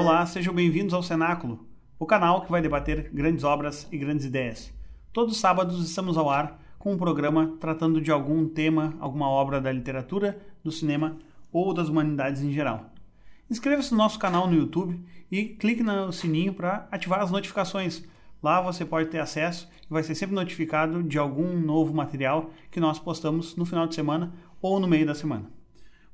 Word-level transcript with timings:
Olá, 0.00 0.24
sejam 0.24 0.54
bem-vindos 0.54 0.94
ao 0.94 1.02
Cenáculo, 1.02 1.68
o 1.98 2.06
canal 2.06 2.40
que 2.40 2.50
vai 2.50 2.62
debater 2.62 3.10
grandes 3.12 3.44
obras 3.44 3.86
e 3.92 3.98
grandes 3.98 4.24
ideias. 4.24 4.72
Todos 5.12 5.34
os 5.34 5.40
sábados 5.40 5.86
estamos 5.86 6.16
ao 6.16 6.30
ar 6.30 6.58
com 6.78 6.94
um 6.94 6.96
programa 6.96 7.58
tratando 7.60 8.00
de 8.00 8.10
algum 8.10 8.48
tema, 8.48 8.94
alguma 8.98 9.28
obra 9.28 9.60
da 9.60 9.70
literatura, 9.70 10.40
do 10.64 10.72
cinema 10.72 11.18
ou 11.52 11.74
das 11.74 11.90
humanidades 11.90 12.40
em 12.40 12.50
geral. 12.50 12.86
Inscreva-se 13.50 13.92
no 13.92 13.98
nosso 13.98 14.18
canal 14.18 14.46
no 14.46 14.56
YouTube 14.56 14.98
e 15.30 15.44
clique 15.44 15.82
no 15.82 16.10
sininho 16.10 16.54
para 16.54 16.88
ativar 16.90 17.20
as 17.20 17.30
notificações. 17.30 18.02
Lá 18.42 18.58
você 18.62 18.86
pode 18.86 19.10
ter 19.10 19.18
acesso 19.18 19.68
e 19.82 19.92
vai 19.92 20.02
ser 20.02 20.14
sempre 20.14 20.34
notificado 20.34 21.02
de 21.02 21.18
algum 21.18 21.60
novo 21.60 21.92
material 21.92 22.48
que 22.70 22.80
nós 22.80 22.98
postamos 22.98 23.54
no 23.54 23.66
final 23.66 23.86
de 23.86 23.94
semana 23.94 24.32
ou 24.62 24.80
no 24.80 24.88
meio 24.88 25.04
da 25.04 25.14
semana. 25.14 25.59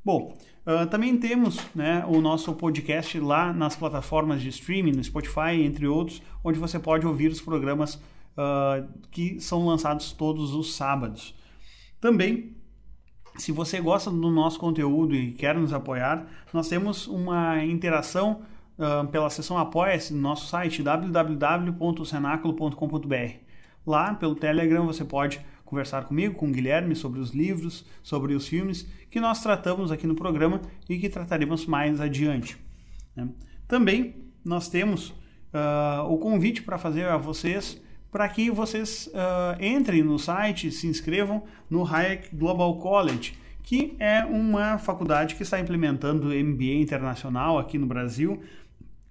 Bom, 0.07 0.39
uh, 0.65 0.87
também 0.87 1.19
temos 1.19 1.59
né, 1.75 2.05
o 2.07 2.21
nosso 2.21 2.55
podcast 2.55 3.19
lá 3.19 3.53
nas 3.53 3.75
plataformas 3.75 4.41
de 4.41 4.51
streaming, 4.51 4.93
no 4.93 5.03
Spotify, 5.03 5.61
entre 5.61 5.89
outros, 5.89 6.23
onde 6.45 6.61
você 6.61 6.79
pode 6.79 7.05
ouvir 7.05 7.27
os 7.27 7.41
programas 7.41 7.97
uh, 7.97 8.87
que 9.11 9.41
são 9.41 9.67
lançados 9.67 10.13
todos 10.13 10.55
os 10.55 10.77
sábados. 10.77 11.35
Também, 12.01 12.57
se 13.35 13.51
você 13.51 13.81
gosta 13.81 14.09
do 14.09 14.31
nosso 14.31 14.61
conteúdo 14.61 15.13
e 15.13 15.33
quer 15.33 15.57
nos 15.57 15.73
apoiar, 15.73 16.25
nós 16.53 16.69
temos 16.69 17.09
uma 17.09 17.65
interação 17.65 18.43
uh, 18.79 19.05
pela 19.09 19.29
seção 19.29 19.59
Apoia-se 19.59 20.15
no 20.15 20.21
nosso 20.21 20.47
site 20.47 20.85
www.cenaculo.com.br. 20.85 23.33
Lá, 23.85 24.15
pelo 24.15 24.37
Telegram, 24.37 24.87
você 24.87 25.05
pode 25.05 25.41
conversar 25.67 26.05
comigo, 26.05 26.35
com 26.35 26.49
o 26.49 26.51
Guilherme, 26.51 26.97
sobre 26.97 27.21
os 27.21 27.33
livros, 27.33 27.85
sobre 28.03 28.33
os 28.33 28.49
filmes 28.49 28.89
que 29.11 29.21
nós 29.21 29.43
tratamos 29.43 29.93
aqui 29.93 30.07
no 30.07 30.15
programa 30.15 30.63
e 30.89 30.97
que 30.99 31.11
trataremos 31.11 31.67
mais 31.67 32.01
adiante. 32.01 32.57
Né? 33.15 33.29
Também 33.69 34.15
nós 34.43 34.69
temos 34.69 35.11
uh, 35.11 36.09
o 36.09 36.17
convite 36.17 36.63
para 36.63 36.79
fazer 36.79 37.07
a 37.07 37.19
vocês 37.19 37.81
para 38.11 38.29
que 38.31 38.51
vocês 38.51 39.09
uh, 39.09 39.63
entrem 39.63 40.03
no 40.03 40.19
site, 40.19 40.71
se 40.71 40.87
inscrevam 40.87 41.43
no 41.69 41.87
Hayek 41.87 42.35
Global 42.35 42.79
College, 42.79 43.35
que 43.63 43.95
é 43.99 44.25
uma 44.25 44.79
faculdade 44.79 45.35
que 45.35 45.43
está 45.43 45.61
implementando 45.61 46.29
MBA 46.29 46.81
internacional 46.81 47.59
aqui 47.59 47.77
no 47.77 47.87
Brasil 47.87 48.41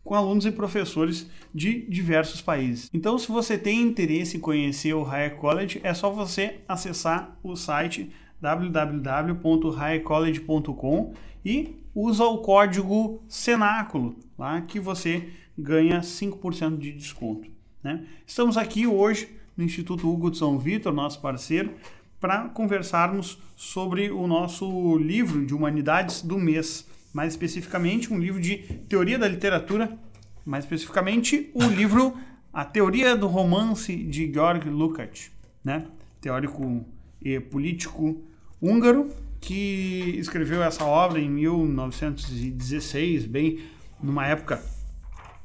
com 0.05 0.13
alunos 0.13 0.45
e 0.45 0.51
professores 0.51 1.29
de 1.53 1.81
diversos 1.89 2.39
países. 2.39 2.89
Então, 2.93 3.17
se 3.17 3.27
você 3.27 3.57
tem 3.57 3.81
interesse 3.81 4.37
em 4.37 4.39
conhecer 4.39 4.93
o 4.93 5.03
Hayek 5.03 5.35
College, 5.37 5.81
é 5.83 5.93
só 5.95 6.11
você 6.11 6.59
acessar 6.67 7.35
o 7.43 7.55
site 7.55 8.11
www.hayekcollege.com 8.39 11.13
e 11.43 11.75
usa 11.95 12.25
o 12.25 12.37
código 12.37 13.23
Cenáculo, 13.27 14.15
lá 14.37 14.61
que 14.61 14.79
você 14.79 15.27
ganha 15.57 16.01
5% 16.01 16.77
de 16.77 16.91
desconto. 16.91 17.49
Né? 17.81 18.05
Estamos 18.27 18.57
aqui 18.57 18.85
hoje 18.85 19.27
no 19.57 19.63
Instituto 19.63 20.07
Hugo 20.07 20.29
de 20.29 20.37
São 20.37 20.59
Vitor, 20.59 20.93
nosso 20.93 21.19
parceiro, 21.19 21.73
para 22.19 22.47
conversarmos 22.49 23.39
sobre 23.55 24.11
o 24.11 24.27
nosso 24.27 24.97
livro 24.97 25.43
de 25.45 25.55
humanidades 25.55 26.21
do 26.21 26.37
mês 26.37 26.85
mais 27.15 27.31
especificamente 27.31 28.13
um 28.13 28.19
livro 28.19 28.41
de 28.41 28.57
teoria 28.89 29.17
da 29.17 29.25
literatura, 29.25 29.97
mais 30.45 30.65
especificamente 30.65 31.49
o 31.53 31.63
livro 31.71 32.13
A 32.51 32.65
Teoria 32.65 33.15
do 33.15 33.25
Romance 33.25 33.95
de 33.95 34.29
Georg 34.29 34.69
Lukács, 34.69 35.31
né? 35.63 35.85
teórico 36.19 36.85
e 37.21 37.39
político 37.39 38.21
húngaro, 38.61 39.07
que 39.39 40.17
escreveu 40.17 40.61
essa 40.61 40.83
obra 40.83 41.17
em 41.17 41.29
1916, 41.29 43.27
bem 43.27 43.59
numa 44.03 44.27
época 44.27 44.61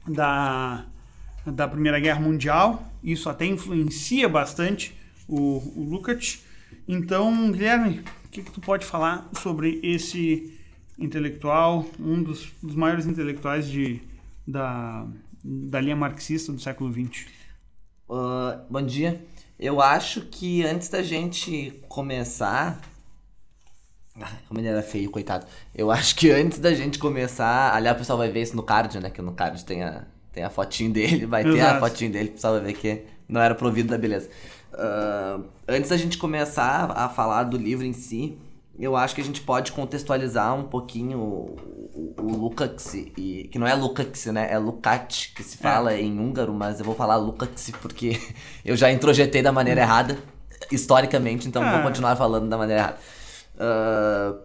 da, 0.08 0.86
da 1.46 1.68
Primeira 1.68 2.00
Guerra 2.00 2.18
Mundial. 2.18 2.82
Isso 3.00 3.30
até 3.30 3.46
influencia 3.46 4.28
bastante 4.28 4.92
o, 5.28 5.62
o 5.76 5.86
Lukács. 5.88 6.44
Então, 6.88 7.52
Guilherme, 7.52 8.02
o 8.24 8.28
que, 8.28 8.42
que 8.42 8.50
tu 8.50 8.60
pode 8.60 8.84
falar 8.84 9.30
sobre 9.34 9.78
esse 9.84 10.58
intelectual, 11.00 11.86
um 11.98 12.22
dos, 12.22 12.52
dos 12.62 12.74
maiores 12.74 13.06
intelectuais 13.06 13.68
de, 13.68 14.00
da, 14.46 15.06
da 15.42 15.80
linha 15.80 15.96
marxista 15.96 16.52
do 16.52 16.60
século 16.60 16.92
XX. 16.92 17.26
Uh, 18.08 18.60
bom 18.68 18.82
dia. 18.82 19.24
Eu 19.58 19.80
acho 19.80 20.22
que 20.22 20.64
antes 20.64 20.88
da 20.88 21.02
gente 21.02 21.82
começar. 21.88 22.80
como 24.46 24.60
ele 24.60 24.68
era 24.68 24.82
feio, 24.82 25.10
coitado. 25.10 25.46
Eu 25.74 25.90
acho 25.90 26.14
que 26.14 26.30
antes 26.30 26.58
da 26.58 26.74
gente 26.74 26.98
começar. 26.98 27.74
Aliás, 27.74 27.96
o 27.96 28.00
pessoal 28.00 28.18
vai 28.18 28.30
ver 28.30 28.42
isso 28.42 28.54
no 28.54 28.62
card, 28.62 29.00
né? 29.00 29.10
Que 29.10 29.22
no 29.22 29.32
card 29.32 29.64
tem 29.64 29.82
a, 29.82 30.04
tem 30.32 30.44
a 30.44 30.50
fotinho 30.50 30.92
dele. 30.92 31.24
Vai 31.24 31.42
Exato. 31.42 31.56
ter 31.56 31.62
a 31.62 31.80
fotinho 31.80 32.12
dele, 32.12 32.28
o 32.28 32.32
pessoal 32.32 32.54
vai 32.54 32.62
ver 32.62 32.72
que 32.74 33.04
não 33.28 33.40
era 33.40 33.54
provido 33.54 33.88
da 33.88 33.98
beleza. 33.98 34.28
Uh, 34.72 35.44
antes 35.66 35.90
da 35.90 35.96
gente 35.96 36.18
começar 36.18 36.90
a 36.92 37.08
falar 37.08 37.44
do 37.44 37.56
livro 37.56 37.84
em 37.84 37.92
si, 37.92 38.38
eu 38.80 38.96
acho 38.96 39.14
que 39.14 39.20
a 39.20 39.24
gente 39.24 39.42
pode 39.42 39.72
contextualizar 39.72 40.54
um 40.54 40.64
pouquinho 40.64 41.18
o, 41.18 42.14
o, 42.18 42.36
Lukács, 42.36 42.94
e, 42.94 43.48
que 43.52 43.58
não 43.58 43.66
é 43.66 43.74
Lukács, 43.74 44.26
né? 44.26 44.50
É 44.50 44.58
Lukács, 44.58 45.26
que 45.26 45.42
se 45.42 45.58
fala 45.58 45.92
é. 45.92 46.00
em 46.00 46.18
húngaro, 46.18 46.54
mas 46.54 46.78
eu 46.78 46.86
vou 46.86 46.94
falar 46.94 47.16
Lukács 47.16 47.70
porque 47.82 48.18
eu 48.64 48.76
já 48.76 48.90
introjetei 48.90 49.42
da 49.42 49.52
maneira 49.52 49.82
errada, 49.82 50.18
historicamente, 50.72 51.46
então 51.46 51.62
vou 51.62 51.80
é. 51.80 51.82
continuar 51.82 52.16
falando 52.16 52.48
da 52.48 52.56
maneira 52.56 52.82
errada. 52.82 52.98
Uh, 53.56 54.38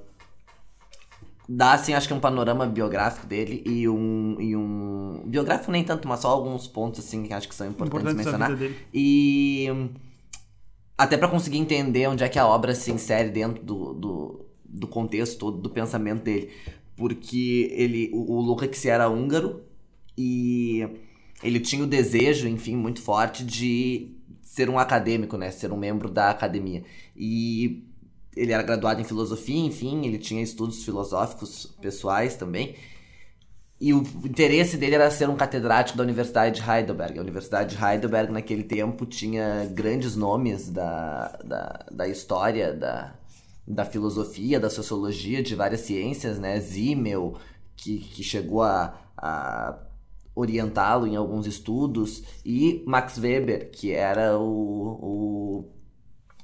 dá, 1.47 1.73
assim, 1.73 1.93
acho 1.93 2.07
que 2.07 2.13
um 2.13 2.19
panorama 2.19 2.65
biográfico 2.65 3.25
dele 3.25 3.63
e 3.65 3.87
um, 3.87 4.35
e 4.39 4.55
um... 4.55 5.23
Biográfico 5.25 5.71
nem 5.71 5.83
tanto, 5.83 6.07
mas 6.07 6.19
só 6.19 6.29
alguns 6.29 6.67
pontos, 6.67 6.99
assim, 6.99 7.23
que 7.23 7.33
acho 7.33 7.47
que 7.47 7.55
são 7.55 7.67
importantes 7.67 8.13
mencionar. 8.13 8.51
E 8.93 9.69
até 10.97 11.17
para 11.17 11.27
conseguir 11.27 11.57
entender 11.57 12.07
onde 12.07 12.23
é 12.23 12.29
que 12.29 12.39
a 12.39 12.47
obra 12.47 12.73
se 12.73 12.91
insere 12.91 13.29
dentro 13.29 13.63
do, 13.63 13.93
do, 13.93 14.24
do 14.75 14.87
contexto 14.87 15.37
todo, 15.37 15.57
do 15.57 15.69
pensamento 15.69 16.23
dele. 16.23 16.51
Porque 16.95 17.69
ele, 17.73 18.09
o, 18.13 18.33
o 18.33 18.41
Lukács 18.41 18.85
era 18.85 19.09
húngaro 19.09 19.61
e 20.17 20.87
ele 21.43 21.59
tinha 21.59 21.83
o 21.83 21.87
desejo, 21.87 22.47
enfim, 22.47 22.75
muito 22.75 23.01
forte 23.01 23.43
de 23.43 24.15
ser 24.41 24.69
um 24.69 24.79
acadêmico, 24.79 25.37
né? 25.37 25.51
Ser 25.51 25.71
um 25.71 25.77
membro 25.77 26.09
da 26.09 26.29
academia. 26.29 26.83
E 27.15 27.83
ele 28.35 28.51
era 28.51 28.63
graduado 28.63 29.01
em 29.01 29.03
filosofia, 29.03 29.65
enfim, 29.65 30.05
ele 30.05 30.17
tinha 30.17 30.41
estudos 30.41 30.83
filosóficos 30.83 31.65
pessoais 31.81 32.35
também. 32.35 32.75
E 33.79 33.93
o 33.93 34.01
interesse 34.23 34.77
dele 34.77 34.95
era 34.95 35.11
ser 35.11 35.29
um 35.29 35.35
catedrático 35.35 35.97
da 35.97 36.03
Universidade 36.03 36.61
de 36.61 36.69
Heidelberg. 36.69 37.19
A 37.19 37.21
Universidade 37.21 37.75
de 37.75 37.83
Heidelberg, 37.83 38.31
naquele 38.31 38.63
tempo, 38.63 39.05
tinha 39.05 39.65
grandes 39.73 40.15
nomes 40.15 40.69
da, 40.69 41.37
da, 41.43 41.85
da 41.91 42.07
história, 42.07 42.73
da, 42.73 43.13
da 43.67 43.85
filosofia, 43.85 44.59
da 44.59 44.69
sociologia, 44.69 45.41
de 45.41 45.55
várias 45.55 45.81
ciências, 45.81 46.39
né? 46.39 46.59
Zimmel, 46.59 47.37
que, 47.75 47.99
que 47.99 48.23
chegou 48.23 48.61
a, 48.63 48.99
a 49.17 49.79
orientá-lo 50.35 51.07
em 51.07 51.15
alguns 51.15 51.47
estudos, 51.47 52.23
e 52.45 52.83
Max 52.85 53.17
Weber, 53.17 53.71
que 53.71 53.91
era 53.91 54.37
o, 54.37 54.43
o 55.01 55.71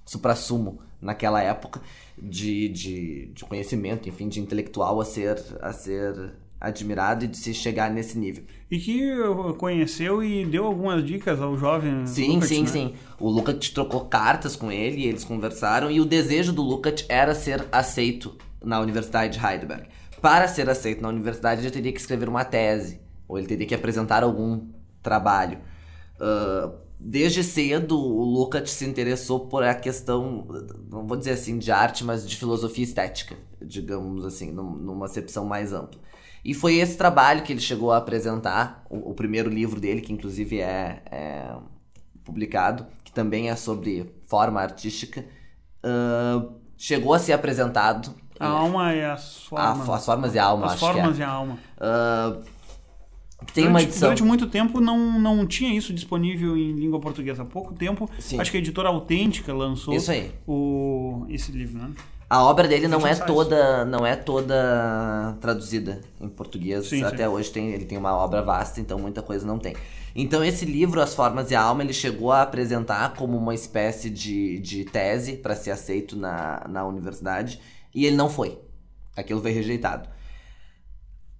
suprassumo 0.05 0.79
naquela 0.99 1.41
época 1.41 1.81
de, 2.17 2.69
de, 2.69 3.25
de 3.33 3.43
conhecimento, 3.45 4.07
enfim, 4.07 4.29
de 4.29 4.39
intelectual 4.39 5.01
a 5.01 5.05
ser, 5.05 5.43
a 5.61 5.73
ser 5.73 6.33
admirado 6.61 7.27
de 7.27 7.35
se 7.35 7.55
chegar 7.55 7.89
nesse 7.89 8.17
nível. 8.19 8.43
E 8.69 8.77
que 8.77 9.11
conheceu 9.57 10.23
e 10.23 10.45
deu 10.45 10.65
algumas 10.65 11.03
dicas 11.03 11.41
ao 11.41 11.57
jovem 11.57 12.05
Sim, 12.05 12.35
Lukács, 12.35 12.47
sim, 12.49 12.61
né? 12.61 12.67
sim. 12.67 12.93
O 13.19 13.29
Lukács 13.29 13.69
trocou 13.71 14.05
cartas 14.05 14.55
com 14.55 14.71
ele, 14.71 15.07
eles 15.07 15.23
conversaram 15.23 15.89
e 15.89 15.99
o 15.99 16.05
desejo 16.05 16.53
do 16.53 16.61
Lukács 16.61 17.03
era 17.09 17.33
ser 17.33 17.65
aceito 17.71 18.37
na 18.63 18.79
Universidade 18.79 19.39
de 19.39 19.45
Heidelberg. 19.45 19.87
Para 20.21 20.47
ser 20.47 20.69
aceito 20.69 21.01
na 21.01 21.09
universidade, 21.09 21.61
ele 21.61 21.71
teria 21.71 21.91
que 21.91 21.99
escrever 21.99 22.29
uma 22.29 22.45
tese, 22.45 23.01
ou 23.27 23.39
ele 23.39 23.47
teria 23.47 23.65
que 23.65 23.73
apresentar 23.73 24.23
algum 24.23 24.67
trabalho. 25.01 25.57
Uh, 26.17 26.71
desde 26.99 27.43
cedo, 27.43 27.97
o 27.97 28.23
Lukács 28.23 28.73
se 28.73 28.85
interessou 28.85 29.47
por 29.47 29.63
a 29.63 29.73
questão, 29.73 30.47
não 30.91 31.07
vou 31.07 31.17
dizer 31.17 31.31
assim 31.31 31.57
de 31.57 31.71
arte, 31.71 32.03
mas 32.03 32.27
de 32.27 32.37
filosofia 32.37 32.83
estética, 32.83 33.35
digamos 33.59 34.23
assim, 34.23 34.51
numa 34.51 35.07
acepção 35.07 35.43
mais 35.43 35.73
ampla. 35.73 35.99
E 36.43 36.53
foi 36.53 36.75
esse 36.75 36.97
trabalho 36.97 37.43
que 37.43 37.53
ele 37.53 37.59
chegou 37.59 37.91
a 37.91 37.97
apresentar, 37.97 38.83
o, 38.89 39.11
o 39.11 39.13
primeiro 39.13 39.49
livro 39.49 39.79
dele, 39.79 40.01
que 40.01 40.11
inclusive 40.11 40.59
é, 40.59 41.01
é, 41.11 41.53
publicado, 42.23 42.87
que 43.03 43.11
também 43.11 43.49
é 43.49 43.55
sobre 43.55 44.11
forma 44.27 44.59
artística, 44.59 45.25
uh, 45.83 46.51
chegou 46.77 47.13
a 47.13 47.19
ser 47.19 47.33
apresentado. 47.33 48.13
A 48.39 48.47
alma 48.47 48.93
e 48.95 49.03
as 49.03 49.43
formas. 49.43 49.89
A, 49.89 49.95
as 49.95 50.05
formas 50.05 50.35
e 50.35 50.39
a 50.39 50.45
alma, 50.45 50.65
as 50.65 50.71
acho 50.73 50.79
formas 50.79 51.19
é. 51.19 51.21
e 51.21 51.23
a 51.23 51.29
alma. 51.29 51.59
Uh, 51.77 52.43
tem 53.53 53.63
durante, 53.63 53.69
uma 53.69 53.81
edição. 53.81 54.09
Durante 54.09 54.23
muito 54.23 54.47
tempo 54.47 54.79
não, 54.79 55.19
não 55.19 55.45
tinha 55.45 55.75
isso 55.75 55.93
disponível 55.93 56.55
em 56.57 56.73
língua 56.73 56.99
portuguesa. 56.99 57.43
Há 57.43 57.45
pouco 57.45 57.73
tempo, 57.73 58.09
Sim. 58.19 58.39
acho 58.39 58.49
que 58.49 58.57
a 58.57 58.59
editora 58.59 58.89
Autêntica 58.89 59.53
lançou 59.53 59.93
isso 59.93 60.11
aí. 60.11 60.31
O, 60.47 61.25
esse 61.29 61.51
livro, 61.51 61.79
né? 61.79 61.91
A 62.31 62.41
obra 62.45 62.65
dele 62.65 62.87
não 62.87 63.05
é 63.05 63.13
toda, 63.13 63.83
não 63.83 64.05
é 64.05 64.15
toda 64.15 65.35
traduzida 65.41 65.99
em 66.17 66.29
português. 66.29 66.87
Sim, 66.87 67.03
Até 67.03 67.25
sim. 67.25 67.27
hoje 67.27 67.51
tem, 67.51 67.71
ele 67.71 67.83
tem 67.83 67.97
uma 67.97 68.15
obra 68.15 68.41
vasta, 68.41 68.79
então 68.79 68.97
muita 68.97 69.21
coisa 69.21 69.45
não 69.45 69.59
tem. 69.59 69.75
Então 70.15 70.41
esse 70.41 70.63
livro, 70.63 71.01
As 71.01 71.13
Formas 71.13 71.51
e 71.51 71.55
a 71.55 71.61
Alma, 71.61 71.83
ele 71.83 71.91
chegou 71.91 72.31
a 72.31 72.41
apresentar 72.41 73.15
como 73.15 73.37
uma 73.37 73.53
espécie 73.53 74.09
de, 74.09 74.59
de 74.59 74.85
tese 74.85 75.33
para 75.33 75.57
ser 75.57 75.71
aceito 75.71 76.15
na, 76.15 76.65
na 76.69 76.87
universidade 76.87 77.59
e 77.93 78.05
ele 78.05 78.15
não 78.15 78.29
foi. 78.29 78.57
Aquilo 79.13 79.41
foi 79.41 79.51
rejeitado. 79.51 80.07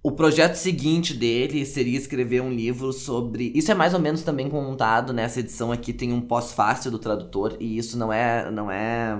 O 0.02 0.12
projeto 0.12 0.56
seguinte 0.56 1.14
dele 1.14 1.64
seria 1.64 1.96
escrever 1.96 2.42
um 2.42 2.52
livro 2.52 2.92
sobre. 2.92 3.50
Isso 3.54 3.72
é 3.72 3.74
mais 3.74 3.94
ou 3.94 4.00
menos 4.00 4.24
também 4.24 4.50
contado 4.50 5.14
nessa 5.14 5.40
edição 5.40 5.72
aqui. 5.72 5.94
Tem 5.94 6.12
um 6.12 6.20
pós-fácil 6.20 6.90
do 6.90 6.98
tradutor, 6.98 7.56
e 7.58 7.78
isso 7.78 7.96
não 7.96 8.12
é. 8.12 8.50
não 8.50 8.70
é 8.70 9.16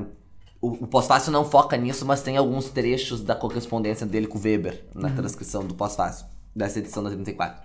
O, 0.63 0.85
o 0.85 0.87
pós-fácil 0.87 1.33
não 1.33 1.45
foca 1.45 1.77
nisso, 1.77 2.07
mas 2.07 2.23
tem 2.23 2.37
alguns 2.39 2.71
trechos 2.71 3.21
da 3.21 3.35
correspondência 3.35 4.07
dele 4.07 4.29
com 4.29 4.39
o 4.39 4.41
Weber 4.41 4.87
na 4.95 5.11
transcrição 5.11 5.67
do 5.67 5.75
pós-fácil, 5.75 6.25
dessa 6.55 6.79
edição 6.79 7.03
da 7.03 7.11
34. 7.11 7.61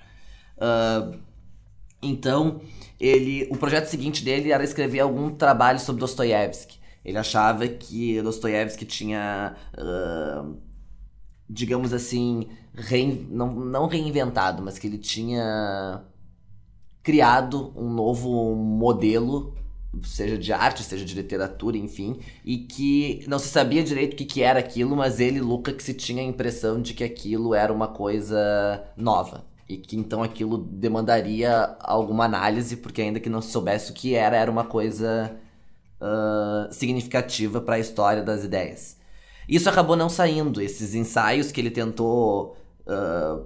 Ah, 0.59 1.11
então, 2.01 2.59
ele, 2.99 3.47
o 3.51 3.55
projeto 3.57 3.85
seguinte 3.85 4.23
dele 4.23 4.51
era 4.51 4.63
escrever 4.63 4.99
algum 4.99 5.29
trabalho 5.29 5.79
sobre 5.79 5.99
Dostoiévski. 5.99 6.77
Ele 7.05 7.17
achava 7.17 7.67
que 7.67 8.21
Dostoiévski 8.21 8.83
tinha, 8.85 9.55
ah, 9.77 10.45
digamos 11.49 11.93
assim, 11.93 12.47
rein- 12.73 13.27
não, 13.29 13.53
não 13.53 13.87
reinventado, 13.87 14.61
mas 14.63 14.77
que 14.79 14.87
ele 14.87 14.97
tinha 14.97 16.03
criado 17.03 17.71
um 17.75 17.89
novo 17.89 18.53
modelo, 18.55 19.55
seja 20.03 20.37
de 20.37 20.53
arte, 20.53 20.83
seja 20.83 21.05
de 21.05 21.15
literatura, 21.15 21.77
enfim, 21.77 22.19
e 22.45 22.57
que 22.57 23.23
não 23.27 23.39
se 23.39 23.47
sabia 23.47 23.83
direito 23.83 24.13
o 24.13 24.15
que, 24.15 24.25
que 24.25 24.41
era 24.41 24.59
aquilo, 24.59 24.95
mas 24.95 25.19
ele, 25.19 25.39
Luca, 25.41 25.73
que 25.73 25.83
se 25.83 25.93
tinha 25.93 26.21
a 26.21 26.25
impressão 26.25 26.81
de 26.81 26.93
que 26.93 27.03
aquilo 27.03 27.53
era 27.53 27.71
uma 27.71 27.87
coisa 27.87 28.83
nova. 28.95 29.45
E 29.67 29.77
que 29.77 29.97
então 29.97 30.23
aquilo 30.23 30.57
demandaria 30.57 31.75
alguma 31.81 32.25
análise, 32.25 32.77
porque 32.77 33.01
ainda 33.01 33.19
que 33.19 33.29
não 33.29 33.41
se 33.41 33.51
soubesse 33.51 33.91
o 33.91 33.93
que 33.93 34.15
era, 34.15 34.37
era 34.37 34.49
uma 34.49 34.63
coisa 34.63 35.35
ah, 35.99 36.69
significativa 36.71 37.59
para 37.59 37.75
a 37.75 37.79
história 37.79 38.23
das 38.23 38.43
ideias. 38.43 38.97
Isso 39.47 39.69
acabou 39.69 39.95
não 39.95 40.09
saindo. 40.09 40.61
Esses 40.61 40.93
ensaios 40.93 41.51
que 41.51 41.59
ele 41.59 41.71
tentou, 41.71 42.55
ah, 42.87 43.41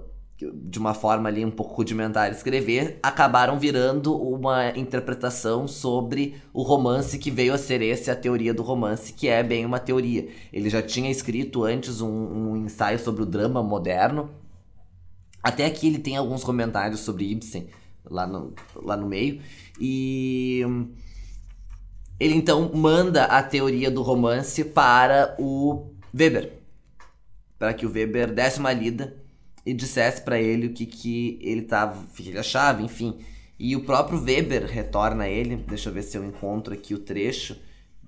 de 0.54 0.78
uma 0.78 0.94
forma 0.94 1.28
ali 1.28 1.44
um 1.44 1.50
pouco 1.50 1.74
rudimentar, 1.74 2.30
escrever, 2.30 2.98
acabaram 3.02 3.58
virando 3.58 4.16
uma 4.16 4.70
interpretação 4.76 5.68
sobre 5.68 6.36
o 6.52 6.62
romance 6.62 7.18
que 7.18 7.30
veio 7.30 7.54
a 7.54 7.58
ser 7.58 7.82
esse, 7.82 8.10
a 8.10 8.16
teoria 8.16 8.52
do 8.52 8.62
romance, 8.62 9.12
que 9.12 9.28
é 9.28 9.42
bem 9.42 9.64
uma 9.64 9.78
teoria. 9.78 10.28
Ele 10.52 10.68
já 10.68 10.82
tinha 10.82 11.10
escrito 11.10 11.64
antes 11.64 12.00
um, 12.00 12.10
um 12.10 12.56
ensaio 12.56 12.98
sobre 12.98 13.22
o 13.22 13.26
drama 13.26 13.62
moderno. 13.62 14.30
Até 15.42 15.66
aqui 15.66 15.86
ele 15.86 15.98
tem 15.98 16.16
alguns 16.16 16.42
comentários 16.42 17.00
sobre 17.00 17.30
Ibsen 17.30 17.68
lá 18.04 18.26
no, 18.26 18.52
lá 18.76 18.96
no 18.96 19.06
meio. 19.06 19.40
E. 19.80 20.62
Ele 22.18 22.34
então 22.34 22.70
manda 22.72 23.24
a 23.24 23.42
teoria 23.42 23.90
do 23.90 24.02
romance 24.02 24.64
para 24.64 25.34
o 25.38 25.90
Weber, 26.14 26.52
para 27.58 27.74
que 27.74 27.84
o 27.84 27.90
Weber 27.90 28.32
desse 28.32 28.60
uma 28.60 28.72
lida 28.72 29.21
e 29.64 29.72
dissesse 29.72 30.22
para 30.22 30.40
ele 30.40 30.66
o 30.66 30.72
que, 30.72 30.86
que 30.86 31.38
ele 31.40 31.62
tava, 31.62 32.00
o 32.00 32.06
que 32.06 32.28
ele 32.28 32.38
achava, 32.38 32.82
enfim. 32.82 33.18
E 33.58 33.76
o 33.76 33.84
próprio 33.84 34.20
Weber 34.20 34.66
retorna 34.66 35.24
a 35.24 35.28
ele, 35.28 35.56
deixa 35.56 35.88
eu 35.88 35.92
ver 35.92 36.02
se 36.02 36.16
eu 36.16 36.24
encontro 36.24 36.74
aqui 36.74 36.94
o 36.94 36.98
trecho, 36.98 37.56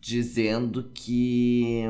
dizendo 0.00 0.90
que 0.92 1.84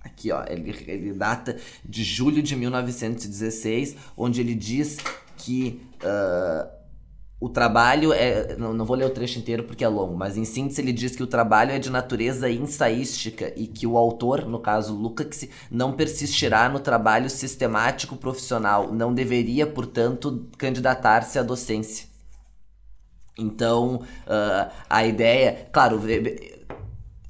Aqui, 0.00 0.30
ó, 0.32 0.44
ele, 0.48 0.70
ele 0.86 1.12
data 1.12 1.58
de 1.84 2.02
julho 2.02 2.42
de 2.42 2.56
1916, 2.56 3.96
onde 4.16 4.40
ele 4.40 4.54
diz 4.54 4.98
que 5.36 5.80
ah, 6.02 6.77
o 7.40 7.48
trabalho 7.48 8.12
é. 8.12 8.56
Não, 8.56 8.72
não 8.72 8.84
vou 8.84 8.96
ler 8.96 9.04
o 9.04 9.10
trecho 9.10 9.38
inteiro 9.38 9.62
porque 9.62 9.84
é 9.84 9.88
longo, 9.88 10.16
mas 10.16 10.36
em 10.36 10.44
síntese 10.44 10.80
ele 10.80 10.92
diz 10.92 11.14
que 11.14 11.22
o 11.22 11.26
trabalho 11.26 11.70
é 11.70 11.78
de 11.78 11.90
natureza 11.90 12.50
ensaística 12.50 13.52
e 13.56 13.66
que 13.66 13.86
o 13.86 13.96
autor, 13.96 14.44
no 14.44 14.58
caso 14.58 14.94
Lukács, 14.94 15.48
não 15.70 15.92
persistirá 15.92 16.68
no 16.68 16.80
trabalho 16.80 17.30
sistemático 17.30 18.16
profissional, 18.16 18.92
não 18.92 19.14
deveria, 19.14 19.66
portanto, 19.66 20.48
candidatar-se 20.58 21.38
à 21.38 21.42
docência. 21.42 22.08
Então, 23.38 24.02
ah, 24.26 24.70
a 24.90 25.06
ideia. 25.06 25.68
Claro, 25.72 26.00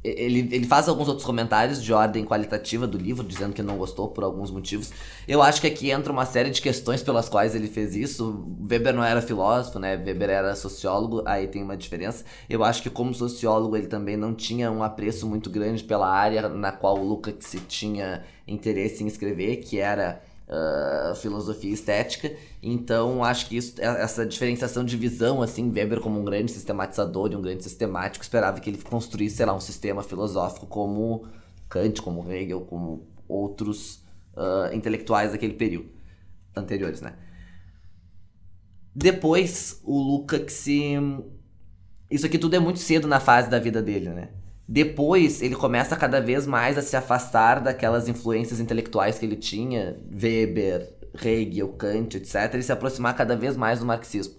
ele, 0.02 0.48
ele 0.52 0.66
faz 0.66 0.88
alguns 0.88 1.08
outros 1.08 1.26
comentários 1.26 1.82
de 1.82 1.92
ordem 1.92 2.24
qualitativa 2.24 2.86
do 2.86 2.96
livro, 2.96 3.26
dizendo 3.26 3.52
que 3.52 3.62
não 3.62 3.76
gostou 3.76 4.08
por 4.08 4.22
alguns 4.22 4.50
motivos. 4.50 4.92
Eu 5.26 5.42
acho 5.42 5.60
que 5.60 5.66
aqui 5.66 5.90
entra 5.90 6.12
uma 6.12 6.24
série 6.24 6.50
de 6.50 6.62
questões 6.62 7.02
pelas 7.02 7.28
quais 7.28 7.54
ele 7.54 7.66
fez 7.66 7.96
isso. 7.96 8.46
Weber 8.70 8.94
não 8.94 9.02
era 9.02 9.20
filósofo, 9.20 9.78
né? 9.78 9.96
Weber 9.96 10.30
era 10.30 10.54
sociólogo, 10.54 11.22
aí 11.26 11.48
tem 11.48 11.62
uma 11.62 11.76
diferença. 11.76 12.24
Eu 12.48 12.62
acho 12.62 12.82
que 12.82 12.90
como 12.90 13.12
sociólogo 13.12 13.76
ele 13.76 13.88
também 13.88 14.16
não 14.16 14.34
tinha 14.34 14.70
um 14.70 14.82
apreço 14.82 15.26
muito 15.26 15.50
grande 15.50 15.82
pela 15.82 16.08
área 16.08 16.48
na 16.48 16.70
qual 16.70 16.98
o 16.98 17.04
Lukács 17.04 17.56
tinha 17.66 18.22
interesse 18.46 19.02
em 19.02 19.06
escrever, 19.06 19.56
que 19.56 19.78
era 19.78 20.22
ah, 20.48 21.12
filosofia 21.14 21.72
estética. 21.72 22.34
Então, 22.62 23.22
acho 23.22 23.46
que 23.46 23.56
isso, 23.56 23.74
essa 23.80 24.24
diferenciação 24.24 24.84
de 24.84 24.96
visão, 24.96 25.42
assim, 25.42 25.70
Weber 25.70 26.00
como 26.00 26.18
um 26.18 26.24
grande 26.24 26.50
sistematizador 26.50 27.30
e 27.32 27.36
um 27.36 27.42
grande 27.42 27.62
sistemático, 27.62 28.22
esperava 28.22 28.58
que 28.60 28.70
ele 28.70 28.82
construísse, 28.82 29.36
sei 29.36 29.46
lá, 29.46 29.54
um 29.54 29.60
sistema 29.60 30.02
filosófico 30.02 30.66
como 30.66 31.26
Kant, 31.68 32.00
como 32.00 32.30
Hegel, 32.30 32.62
como 32.62 33.06
outros 33.28 34.02
ah, 34.36 34.70
intelectuais 34.72 35.32
daquele 35.32 35.54
período, 35.54 35.90
anteriores, 36.56 37.00
né? 37.00 37.14
Depois, 38.94 39.80
o 39.84 40.00
Lukács 40.00 40.66
isso 42.10 42.24
aqui 42.24 42.38
tudo 42.38 42.56
é 42.56 42.58
muito 42.58 42.78
cedo 42.78 43.06
na 43.06 43.20
fase 43.20 43.50
da 43.50 43.58
vida 43.58 43.82
dele, 43.82 44.08
né? 44.08 44.30
Depois, 44.68 45.40
ele 45.40 45.54
começa 45.54 45.96
cada 45.96 46.20
vez 46.20 46.46
mais 46.46 46.76
a 46.76 46.82
se 46.82 46.94
afastar 46.94 47.60
daquelas 47.60 48.06
influências 48.06 48.60
intelectuais 48.60 49.18
que 49.18 49.24
ele 49.24 49.36
tinha, 49.36 49.96
Weber, 50.12 50.92
Hegel, 51.24 51.68
Kant, 51.68 52.16
etc., 52.18 52.54
e 52.54 52.62
se 52.62 52.70
aproximar 52.70 53.16
cada 53.16 53.34
vez 53.34 53.56
mais 53.56 53.80
do 53.80 53.86
marxismo. 53.86 54.34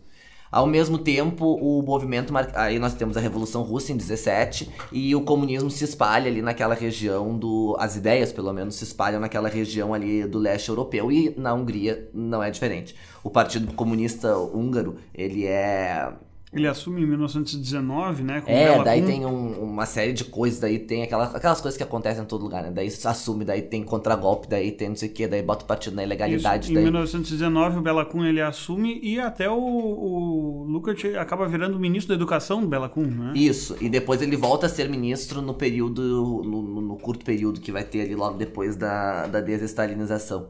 Ao 0.52 0.66
mesmo 0.66 0.98
tempo, 0.98 1.45
o 1.62 1.81
movimento. 1.83 2.33
mar- 2.33 2.52
Aí 2.56 2.80
nós 2.80 2.95
temos 2.95 3.16
a 3.16 3.19
Revolução 3.19 3.62
Russa 3.62 3.92
em 3.92 3.98
17 3.98 4.69
e 4.92 5.16
o 5.16 5.21
comunismo 5.21 5.69
se 5.69 5.83
espalha 5.83 6.28
ali 6.30 6.42
naquela 6.42 6.74
região 6.74 7.38
do. 7.38 7.76
As 7.80 7.95
ideias, 7.95 8.31
pelo 8.31 8.52
menos, 8.52 8.76
se 8.76 8.83
espalham 8.83 9.19
naquela 9.19 9.48
região 9.48 9.94
ali 9.94 10.26
do 10.26 10.40
leste 10.40 10.69
europeu 10.69 11.12
e 11.12 11.36
na 11.38 11.54
Hungria 11.54 12.09
não 12.16 12.42
é 12.42 12.50
diferente. 12.50 12.95
O 13.24 13.30
Partido 13.30 13.71
Comunista 13.74 14.36
Húngaro, 14.38 14.95
ele 15.14 15.45
é. 15.45 16.12
Ele 16.52 16.68
assume 16.68 17.04
em 17.04 17.06
1919, 17.06 18.24
né? 18.24 18.42
Com 18.42 18.50
É, 18.50 18.84
daí 18.84 19.04
tem 19.04 19.24
um- 19.24 19.62
uma 19.64 19.86
série 19.86 20.14
de 20.14 20.24
coisas, 20.26 20.60
daí 20.60 20.80
tem 20.80 21.04
aquelas, 21.04 21.36
aquelas 21.36 21.62
coisas 21.62 21.78
que 21.78 21.84
acontecem 21.84 22.24
em 22.24 22.26
todo 22.26 22.42
lugar, 22.42 22.64
né? 22.64 22.72
Daí 22.72 22.88
assume, 23.06 23.46
daí 23.46 23.62
tem 23.62 23.84
contragolpe, 23.84 24.48
daí 24.48 24.72
tem 24.72 24.90
não 24.90 24.96
sei 24.96 25.10
o 25.10 25.12
que, 25.12 25.28
daí 25.28 25.44
bota 25.44 25.64
o 25.64 25.68
partido 25.68 25.96
na 25.96 26.04
ilegalidade, 26.04 26.64
Isso, 26.64 26.72
em 26.72 26.76
daí... 26.76 26.84
1919 26.86 27.78
o 27.78 27.82
Bela 27.82 28.04
Kun 28.04 28.26
ele 28.26 28.42
assume 28.42 29.00
e 29.04 29.20
até 29.20 29.48
o, 29.48 29.56
o 29.60 30.64
Lukács 30.68 31.16
acaba 31.16 31.48
virando 31.48 31.80
ministro 31.80 32.10
da 32.10 32.16
educação 32.16 32.62
do 32.62 32.68
Bela 32.68 32.90
Kun, 32.90 33.06
né? 33.06 33.34
Isso, 33.36 33.76
e 33.80 33.88
depois 33.88 34.20
ele 34.22 34.36
volta 34.36 34.66
a 34.66 34.70
ser 34.70 34.90
ministro 34.90 35.44
no 35.44 35.54
período, 35.54 36.02
no- 36.44 36.82
no 36.82 36.98
curto 36.98 37.24
período 37.24 37.60
que 37.60 37.72
vai 37.72 37.84
ter 37.84 38.02
ali 38.02 38.16
logo 38.16 38.38
depois 38.38 38.76
da, 38.76 39.28
da 39.28 39.40
desestalinização. 39.40 40.48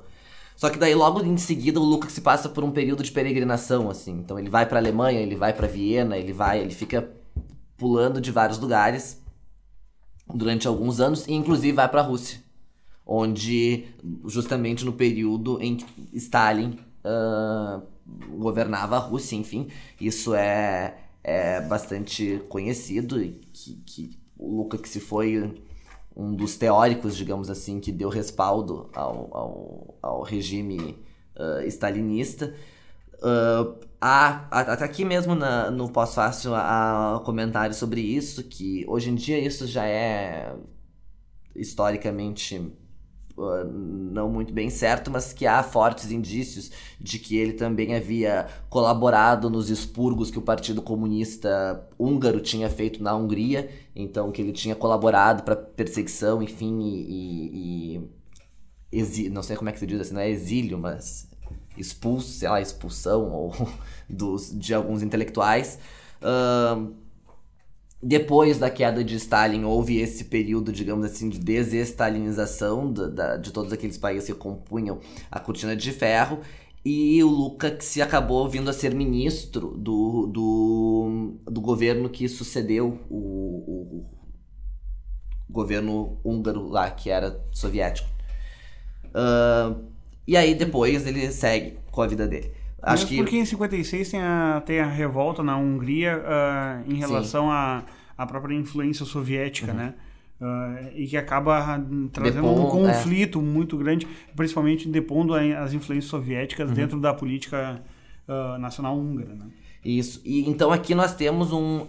Só 0.60 0.70
que 0.70 0.78
daí 0.78 0.94
logo 0.94 1.24
em 1.24 1.38
seguida 1.38 1.80
o 1.80 1.84
Lucas 1.86 2.12
se 2.12 2.20
passa 2.20 2.50
por 2.50 2.66
um 2.66 2.72
período 2.72 3.02
de 3.02 3.14
peregrinação, 3.14 3.90
assim. 3.90 4.12
Então 4.12 4.38
ele 4.38 4.50
vai 4.50 4.66
pra 4.66 4.78
Alemanha, 4.78 5.22
ele 5.22 5.38
vai 5.38 5.54
pra 5.54 5.70
Viena, 5.70 6.18
ele 6.18 6.34
vai, 6.34 6.60
ele 6.60 6.74
fica 6.74 7.10
pulando 7.78 8.20
de 8.20 8.30
vários 8.30 8.60
lugares 8.60 9.22
durante 10.28 10.68
alguns 10.68 11.00
anos 11.00 11.26
e 11.28 11.32
inclusive 11.32 11.72
vai 11.72 11.88
pra 11.88 12.02
Rússia, 12.02 12.44
onde 13.06 13.86
justamente 14.26 14.84
no 14.84 14.92
período 14.92 15.62
em 15.62 15.78
que 15.78 15.86
Stalin 16.12 16.78
ah, 17.06 17.80
governava 18.38 18.98
a 18.98 19.00
Rússia, 19.00 19.38
enfim, 19.38 19.70
isso 19.98 20.36
é, 20.36 20.98
é 21.24 21.62
bastante 21.62 22.44
conhecido 22.50 23.24
e 23.24 23.40
que, 23.54 23.76
que 23.86 24.20
o 24.38 24.58
Lukács 24.58 24.92
se 24.92 25.00
foi 25.00 25.56
um 26.20 26.36
dos 26.36 26.58
teóricos, 26.58 27.16
digamos 27.16 27.50
assim, 27.50 27.80
que 27.80 27.92
deu 27.92 28.10
respaldo 28.10 28.90
ao, 28.96 29.30
ao, 29.36 30.00
ao 30.02 30.22
regime 30.24 30.98
ah, 31.36 31.64
stalinista. 31.68 32.54
Ah, 34.02 34.48
há, 34.52 34.60
até 34.74 34.86
aqui 34.86 35.04
mesmo 35.04 35.36
na- 35.36 35.70
no 35.72 35.90
pós-fácil 35.92 36.56
há 36.56 37.22
comentários 37.26 37.78
sobre 37.78 38.02
isso, 38.02 38.44
que 38.46 38.86
hoje 38.88 39.10
em 39.10 39.16
dia 39.16 39.38
isso 39.40 39.68
já 39.68 39.86
é 39.86 40.56
historicamente 41.56 42.72
uh, 43.40 43.66
não 43.66 44.30
muito 44.30 44.54
bem 44.54 44.70
certo, 44.70 45.10
mas 45.10 45.34
que 45.34 45.48
há 45.48 45.64
fortes 45.64 46.12
indícios 46.12 46.72
de 47.00 47.18
que 47.18 47.38
ele 47.38 47.54
também 47.54 47.96
havia 47.96 48.48
colaborado 48.70 49.50
nos 49.50 49.70
expurgos 49.70 50.30
que 50.30 50.38
o 50.38 50.42
Partido 50.42 50.82
Comunista 50.82 51.88
Húngaro 51.98 52.42
tinha 52.42 52.70
feito 52.70 53.02
na 53.02 53.16
Hungria, 53.16 53.70
então 53.96 54.32
que 54.32 54.42
ele 54.42 54.52
tinha 54.52 54.76
colaborado 54.76 55.44
para 55.44 55.56
perseguição, 55.56 56.44
enfim, 56.44 56.80
e, 56.82 58.02
e, 58.92 59.02
e 59.02 59.30
não 59.30 59.42
sei 59.42 59.56
como 59.56 59.70
é 59.70 59.74
que 59.74 59.80
se 59.80 59.88
diz 59.88 60.02
assim, 60.02 60.14
não 60.14 60.22
é 60.22 60.30
exílio, 60.30 60.78
mas 60.78 61.30
expulso, 61.78 62.28
sei 62.28 62.50
lá, 62.50 62.62
expulsão 62.62 63.32
ou 63.32 63.54
dos, 64.10 64.52
de 64.52 64.74
alguns 64.74 65.02
intelectuais. 65.02 65.80
Uh, 66.22 66.94
depois 68.02 68.58
da 68.58 68.70
queda 68.70 69.04
de 69.04 69.16
Stalin, 69.16 69.66
houve 69.66 70.00
esse 70.00 70.26
período, 70.26 70.72
digamos 70.72 71.06
assim, 71.06 71.28
de 71.28 71.38
desestalinização 71.38 72.92
de, 72.92 73.10
de 73.42 73.52
todos 73.52 73.74
aqueles 73.74 73.98
países 73.98 74.28
que 74.28 74.34
compunham 74.34 75.00
a 75.30 75.40
cortina 75.40 75.76
de 75.76 75.92
ferro. 75.92 76.40
E 76.84 77.22
o 77.22 77.28
Lukács 77.28 78.00
acabou 78.00 78.48
vindo 78.48 78.70
a 78.70 78.74
ser 78.74 78.96
ministro 78.96 79.78
do, 79.78 80.28
do, 80.28 81.34
do 81.46 81.60
governo 81.60 82.10
que 82.10 82.30
sucedeu 82.30 83.00
o, 83.10 83.18
o 83.18 84.06
governo 85.50 86.18
húngaro 86.24 86.70
lá, 86.70 86.90
que 86.90 87.10
era 87.10 87.44
soviético. 87.52 88.08
Uh, 89.08 89.84
e 90.26 90.38
aí 90.38 90.56
depois 90.56 91.06
ele 91.06 91.32
segue 91.32 91.80
com 91.92 92.02
a 92.02 92.08
vida 92.08 92.26
dele. 92.26 92.54
Acho 92.82 93.04
Mesmo 93.04 93.10
que... 93.10 93.18
porque 93.18 93.38
em 93.38 93.46
56 93.46 94.12
tem 94.12 94.22
a, 94.22 94.64
tem 94.66 94.80
a 94.80 94.86
revolta 94.86 95.44
na 95.44 95.58
Hungria 95.58 96.18
uh, 96.18 96.92
em 96.92 96.96
relação 96.96 97.52
à 97.52 97.84
a 98.18 98.26
própria 98.26 98.54
influência 98.54 99.06
soviética, 99.06 99.72
uhum. 99.72 99.78
né? 99.78 99.94
Uh, 100.42 100.92
e 100.96 101.08
que 101.08 101.18
acaba 101.18 101.82
trazendo 102.14 102.48
um 102.48 102.68
é. 102.68 102.70
conflito 102.70 103.40
é. 103.40 103.42
muito 103.42 103.78
grande, 103.78 104.08
principalmente 104.36 104.88
depondo 104.88 105.34
as 105.34 105.74
influências 105.74 106.10
soviéticas 106.10 106.70
uhum. 106.70 106.76
dentro 106.76 107.00
da 107.00 107.14
política 107.14 107.82
uh, 108.28 108.58
nacional 108.58 108.98
húngara. 108.98 109.36
Né? 109.36 109.46
Isso. 109.84 110.22
E 110.26 110.50
então 110.50 110.72
aqui 110.72 110.94
nós 110.94 111.14
temos 111.14 111.52
um. 111.52 111.88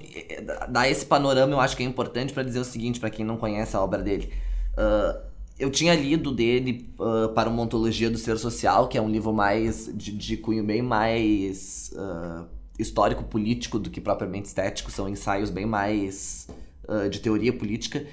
Dar 0.68 0.88
esse 0.88 1.04
panorama 1.04 1.52
eu 1.52 1.60
acho 1.60 1.76
que 1.76 1.82
é 1.82 1.86
importante 1.86 2.32
para 2.32 2.42
dizer 2.42 2.60
o 2.60 2.64
seguinte, 2.64 3.00
para 3.00 3.10
quem 3.10 3.24
não 3.24 3.36
conhece 3.36 3.76
a 3.76 3.80
obra 3.80 4.02
dele. 4.02 4.32
Uh, 4.74 5.29
eu 5.60 5.70
tinha 5.70 5.94
lido 5.94 6.32
dele 6.32 6.90
uh, 6.98 7.28
para 7.34 7.50
uma 7.50 7.62
ontologia 7.62 8.08
do 8.08 8.16
ser 8.16 8.38
social, 8.38 8.88
que 8.88 8.96
é 8.96 9.02
um 9.02 9.10
livro 9.10 9.30
mais 9.30 9.90
de, 9.94 10.10
de 10.10 10.38
cunho 10.38 10.64
bem 10.64 10.80
mais 10.80 11.92
uh, 11.94 12.46
histórico 12.78 13.22
político 13.24 13.78
do 13.78 13.90
que 13.90 14.00
propriamente 14.00 14.46
estético, 14.46 14.90
são 14.90 15.06
ensaios 15.06 15.50
bem 15.50 15.66
mais 15.66 16.48
uh, 16.88 17.10
de 17.10 17.20
teoria 17.20 17.52
política 17.52 18.06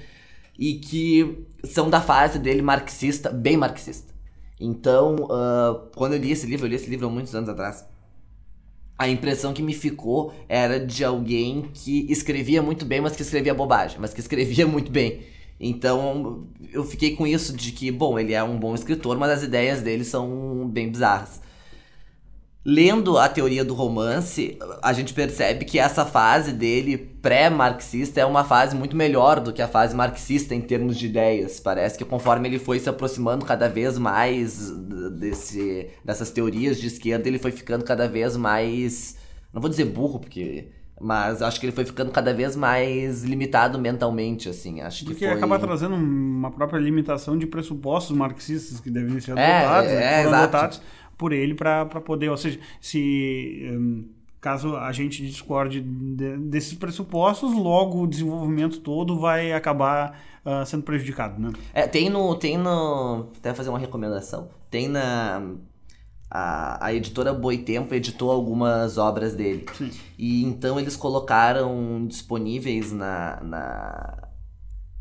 e 0.58 0.74
que 0.74 1.46
são 1.64 1.88
da 1.88 2.02
fase 2.02 2.38
dele 2.38 2.60
marxista, 2.60 3.30
bem 3.30 3.56
marxista. 3.56 4.12
Então, 4.60 5.28
quando 5.94 6.14
eu 6.14 6.18
li 6.18 6.32
esse 6.32 6.44
livro, 6.44 6.66
eu 6.66 6.70
li 6.70 6.74
esse 6.74 6.90
livro 6.90 7.06
há 7.06 7.10
muitos 7.10 7.32
anos 7.32 7.48
atrás. 7.48 7.86
A 8.98 9.08
impressão 9.08 9.52
que 9.52 9.62
me 9.62 9.72
ficou 9.72 10.34
era 10.48 10.84
de 10.84 11.04
alguém 11.04 11.70
que 11.72 12.10
escrevia 12.10 12.60
muito 12.60 12.84
bem, 12.84 13.00
mas 13.00 13.14
que 13.14 13.22
escrevia 13.22 13.54
bobagem, 13.54 13.98
mas 14.00 14.12
que 14.12 14.18
escrevia 14.18 14.66
muito 14.66 14.90
bem. 14.90 15.22
Então 15.60 16.46
eu 16.72 16.84
fiquei 16.84 17.16
com 17.16 17.26
isso 17.26 17.56
de 17.56 17.72
que, 17.72 17.90
bom, 17.90 18.18
ele 18.18 18.32
é 18.32 18.42
um 18.42 18.58
bom 18.58 18.74
escritor, 18.74 19.18
mas 19.18 19.30
as 19.30 19.42
ideias 19.42 19.82
dele 19.82 20.04
são 20.04 20.68
bem 20.68 20.90
bizarras. 20.90 21.40
Lendo 22.64 23.16
a 23.16 23.28
teoria 23.28 23.64
do 23.64 23.72
romance, 23.72 24.58
a 24.82 24.92
gente 24.92 25.14
percebe 25.14 25.64
que 25.64 25.78
essa 25.78 26.04
fase 26.04 26.52
dele 26.52 26.98
pré-marxista 26.98 28.20
é 28.20 28.26
uma 28.26 28.44
fase 28.44 28.76
muito 28.76 28.94
melhor 28.94 29.40
do 29.40 29.54
que 29.54 29.62
a 29.62 29.68
fase 29.68 29.96
marxista 29.96 30.54
em 30.54 30.60
termos 30.60 30.98
de 30.98 31.06
ideias. 31.06 31.58
Parece 31.60 31.96
que 31.96 32.04
conforme 32.04 32.46
ele 32.46 32.58
foi 32.58 32.78
se 32.78 32.88
aproximando 32.88 33.46
cada 33.46 33.68
vez 33.68 33.96
mais 33.96 34.70
desse, 35.18 35.88
dessas 36.04 36.30
teorias 36.30 36.78
de 36.78 36.88
esquerda, 36.88 37.26
ele 37.26 37.38
foi 37.38 37.52
ficando 37.52 37.84
cada 37.84 38.06
vez 38.06 38.36
mais. 38.36 39.16
Não 39.50 39.62
vou 39.62 39.70
dizer 39.70 39.86
burro, 39.86 40.20
porque 40.20 40.68
mas 41.00 41.42
acho 41.42 41.60
que 41.60 41.66
ele 41.66 41.72
foi 41.72 41.84
ficando 41.84 42.10
cada 42.10 42.34
vez 42.34 42.56
mais 42.56 43.22
limitado 43.22 43.78
mentalmente, 43.78 44.48
assim. 44.48 44.80
Acho 44.80 45.04
Porque 45.04 45.20
que 45.20 45.26
foi... 45.26 45.34
acaba 45.34 45.58
trazendo 45.58 45.94
uma 45.94 46.50
própria 46.50 46.78
limitação 46.78 47.38
de 47.38 47.46
pressupostos 47.46 48.16
marxistas 48.16 48.80
que 48.80 48.90
devem 48.90 49.18
ser 49.20 49.36
é, 49.36 49.58
adotados, 49.58 49.90
né, 49.90 50.02
é, 50.02 50.22
é, 50.22 50.24
adotados 50.24 50.82
por 51.16 51.32
ele 51.32 51.54
para 51.54 51.86
poder, 51.86 52.28
ou 52.28 52.36
seja, 52.36 52.60
se 52.80 53.68
um, 53.72 54.08
caso 54.40 54.76
a 54.76 54.92
gente 54.92 55.26
discorde 55.26 55.80
de, 55.80 56.36
desses 56.36 56.74
pressupostos, 56.74 57.52
logo 57.52 58.02
o 58.02 58.06
desenvolvimento 58.06 58.80
todo 58.80 59.18
vai 59.18 59.52
acabar 59.52 60.20
uh, 60.44 60.64
sendo 60.64 60.84
prejudicado, 60.84 61.40
né? 61.40 61.52
É, 61.74 61.86
tem 61.86 62.08
no, 62.08 62.34
tem 62.36 62.56
no, 62.56 63.28
até 63.36 63.52
fazer 63.52 63.68
uma 63.70 63.78
recomendação, 63.78 64.48
tem 64.70 64.88
na 64.88 65.42
a, 66.30 66.86
a 66.86 66.94
editora 66.94 67.32
Boitempo 67.32 67.94
editou 67.94 68.30
algumas 68.30 68.98
obras 68.98 69.34
dele. 69.34 69.66
Sim. 69.74 69.90
E 70.18 70.44
então 70.44 70.78
eles 70.78 70.96
colocaram 70.96 72.06
disponíveis 72.06 72.92
na, 72.92 73.40
na, 73.42 74.28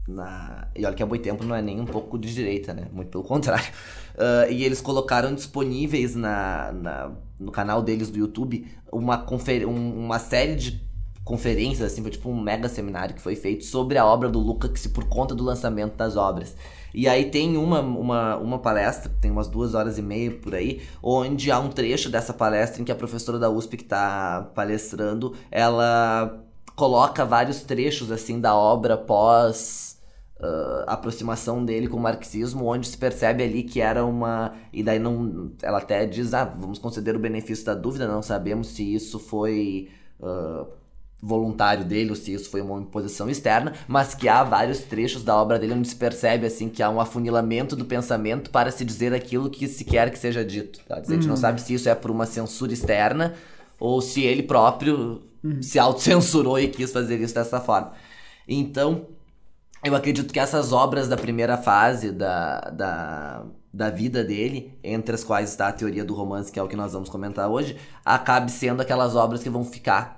na. 0.08 0.68
E 0.76 0.86
olha 0.86 0.96
que 0.96 1.04
a 1.04 1.06
Boitempo 1.06 1.44
não 1.44 1.56
é 1.56 1.62
nem 1.62 1.82
um 1.82 1.86
pouco 1.86 2.18
de 2.18 2.34
direita, 2.34 2.74
né? 2.74 2.88
Muito 2.92 3.10
pelo 3.10 3.24
contrário. 3.24 3.72
Uh, 4.16 4.52
e 4.52 4.64
eles 4.64 4.80
colocaram 4.80 5.36
disponíveis 5.36 6.16
na, 6.16 6.72
na, 6.72 7.12
no 7.40 7.52
canal 7.52 7.82
deles 7.82 8.10
do 8.10 8.18
YouTube 8.18 8.66
uma, 8.92 9.18
confer... 9.18 9.66
Um, 9.68 10.06
uma 10.06 10.20
série 10.20 10.56
de 10.56 10.87
conferências, 11.28 11.92
assim, 11.92 12.02
foi 12.02 12.10
tipo 12.10 12.30
um 12.30 12.42
mega 12.42 12.70
seminário 12.70 13.14
que 13.14 13.22
foi 13.22 13.36
feito 13.36 13.66
sobre 13.66 13.98
a 13.98 14.06
obra 14.06 14.30
do 14.30 14.40
Lukács 14.40 14.88
por 14.88 15.04
conta 15.10 15.36
do 15.36 15.44
lançamento 15.44 15.96
das 15.96 16.16
obras. 16.16 16.56
E 16.94 17.08
aí 17.08 17.30
tem 17.30 17.58
uma, 17.58 17.82
uma, 17.82 18.38
uma 18.38 18.60
palestra, 18.60 19.12
tem 19.22 19.30
umas 19.30 19.50
duas 19.50 19.76
horas 19.76 19.98
e 19.98 20.02
meia 20.02 20.32
por 20.32 20.56
aí, 20.56 20.82
onde 21.04 21.52
há 21.52 21.60
um 21.60 21.70
trecho 21.70 22.10
dessa 22.10 22.34
palestra 22.34 22.82
em 22.82 22.86
que 22.86 22.92
a 22.94 22.96
professora 22.96 23.38
da 23.38 23.50
USP 23.50 23.76
que 23.76 23.84
está 23.84 24.50
palestrando, 24.56 25.36
ela 25.52 26.42
coloca 26.78 27.26
vários 27.26 27.62
trechos 27.62 28.10
assim 28.12 28.40
da 28.40 28.56
obra 28.56 28.98
pós 28.98 29.86
Uh, 30.40 30.86
aproximação 30.86 31.66
dele 31.66 31.88
com 31.88 31.98
o 31.98 32.00
marxismo, 32.00 32.68
onde 32.68 32.88
se 32.88 32.96
percebe 32.96 33.44
ali 33.44 33.64
que 33.64 33.82
era 33.82 34.06
uma. 34.06 34.54
E 34.72 34.84
daí 34.84 35.00
não. 35.00 35.52
Ela 35.64 35.80
até 35.80 36.06
diz: 36.06 36.32
ah, 36.32 36.46
vamos 36.46 36.78
conceder 36.78 37.16
o 37.16 37.20
benefício 37.20 37.66
da 37.66 37.74
dúvida, 37.74 38.08
não 38.08 38.22
sabemos 38.22 38.68
se 38.68 38.94
isso 38.94 39.18
foi. 39.18 39.90
Uh, 40.20 40.68
voluntário 41.22 41.84
dele 41.84 42.12
ou 42.12 42.16
se 42.16 42.34
isso 42.34 42.50
foi 42.50 42.62
uma 42.62 42.80
imposição 42.80 43.30
externa, 43.30 43.74
mas 43.88 44.14
que 44.14 44.30
há 44.30 44.44
vários 44.44 44.80
trechos 44.80 45.24
da 45.24 45.36
obra 45.36 45.58
dele 45.58 45.74
onde 45.74 45.88
se 45.88 45.96
percebe 45.96 46.46
assim 46.46 46.70
que 46.70 46.84
há 46.84 46.90
um 46.90 47.02
afunilamento 47.02 47.76
do 47.76 47.86
pensamento 47.86 48.52
para 48.52 48.72
se 48.72 48.86
dizer 48.86 49.14
aquilo 49.14 49.50
que 49.50 49.68
se 49.68 49.84
quer 49.84 50.12
que 50.12 50.20
seja 50.20 50.46
dito. 50.46 50.80
Tá? 50.88 50.98
A 50.98 51.04
gente 51.04 51.26
não 51.26 51.32
uhum. 51.32 51.42
sabe 51.42 51.62
se 51.62 51.74
isso 51.74 51.90
é 51.90 51.96
por 51.96 52.12
uma 52.12 52.26
censura 52.26 52.72
externa 52.72 53.34
ou 53.80 54.00
se 54.02 54.22
ele 54.22 54.44
próprio 54.44 55.24
uhum. 55.44 55.62
se 55.62 55.80
autocensurou 55.80 56.60
e 56.60 56.68
quis 56.68 56.92
fazer 56.92 57.20
isso 57.20 57.34
dessa 57.34 57.60
forma. 57.60 57.94
Então, 58.48 59.08
eu 59.84 59.96
acredito 59.96 60.32
que 60.32 60.40
essas 60.40 60.72
obras 60.72 61.08
da 61.08 61.18
primeira 61.18 61.58
fase 61.58 62.12
da, 62.12 62.62
da, 62.62 63.44
da 63.74 63.90
vida 63.90 64.24
dele, 64.24 64.78
entre 64.84 65.16
as 65.16 65.24
quais 65.24 65.50
está 65.50 65.68
a 65.68 65.72
teoria 65.72 66.06
do 66.06 66.14
romance, 66.14 66.52
que 66.52 66.60
é 66.60 66.64
o 66.64 66.68
que 66.68 66.76
nós 66.76 66.94
vamos 66.94 67.10
comentar 67.10 67.50
hoje, 67.50 67.76
acabe 68.06 68.52
sendo 68.52 68.82
aquelas 68.82 69.16
obras 69.16 69.42
que 69.42 69.50
vão 69.50 69.64
ficar 69.64 70.17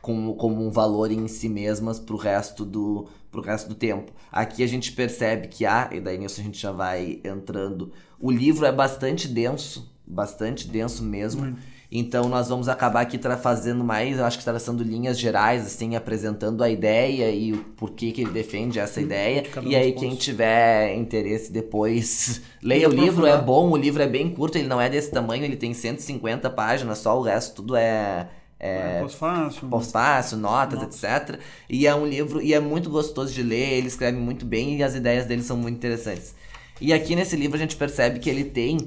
como, 0.00 0.34
como 0.36 0.66
um 0.66 0.70
valor 0.70 1.10
em 1.10 1.26
si 1.28 1.48
mesmas 1.48 1.98
pro 1.98 2.16
resto 2.16 2.64
do 2.64 3.06
pro 3.30 3.42
resto 3.42 3.68
do 3.68 3.74
tempo. 3.74 4.12
Aqui 4.30 4.62
a 4.62 4.66
gente 4.66 4.92
percebe 4.92 5.48
que 5.48 5.66
há, 5.66 5.90
e 5.92 5.98
daí 5.98 6.16
nisso 6.16 6.40
a 6.40 6.44
gente 6.44 6.60
já 6.60 6.70
vai 6.70 7.20
entrando, 7.24 7.90
o 8.20 8.30
livro 8.30 8.64
é 8.64 8.70
bastante 8.70 9.26
denso, 9.26 9.92
bastante 10.06 10.68
denso 10.68 11.02
mesmo. 11.02 11.42
Muito. 11.42 11.74
Então 11.96 12.28
nós 12.28 12.48
vamos 12.48 12.68
acabar 12.68 13.02
aqui 13.02 13.20
fazendo 13.40 13.84
mais, 13.84 14.18
eu 14.18 14.24
acho 14.24 14.38
que 14.38 14.44
traçando 14.44 14.82
linhas 14.82 15.16
gerais, 15.16 15.64
assim, 15.64 15.94
apresentando 15.94 16.64
a 16.64 16.68
ideia 16.68 17.30
e 17.30 17.52
o 17.52 17.58
porquê 17.76 18.10
que 18.10 18.22
ele 18.22 18.32
defende 18.32 18.80
essa 18.80 19.00
ideia. 19.00 19.44
e 19.62 19.76
aí 19.76 19.92
quem 19.92 20.16
tiver 20.16 20.96
interesse 20.96 21.52
depois, 21.52 22.42
leia 22.60 22.88
o 22.88 22.92
livro, 22.92 23.26
é 23.26 23.40
bom, 23.40 23.70
o 23.70 23.76
livro 23.76 24.02
é 24.02 24.08
bem 24.08 24.28
curto, 24.30 24.58
ele 24.58 24.66
não 24.66 24.80
é 24.80 24.90
desse 24.90 25.12
tamanho, 25.12 25.44
ele 25.44 25.56
tem 25.56 25.72
150 25.72 26.50
páginas, 26.50 26.98
só 26.98 27.16
o 27.16 27.22
resto 27.22 27.56
tudo 27.56 27.76
é 27.76 28.28
é, 28.58 29.00
pós-fácil. 29.00 29.68
Pós-fácil, 29.68 30.38
notas, 30.38 30.82
etc. 30.82 31.38
E 31.68 31.86
é 31.86 31.94
um 31.94 32.06
livro, 32.06 32.40
e 32.40 32.54
é 32.54 32.60
muito 32.60 32.88
gostoso 32.88 33.32
de 33.32 33.42
ler, 33.42 33.74
ele 33.74 33.88
escreve 33.88 34.16
muito 34.16 34.46
bem 34.46 34.76
e 34.76 34.82
as 34.82 34.94
ideias 34.94 35.26
dele 35.26 35.42
são 35.42 35.56
muito 35.56 35.76
interessantes. 35.76 36.34
E 36.80 36.92
aqui 36.92 37.14
nesse 37.14 37.36
livro 37.36 37.56
a 37.56 37.60
gente 37.60 37.76
percebe 37.76 38.18
que 38.18 38.28
ele 38.28 38.44
tem, 38.44 38.78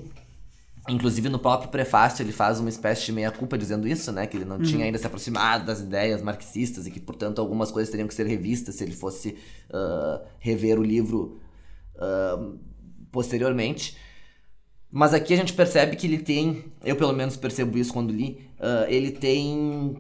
inclusive 0.90 1.30
no 1.30 1.40
próprio 1.40 1.70
prefácio, 1.70 2.24
ele 2.24 2.32
faz 2.32 2.60
uma 2.60 2.70
espécie 2.70 3.06
de 3.06 3.12
meia-culpa 3.12 3.58
dizendo 3.58 3.88
isso, 3.88 4.12
né? 4.12 4.26
Que 4.26 4.38
ele 4.38 4.46
não 4.46 4.58
uhum. 4.58 4.64
tinha 4.64 4.86
ainda 4.86 4.98
se 4.98 5.06
aproximado 5.06 5.66
das 5.66 5.80
ideias 5.80 6.22
marxistas 6.22 6.88
e 6.88 6.92
que, 6.92 7.00
portanto, 7.00 7.40
algumas 7.40 7.72
coisas 7.72 7.92
teriam 7.92 8.08
que 8.08 8.14
ser 8.14 8.26
revistas 8.26 8.76
se 8.76 8.84
ele 8.84 8.94
fosse 8.94 9.38
uh, 9.70 10.26
rever 10.40 10.80
o 10.80 10.84
livro 10.84 11.40
uh, 11.96 12.58
posteriormente. 13.12 13.96
Mas 14.92 15.14
aqui 15.14 15.34
a 15.34 15.38
gente 15.38 15.54
percebe 15.54 15.96
que 15.96 16.08
ele 16.08 16.20
tem, 16.20 16.66
eu 16.84 16.96
pelo 16.96 17.14
menos 17.14 17.36
percebo 17.36 17.78
isso 17.78 17.92
quando 17.92 18.14
li, 18.14 18.40
uh, 18.60 18.90
ele 18.90 19.12
tem 19.12 19.98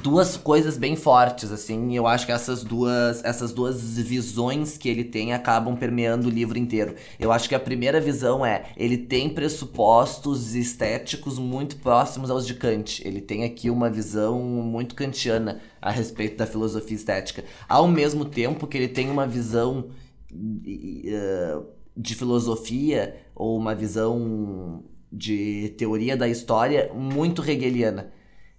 duas 0.00 0.36
coisas 0.36 0.78
bem 0.78 0.96
fortes, 0.96 1.50
assim, 1.50 1.90
e 1.90 1.96
eu 1.96 2.06
acho 2.06 2.24
que 2.24 2.32
essas 2.32 2.64
duas, 2.64 3.22
essas 3.24 3.52
duas 3.52 3.98
visões 3.98 4.78
que 4.78 4.88
ele 4.88 5.04
tem 5.04 5.32
acabam 5.32 5.76
permeando 5.76 6.28
o 6.28 6.30
livro 6.30 6.58
inteiro. 6.58 6.94
Eu 7.18 7.32
acho 7.32 7.48
que 7.48 7.54
a 7.54 7.60
primeira 7.60 8.00
visão 8.00 8.44
é, 8.44 8.64
ele 8.76 8.96
tem 8.96 9.28
pressupostos 9.28 10.54
estéticos 10.54 11.38
muito 11.38 11.76
próximos 11.76 12.30
aos 12.30 12.46
de 12.46 12.54
Kant. 12.54 13.02
Ele 13.06 13.20
tem 13.20 13.44
aqui 13.44 13.68
uma 13.68 13.90
visão 13.90 14.40
muito 14.40 14.94
kantiana 14.94 15.60
a 15.80 15.90
respeito 15.90 16.36
da 16.36 16.46
filosofia 16.46 16.96
estética. 16.96 17.44
Ao 17.68 17.86
mesmo 17.86 18.24
tempo 18.24 18.66
que 18.66 18.78
ele 18.78 18.88
tem 18.88 19.10
uma 19.10 19.26
visão 19.26 19.90
uh, 20.32 21.81
de 21.96 22.14
filosofia 22.14 23.16
ou 23.34 23.56
uma 23.56 23.74
visão 23.74 24.82
de 25.12 25.74
teoria 25.76 26.16
da 26.16 26.28
história 26.28 26.92
muito 26.94 27.42
hegeliana. 27.42 28.12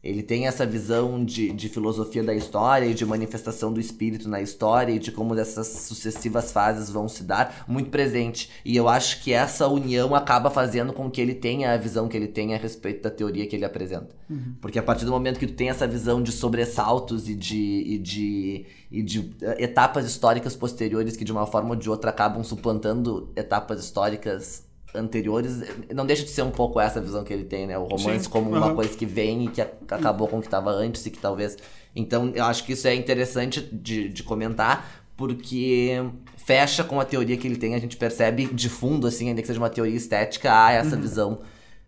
Ele 0.04 0.22
tem 0.22 0.48
essa 0.48 0.66
visão 0.66 1.24
de, 1.24 1.54
de 1.54 1.70
filosofia 1.70 2.22
da 2.22 2.36
história 2.36 2.86
e 2.86 2.94
de 2.94 3.06
manifestação 3.06 3.72
do 3.72 3.80
espírito 3.80 4.28
na 4.28 4.42
história 4.42 4.92
e 4.92 5.00
de 5.00 5.14
como 5.14 5.34
essas 5.34 5.68
sucessivas 5.68 6.52
fases 6.52 6.90
vão 6.90 7.08
se 7.08 7.24
dar 7.24 7.64
muito 7.68 7.90
presente. 7.90 8.50
E 8.66 8.76
eu 8.76 8.90
acho 8.90 9.24
que 9.24 9.32
essa 9.32 9.66
união 9.68 10.14
acaba 10.14 10.50
fazendo 10.50 10.92
com 10.92 11.10
que 11.10 11.22
ele 11.22 11.34
tenha 11.34 11.72
a 11.72 11.78
visão 11.78 12.10
que 12.10 12.18
ele 12.18 12.28
tem 12.28 12.54
a 12.54 12.58
respeito 12.58 13.02
da 13.02 13.10
teoria 13.10 13.48
que 13.48 13.56
ele 13.56 13.64
apresenta. 13.64 14.14
Uhum. 14.30 14.56
Porque 14.60 14.78
a 14.78 14.84
partir 14.84 15.06
do 15.06 15.12
momento 15.12 15.40
que 15.40 15.48
tu 15.48 15.54
tem 15.54 15.70
essa 15.70 15.88
visão 15.88 16.22
de 16.22 16.34
sobressaltos 16.34 17.30
e 17.30 17.36
de, 17.36 17.84
e 17.86 17.98
de, 17.98 18.66
e 18.92 19.02
de 19.02 19.34
eh, 19.42 19.64
etapas 19.64 20.06
históricas 20.06 20.54
posteriores 20.54 21.16
que 21.16 21.24
de 21.24 21.32
uma 21.32 21.48
forma 21.48 21.70
ou 21.70 21.76
de 21.78 21.90
outra 21.90 22.10
acabam 22.10 22.44
suplantando 22.44 23.32
etapas 23.38 23.80
históricas 23.80 24.66
anteriores, 24.96 25.62
não 25.94 26.06
deixa 26.06 26.24
de 26.24 26.30
ser 26.30 26.42
um 26.42 26.52
pouco 26.52 26.80
essa 26.80 27.02
visão 27.02 27.24
que 27.24 27.34
ele 27.34 27.44
tem, 27.44 27.68
né? 27.68 27.78
O 27.78 27.84
romance 27.84 28.26
Sim. 28.26 28.30
como 28.30 28.52
uhum. 28.52 28.58
uma 28.58 28.76
coisa 28.76 28.96
que 28.96 29.06
vem 29.06 29.46
e 29.46 29.48
que 29.50 29.62
acabou 29.62 30.28
com 30.28 30.38
o 30.38 30.42
que 30.42 30.48
estava 30.48 30.72
antes 30.72 31.06
e 31.06 31.12
que 31.12 31.20
talvez. 31.20 31.58
Então, 31.96 32.32
eu 32.34 32.46
acho 32.46 32.64
que 32.64 32.74
isso 32.74 32.88
é 32.88 32.96
interessante 32.96 33.62
de, 33.62 34.10
de 34.10 34.24
comentar, 34.24 35.04
porque 35.16 36.04
fecha 36.38 36.84
com 36.84 37.00
a 37.00 37.06
teoria 37.06 37.38
que 37.38 37.48
ele 37.48 37.58
tem, 37.58 37.76
a 37.76 37.80
gente 37.80 37.98
percebe 37.98 38.48
de 38.48 38.70
fundo, 38.70 39.08
assim, 39.08 39.30
ainda 39.30 39.42
que 39.42 39.48
seja 39.48 39.60
uma 39.60 39.70
teoria 39.70 39.96
estética, 39.96 40.52
há 40.52 40.72
essa 40.72 40.96
uhum. 40.96 41.02
visão 41.02 41.40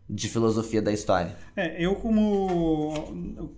de 0.10 0.30
filosofia 0.30 0.82
da 0.82 0.92
história. 0.92 1.36
É, 1.56 1.84
eu 1.84 1.96
como 1.96 2.94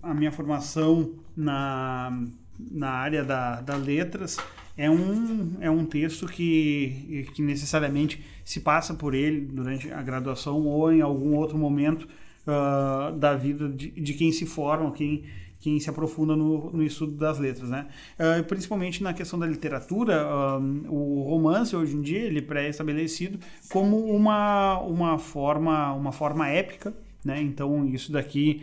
a 0.01 0.13
minha 0.13 0.32
formação 0.32 1.12
na, 1.36 2.18
na 2.58 2.89
área 2.89 3.24
da, 3.24 3.62
da 3.62 3.75
letras, 3.75 4.38
é 4.77 4.89
um, 4.89 5.57
é 5.60 5.72
um 5.72 5.84
texto 5.86 6.27
que, 6.27 7.27
que 7.34 7.41
necessariamente 7.41 8.24
se 8.46 8.60
passa 8.60 8.93
por 8.93 9.15
ele 9.15 9.41
durante 9.41 9.91
a 9.91 10.01
graduação 10.03 10.65
ou 10.65 10.91
em 10.93 11.01
algum 11.01 11.36
outro 11.36 11.57
momento 11.57 12.07
uh, 12.48 13.12
da 13.17 13.36
vida 13.36 13.67
de, 13.67 13.89
de, 13.89 14.13
quem 14.13 14.31
se 14.31 14.46
forma, 14.46 14.91
quem, 14.91 15.24
quem 15.60 15.79
se 15.79 15.89
aprofunda 15.89 16.36
no, 16.36 16.72
no 16.72 16.84
estudo 16.84 17.13
das 17.13 17.39
letras, 17.39 17.69
né? 17.69 17.88
Uh, 18.19 18.43
principalmente 18.43 19.01
na 19.01 19.13
questão 19.13 19.39
da 19.39 19.48
literatura, 19.48 20.25
uh, 20.27 20.93
o 20.93 21.24
romance 21.24 21.75
hoje 21.75 21.96
em 21.96 22.01
dia 22.01 22.19
ele 22.19 22.39
é 22.39 22.43
pré-estabelecido 22.43 23.39
como 23.69 24.05
uma, 24.05 24.79
uma 24.81 25.17
forma 25.17 25.91
uma 25.93 26.12
forma 26.12 26.48
épica, 26.48 26.93
né? 27.25 27.41
Então 27.41 27.84
isso 27.88 28.12
daqui 28.12 28.62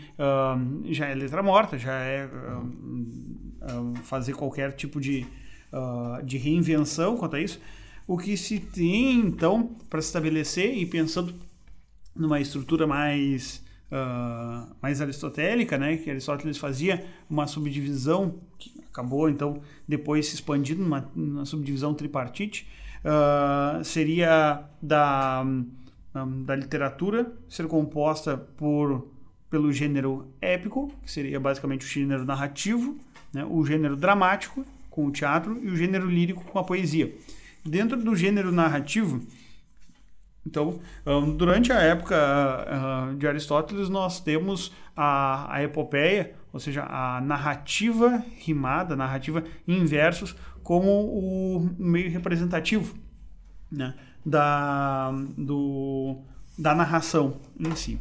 já 0.85 1.07
é 1.07 1.15
letra 1.15 1.43
morta, 1.43 1.77
já 1.77 1.93
é 1.93 2.29
fazer 4.05 4.33
qualquer 4.33 4.73
tipo 4.73 5.01
de 5.01 5.27
uh, 5.75 6.25
de 6.25 6.39
reinvenção 6.39 7.17
quanto 7.17 7.37
a 7.37 7.41
isso. 7.41 7.61
O 8.07 8.17
que 8.17 8.37
se 8.37 8.61
tem, 8.61 9.21
então, 9.21 9.75
para 9.91 10.01
se 10.01 10.09
estabelecer 10.09 10.77
e 10.77 10.87
pensando 10.87 11.35
numa 12.15 12.41
estrutura 12.41 12.87
mais, 12.87 13.63
uh, 13.91 14.73
mais 14.81 15.01
aristotélica, 15.01 15.77
né, 15.77 15.97
que 15.97 16.11
Aristóteles 16.11 16.59
fazia 16.59 17.05
uma 17.29 17.47
subdivisão 17.47 18.37
que 18.59 18.73
acabou, 18.91 19.29
então, 19.29 19.61
depois 19.89 20.29
se 20.29 20.35
expandindo 20.35 20.83
numa, 20.83 21.11
numa 21.15 21.45
subdivisão 21.45 21.95
tripartite, 21.95 22.69
uh, 23.01 23.83
seria 23.83 24.65
da, 24.81 25.43
um, 25.45 26.45
da 26.45 26.55
literatura 26.55 27.33
ser 27.49 27.67
composta 27.67 28.37
por 28.37 29.13
pelo 29.51 29.73
gênero 29.73 30.27
épico, 30.41 30.93
que 31.01 31.11
seria 31.11 31.39
basicamente 31.39 31.87
o 31.87 31.89
gênero 31.89 32.25
narrativo, 32.25 32.99
né, 33.33 33.45
o 33.49 33.65
gênero 33.65 33.97
dramático 33.97 34.67
com 34.95 35.07
o 35.07 35.11
teatro 35.11 35.59
e 35.61 35.69
o 35.71 35.77
gênero 35.77 36.09
lírico 36.09 36.45
com 36.45 36.57
a 36.57 36.63
poesia. 36.63 37.13
Dentro 37.65 37.97
do 37.97 38.15
gênero 38.15 38.53
narrativo, 38.53 39.27
então, 40.47 40.79
durante 41.37 41.73
a 41.73 41.81
época 41.81 42.17
de 43.19 43.27
Aristóteles, 43.27 43.89
nós 43.89 44.21
temos 44.21 44.73
a, 44.95 45.53
a 45.53 45.65
epopeia, 45.65 46.35
ou 46.53 46.61
seja, 46.61 46.85
a 46.85 47.21
narrativa 47.21 48.23
rimada, 48.39 48.95
narrativa 48.95 49.43
em 49.67 49.85
versos, 49.85 50.37
como 50.63 50.89
o 50.89 51.71
meio 51.77 52.09
representativo 52.09 52.95
né, 53.73 53.95
da, 54.25 55.11
do, 55.37 56.19
da 56.57 56.73
narração 56.73 57.41
em 57.59 57.75
si. 57.75 57.99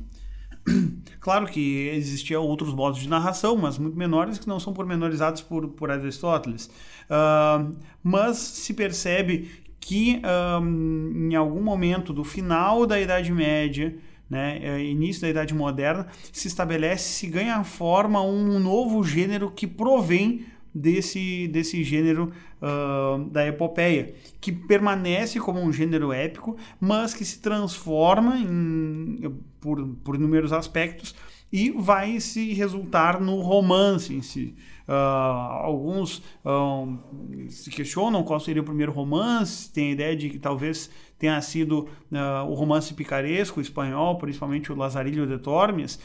Claro 1.20 1.48
que 1.48 1.88
existiam 1.88 2.44
outros 2.44 2.74
modos 2.74 3.00
de 3.00 3.08
narração, 3.08 3.56
mas 3.56 3.78
muito 3.78 3.98
menores, 3.98 4.38
que 4.38 4.48
não 4.48 4.60
são 4.60 4.74
pormenorizados 4.74 5.42
por, 5.42 5.70
por 5.70 5.90
Aristóteles. 5.90 6.70
Uh, 7.06 7.74
mas 8.04 8.38
se 8.38 8.74
percebe 8.74 9.50
que 9.80 10.22
um, 10.62 11.30
em 11.32 11.36
algum 11.36 11.62
momento 11.62 12.12
do 12.12 12.24
final 12.24 12.86
da 12.86 13.00
Idade 13.00 13.32
Média, 13.32 13.96
né, 14.30 14.60
é, 14.62 14.84
início 14.84 15.22
da 15.22 15.30
Idade 15.30 15.54
Moderna, 15.54 16.08
se 16.32 16.48
estabelece, 16.48 17.14
se 17.14 17.28
ganha 17.28 17.64
forma 17.64 18.22
um 18.22 18.60
novo 18.60 19.04
gênero 19.04 19.52
que 19.52 19.68
provém 19.68 20.46
desse, 20.74 21.48
desse 21.50 21.84
gênero 21.84 22.32
uh, 22.62 23.30
da 23.30 23.46
epopeia, 23.48 24.16
que 24.42 24.52
permanece 24.52 25.40
como 25.40 25.60
um 25.60 25.72
gênero 25.72 26.12
épico, 26.12 26.58
mas 26.80 27.14
que 27.14 27.24
se 27.24 27.40
transforma 27.40 28.38
em, 28.38 29.36
por, 29.60 29.86
por 30.04 30.16
inúmeros 30.16 30.52
aspectos 30.52 31.16
e 31.52 31.70
vai 31.70 32.20
se 32.20 32.52
resultar 32.54 33.22
no 33.22 33.40
romance 33.40 34.12
em 34.12 34.24
si. 34.24 34.56
Uh, 34.88 34.92
alguns 34.92 36.18
uh, 36.44 37.00
se 37.48 37.70
questionam 37.70 38.24
qual 38.24 38.40
seria 38.40 38.62
o 38.62 38.66
primeiro 38.66 38.92
romance, 38.92 39.72
tem 39.72 39.90
a 39.90 39.92
ideia 39.92 40.16
de 40.16 40.32
que 40.32 40.40
talvez 40.40 40.90
tenha 41.20 41.40
sido 41.42 41.88
uh, 42.12 42.50
o 42.50 42.56
romance 42.56 42.94
picaresco 42.96 43.62
espanhol, 43.62 44.18
principalmente 44.18 44.72
o 44.72 44.76
Lazarillo 44.76 45.28
de 45.28 45.38
Tormes, 45.38 46.00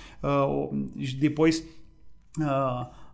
depois 1.19 1.67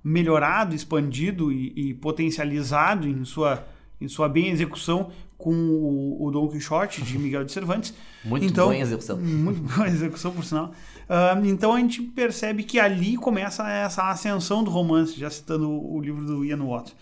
melhorado, 0.04 0.74
expandido 0.74 1.50
e, 1.50 1.72
e, 1.74 1.94
potencializado 1.94 3.08
em 3.08 3.24
sua, 3.24 3.66
em 3.98 4.06
sua 4.06 4.28
bem 4.28 4.50
execução 4.50 5.10
com 5.38 5.54
o, 5.54 6.26
o 6.26 6.30
Don 6.30 6.46
Quixote 6.48 7.00
de 7.00 7.18
Miguel 7.18 7.44
de 7.44 7.52
Cervantes. 7.52 7.94
Muito 8.22 8.44
então, 8.44 8.66
boa 8.66 8.76
execução. 8.76 9.16
Muito 9.18 9.62
boa 9.62 9.88
execução, 9.88 10.32
por 10.32 10.44
sinal. 10.44 10.72
Uh, 11.04 11.46
então 11.46 11.72
a 11.72 11.80
gente 11.80 12.02
percebe 12.02 12.64
que 12.64 12.78
ali 12.78 13.16
começa 13.16 13.68
essa 13.68 14.10
ascensão 14.10 14.62
do 14.62 14.70
romance, 14.70 15.18
já 15.18 15.30
citando 15.30 15.70
o, 15.70 15.96
o 15.96 16.00
livro 16.02 16.24
do 16.24 16.44
Ian 16.44 16.62
Watt. 16.62 16.94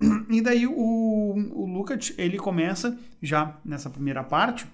E 0.30 0.42
daí 0.42 0.66
o, 0.66 0.72
o 0.74 1.66
Lukács, 1.66 2.12
ele 2.18 2.36
começa 2.36 2.98
já 3.22 3.56
nessa 3.64 3.88
primeira 3.88 4.22
parte, 4.22 4.66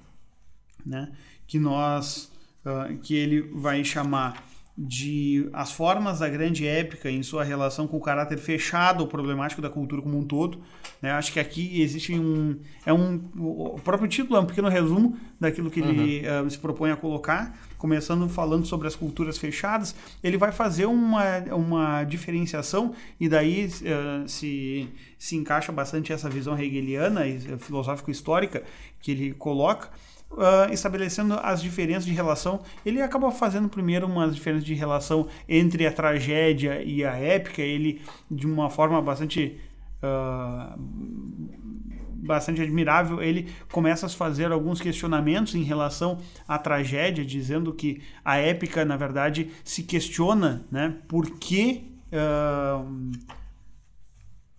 né, 0.85 1.13
que 1.47 1.61
nós, 1.61 2.33
uh, 2.65 2.97
que 2.99 3.15
ele 3.15 3.41
vai 3.41 3.85
chamar 3.85 4.43
de 4.77 5.51
as 5.53 5.71
formas 5.71 6.21
da 6.21 6.29
grande 6.29 6.67
épica 6.67 7.11
em 7.11 7.23
sua 7.23 7.45
relação 7.45 7.87
com 7.87 7.99
o 7.99 8.01
caráter 8.01 8.39
fechado 8.39 9.03
ou 9.03 9.07
problemático 9.07 9.61
da 9.61 9.69
cultura 9.69 10.01
como 10.01 10.19
um 10.19 10.25
todo. 10.25 10.61
Né? 11.01 11.11
Acho 11.11 11.31
que 11.31 11.39
aqui 11.39 11.83
existe 11.83 12.15
um 12.15 12.59
é 12.87 12.93
um 12.93 13.23
o 13.37 13.79
próprio 13.85 14.09
título 14.09 14.37
é 14.37 14.41
um 14.41 14.47
pequeno 14.47 14.69
resumo 14.69 15.17
daquilo 15.39 15.71
que 15.71 15.81
uhum. 15.83 15.91
ele 15.91 16.23
uh, 16.27 16.51
se 16.51 16.59
propõe 16.59 16.91
a 16.91 16.97
colocar, 16.97 17.55
começando 17.77 18.27
falando 18.31 18.65
sobre 18.65 18.89
as 18.89 18.97
culturas 18.97 19.37
fechadas. 19.37 19.95
Ele 20.25 20.39
vai 20.39 20.53
fazer 20.53 20.87
uma, 20.87 21.39
uma 21.55 22.05
diferenciação 22.05 22.95
e 23.21 23.29
daí 23.29 23.67
uh, 23.67 24.27
se 24.27 24.89
se 25.19 25.37
encaixa 25.37 25.71
bastante 25.71 26.13
essa 26.13 26.29
visão 26.29 26.59
hegeliana 26.59 27.27
e 27.27 27.39
filosófico 27.59 28.11
histórica 28.11 28.65
que 29.01 29.13
ele 29.13 29.35
coloca 29.35 29.91
uh, 30.33 30.73
estabelecendo 30.73 31.35
as 31.35 31.63
diferenças 31.63 32.05
de 32.05 32.13
relação. 32.13 32.61
Ele 32.85 33.01
acaba 33.01 33.31
fazendo 33.31 33.69
primeiro 33.69 34.07
umas 34.07 34.35
diferenças 34.35 34.65
de 34.65 34.75
relação 34.75 35.29
entre 35.49 35.87
a 35.87 35.93
tragédia 35.93 36.83
e 36.83 37.05
a 37.05 37.15
épica. 37.17 37.63
Ele, 37.63 38.01
de 38.31 38.47
uma 38.47 38.71
forma 38.71 39.01
bastante. 39.01 39.59
Uh, 40.03 41.83
bastante 42.25 42.63
admirável, 42.63 43.21
ele 43.21 43.53
começa 43.73 44.07
a 44.07 44.09
fazer 44.09 44.53
alguns 44.53 44.81
questionamentos 44.81 45.57
em 45.57 45.65
relação 45.65 46.19
à 46.47 46.57
tragédia, 46.57 47.25
dizendo 47.25 47.73
que 47.73 48.01
a 48.25 48.37
épica, 48.37 48.85
na 48.85 48.97
verdade, 48.97 49.51
se 49.65 49.83
questiona 49.83 50.65
né, 50.71 50.99
por 51.09 51.29
que 51.31 51.93
uh, 52.13 53.11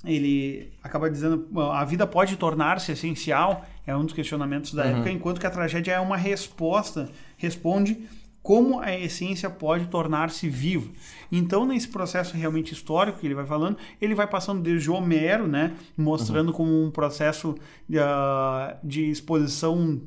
ele 0.04 0.74
acaba 0.84 1.10
dizendo 1.10 1.48
a 1.72 1.86
vida 1.86 2.06
pode 2.06 2.36
tornar-se 2.36 2.92
essencial 2.92 3.66
é 3.86 3.96
um 3.96 4.06
dos 4.06 4.14
questionamentos 4.14 4.74
da 4.74 4.84
uhum. 4.84 4.90
época, 4.90 5.12
enquanto 5.12 5.40
que 5.40 5.48
a 5.48 5.52
tragédia 5.52 5.94
é 5.94 6.00
uma 6.00 6.18
resposta, 6.18 7.10
responde 7.38 8.08
como 8.44 8.82
a 8.82 8.94
essência 8.94 9.50
pode 9.50 9.88
tornar-se 9.88 10.50
viva. 10.50 10.90
Então, 11.32 11.66
nesse 11.66 11.88
processo 11.88 12.36
realmente 12.36 12.74
histórico 12.74 13.20
que 13.20 13.26
ele 13.26 13.34
vai 13.34 13.46
falando, 13.46 13.78
ele 14.02 14.14
vai 14.14 14.28
passando 14.28 14.62
desde 14.62 14.92
Homero, 14.92 15.48
né, 15.48 15.74
mostrando 15.98 16.50
uhum. 16.50 16.54
como 16.54 16.84
um 16.84 16.92
processo 16.92 17.52
uh, 17.52 18.78
de 18.84 19.10
exposição 19.10 20.02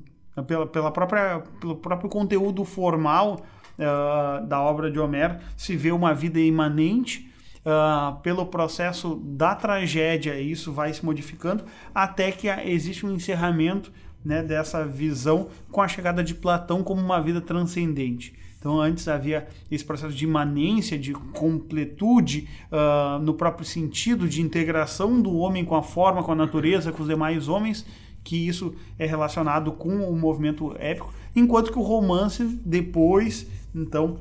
pela, 0.46 0.66
pela 0.66 0.90
própria, 0.90 1.42
pelo 1.58 1.76
próprio 1.76 2.10
conteúdo 2.10 2.62
formal 2.62 3.40
uh, 3.78 4.46
da 4.46 4.60
obra 4.60 4.90
de 4.90 4.98
Homero, 4.98 5.36
se 5.56 5.74
vê 5.74 5.90
uma 5.90 6.12
vida 6.12 6.38
imanente. 6.38 7.25
Uh, 7.66 8.20
pelo 8.20 8.46
processo 8.46 9.20
da 9.24 9.52
tragédia, 9.52 10.38
isso 10.38 10.72
vai 10.72 10.94
se 10.94 11.04
modificando 11.04 11.64
até 11.92 12.30
que 12.30 12.46
existe 12.48 13.04
um 13.04 13.10
encerramento 13.12 13.90
né, 14.24 14.40
dessa 14.40 14.86
visão 14.86 15.48
com 15.72 15.82
a 15.82 15.88
chegada 15.88 16.22
de 16.22 16.32
Platão 16.32 16.84
como 16.84 17.00
uma 17.00 17.20
vida 17.20 17.40
transcendente. 17.40 18.34
Então, 18.58 18.80
antes 18.80 19.06
havia 19.06 19.46
esse 19.70 19.84
processo 19.84 20.14
de 20.14 20.24
imanência, 20.24 20.98
de 20.98 21.12
completude 21.12 22.48
uh, 22.70 23.20
no 23.20 23.34
próprio 23.34 23.64
sentido 23.64 24.28
de 24.28 24.42
integração 24.42 25.20
do 25.20 25.36
homem 25.36 25.64
com 25.64 25.76
a 25.76 25.82
forma, 25.82 26.22
com 26.22 26.32
a 26.32 26.36
natureza, 26.36 26.90
com 26.90 27.02
os 27.02 27.08
demais 27.08 27.46
homens, 27.46 27.86
que 28.24 28.48
isso 28.48 28.74
é 28.98 29.06
relacionado 29.06 29.70
com 29.70 30.10
o 30.10 30.16
movimento 30.16 30.74
épico, 30.80 31.14
enquanto 31.34 31.70
que 31.70 31.78
o 31.78 31.82
romance 31.82 32.44
depois, 32.64 33.46
então, 33.72 34.18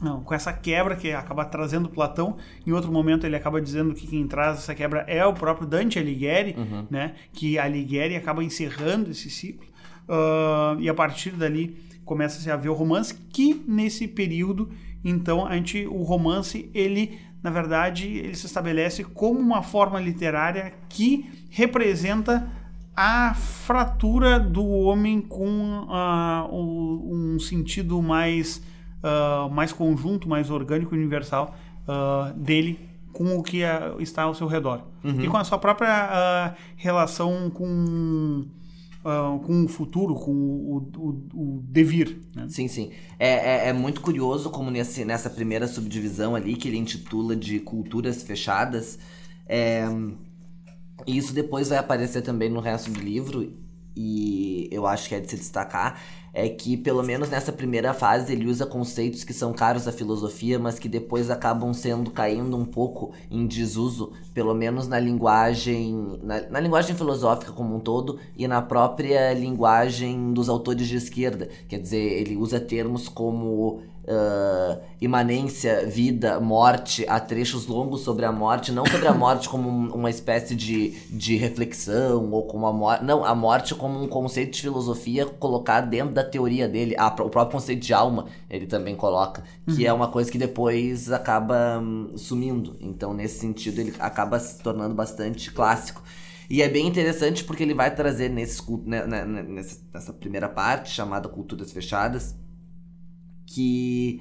não, 0.00 0.22
com 0.22 0.32
essa 0.32 0.52
quebra 0.52 0.94
que 0.94 1.12
acaba 1.12 1.44
trazendo 1.44 1.88
Platão, 1.88 2.36
em 2.66 2.72
outro 2.72 2.92
momento 2.92 3.26
ele 3.26 3.34
acaba 3.34 3.60
dizendo 3.60 3.92
que 3.94 4.06
quem 4.06 4.26
traz 4.26 4.58
essa 4.58 4.74
quebra 4.74 5.00
é 5.08 5.24
o 5.26 5.32
próprio 5.32 5.66
Dante 5.66 5.98
Alighieri, 5.98 6.54
uhum. 6.56 6.86
né? 6.88 7.14
Que 7.32 7.58
Alighieri 7.58 8.14
acaba 8.14 8.44
encerrando 8.44 9.10
esse 9.10 9.28
ciclo 9.28 9.68
uh, 10.08 10.80
e 10.80 10.88
a 10.88 10.94
partir 10.94 11.30
dali 11.30 11.76
começa 12.04 12.50
a 12.50 12.54
haver 12.54 12.70
o 12.70 12.74
romance 12.74 13.14
que 13.30 13.62
nesse 13.68 14.08
período 14.08 14.70
então 15.04 15.46
a 15.46 15.54
gente 15.54 15.86
o 15.86 16.02
romance 16.02 16.70
ele 16.72 17.20
na 17.42 17.50
verdade 17.50 18.08
ele 18.08 18.34
se 18.34 18.46
estabelece 18.46 19.04
como 19.04 19.38
uma 19.38 19.62
forma 19.62 20.00
literária 20.00 20.72
que 20.88 21.30
representa 21.50 22.50
a 22.96 23.34
fratura 23.34 24.40
do 24.40 24.66
homem 24.66 25.20
com 25.20 25.86
uh, 25.86 26.48
um 26.52 27.38
sentido 27.38 28.02
mais 28.02 28.60
uh, 29.02 29.50
mais 29.50 29.72
conjunto, 29.72 30.28
mais 30.28 30.50
orgânico 30.50 30.94
e 30.94 30.98
universal 30.98 31.54
uh, 31.86 32.32
dele 32.38 32.78
com 33.12 33.36
o 33.36 33.42
que 33.42 33.62
uh, 33.62 34.00
está 34.00 34.22
ao 34.22 34.34
seu 34.34 34.46
redor. 34.46 34.82
Uhum. 35.02 35.20
E 35.20 35.28
com 35.28 35.36
a 35.36 35.44
sua 35.44 35.58
própria 35.58 36.54
relação 36.76 37.50
com, 37.50 38.46
com 39.02 39.64
o 39.64 39.68
futuro, 39.68 40.14
com 40.14 40.32
o, 40.32 40.90
o, 40.96 41.28
o 41.34 41.62
devir. 41.64 42.20
Né? 42.34 42.46
Sim, 42.48 42.68
sim. 42.68 42.90
É, 43.18 43.66
é, 43.66 43.68
é, 43.68 43.72
muito 43.72 44.00
curioso 44.00 44.50
como 44.50 44.70
nesse, 44.70 45.04
nessa 45.04 45.30
primeira 45.30 45.66
subdivisão 45.66 46.34
ali, 46.34 46.54
que 46.54 46.68
ele 46.68 46.76
intitula 46.76 47.34
de 47.34 47.58
culturas 47.60 48.22
fechadas, 48.22 48.98
é, 49.46 49.84
e 51.06 51.16
isso 51.16 51.32
depois 51.32 51.68
vai 51.68 51.78
aparecer 51.78 52.22
também 52.22 52.50
no 52.50 52.60
resto 52.60 52.90
do 52.90 53.00
livro, 53.00 53.52
e 53.96 54.68
eu 54.70 54.86
acho 54.86 55.08
que 55.08 55.14
é 55.14 55.20
de 55.20 55.28
se 55.28 55.36
destacar, 55.36 56.00
é 56.38 56.48
que, 56.48 56.76
pelo 56.76 57.02
menos 57.02 57.28
nessa 57.28 57.52
primeira 57.52 57.92
fase, 57.92 58.32
ele 58.32 58.46
usa 58.46 58.64
conceitos 58.64 59.24
que 59.24 59.32
são 59.32 59.52
caros 59.52 59.88
à 59.88 59.92
filosofia, 59.92 60.58
mas 60.58 60.78
que 60.78 60.88
depois 60.88 61.30
acabam 61.30 61.74
sendo 61.74 62.12
caindo 62.12 62.56
um 62.56 62.64
pouco 62.64 63.12
em 63.28 63.44
desuso, 63.46 64.12
pelo 64.32 64.54
menos 64.54 64.86
na 64.86 65.00
linguagem, 65.00 66.20
na, 66.22 66.42
na 66.42 66.60
linguagem 66.60 66.94
filosófica 66.94 67.50
como 67.50 67.74
um 67.74 67.80
todo 67.80 68.20
e 68.36 68.46
na 68.46 68.62
própria 68.62 69.32
linguagem 69.34 70.32
dos 70.32 70.48
autores 70.48 70.86
de 70.86 70.96
esquerda. 70.96 71.48
Quer 71.68 71.80
dizer, 71.80 72.20
ele 72.20 72.36
usa 72.36 72.60
termos 72.60 73.08
como 73.08 73.82
uh, 74.08 74.80
imanência, 75.00 75.86
vida, 75.86 76.40
morte, 76.40 77.04
há 77.08 77.20
trechos 77.20 77.66
longos 77.66 78.00
sobre 78.00 78.24
a 78.24 78.32
morte, 78.32 78.72
não 78.72 78.84
sobre 78.86 79.06
a 79.06 79.12
morte 79.14 79.48
como 79.48 79.68
um, 79.68 79.94
uma 79.94 80.10
espécie 80.10 80.54
de, 80.54 80.90
de 81.10 81.36
reflexão 81.36 82.30
ou 82.30 82.44
como 82.44 82.66
a 82.66 82.72
morte. 82.72 83.04
Não, 83.04 83.24
a 83.24 83.34
morte 83.34 83.74
como 83.74 84.02
um 84.02 84.08
conceito 84.08 84.52
de 84.52 84.62
filosofia 84.62 85.26
colocado 85.26 85.88
dentro 85.90 86.14
da 86.14 86.24
teoria 86.24 86.66
dele. 86.66 86.94
Ah, 86.98 87.08
o 87.08 87.28
próprio 87.28 87.58
conceito 87.58 87.80
de 87.80 87.92
alma 87.92 88.26
ele 88.48 88.66
também 88.66 88.96
coloca, 88.96 89.44
que 89.66 89.82
uhum. 89.82 89.88
é 89.88 89.92
uma 89.92 90.08
coisa 90.08 90.30
que 90.32 90.38
depois 90.38 91.12
acaba 91.12 91.78
um, 91.78 92.16
sumindo. 92.16 92.76
Então, 92.80 93.12
nesse 93.12 93.38
sentido, 93.38 93.80
ele 93.80 93.94
acaba 93.98 94.38
se 94.40 94.58
tornando 94.62 94.94
bastante 94.94 95.52
clássico. 95.52 96.02
E 96.50 96.62
é 96.62 96.68
bem 96.68 96.86
interessante 96.86 97.44
porque 97.44 97.62
ele 97.62 97.74
vai 97.74 97.94
trazer 97.94 98.30
nesse, 98.30 98.62
né, 98.86 99.06
né, 99.06 99.24
nessa, 99.26 99.80
nessa 99.92 100.12
primeira 100.14 100.48
parte, 100.48 100.90
chamada 100.90 101.28
Culturas 101.28 101.70
Fechadas, 101.70 102.34
que 103.48 104.20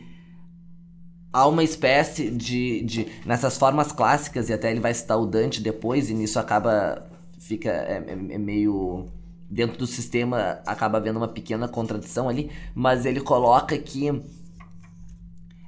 há 1.31 1.45
uma 1.45 1.63
espécie 1.63 2.31
de, 2.31 2.81
de. 2.83 3.07
Nessas 3.25 3.57
formas 3.57 3.91
clássicas, 3.91 4.49
e 4.49 4.53
até 4.53 4.71
ele 4.71 4.79
vai 4.79 4.93
citar 4.93 5.19
o 5.19 5.25
Dante 5.25 5.61
depois, 5.61 6.09
e 6.09 6.13
nisso 6.13 6.39
acaba. 6.39 7.05
fica. 7.37 7.69
é, 7.69 8.03
é, 8.07 8.33
é 8.33 8.37
meio. 8.37 9.05
Dentro 9.49 9.77
do 9.77 9.87
sistema 9.87 10.59
acaba 10.65 10.97
havendo 10.97 11.17
uma 11.17 11.27
pequena 11.27 11.69
contradição 11.69 12.27
ali, 12.27 12.51
mas 12.75 13.05
ele 13.05 13.21
coloca 13.21 13.77
que 13.77 14.21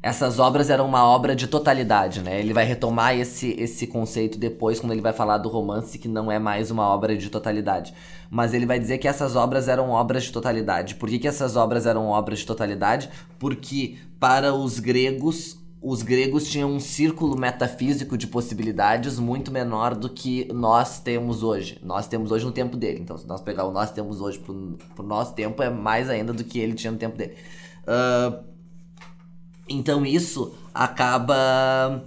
essas 0.01 0.39
obras 0.39 0.69
eram 0.69 0.85
uma 0.85 1.03
obra 1.03 1.35
de 1.35 1.45
totalidade, 1.45 2.21
né? 2.21 2.39
Ele 2.39 2.53
vai 2.53 2.63
retomar 2.63 3.17
esse, 3.17 3.53
esse 3.59 3.85
conceito 3.85 4.39
depois, 4.39 4.79
quando 4.79 4.93
ele 4.93 5.01
vai 5.01 5.11
falar 5.11 5.37
do 5.37 5.49
romance, 5.49 5.99
que 5.99 6.07
não 6.07 6.31
é 6.31 6.39
mais 6.39 6.71
uma 6.71 6.87
obra 6.87 7.17
de 7.17 7.29
totalidade. 7.29 7.93
Mas 8.29 8.53
ele 8.53 8.65
vai 8.65 8.79
dizer 8.79 8.97
que 8.97 9.07
essas 9.07 9.35
obras 9.35 9.67
eram 9.67 9.89
obras 9.89 10.23
de 10.23 10.31
totalidade. 10.31 10.95
Por 10.95 11.09
que, 11.09 11.19
que 11.19 11.27
essas 11.27 11.57
obras 11.57 11.85
eram 11.85 12.07
obras 12.07 12.39
de 12.39 12.45
totalidade? 12.45 13.09
Porque 13.37 13.97
para 14.17 14.53
os 14.53 14.79
gregos, 14.79 15.59
os 15.81 16.01
gregos 16.01 16.49
tinham 16.49 16.71
um 16.71 16.79
círculo 16.79 17.37
metafísico 17.37 18.17
de 18.17 18.25
possibilidades 18.25 19.19
muito 19.19 19.51
menor 19.51 19.95
do 19.95 20.09
que 20.09 20.47
nós 20.53 21.01
temos 21.01 21.43
hoje. 21.43 21.77
Nós 21.83 22.07
temos 22.07 22.31
hoje 22.31 22.45
no 22.45 22.53
tempo 22.53 22.77
dele. 22.77 22.99
Então, 23.01 23.17
se 23.17 23.27
nós 23.27 23.41
pegar 23.41 23.65
o 23.65 23.71
nós 23.71 23.91
temos 23.91 24.21
hoje 24.21 24.39
pro, 24.39 24.77
pro 24.95 25.05
nosso 25.05 25.33
tempo, 25.33 25.61
é 25.61 25.69
mais 25.69 26.09
ainda 26.09 26.31
do 26.31 26.45
que 26.45 26.57
ele 26.57 26.73
tinha 26.73 26.91
no 26.91 26.97
tempo 26.97 27.17
dele. 27.17 27.33
Uh, 27.83 28.48
então 29.69 30.05
isso 30.05 30.53
acaba 30.73 32.03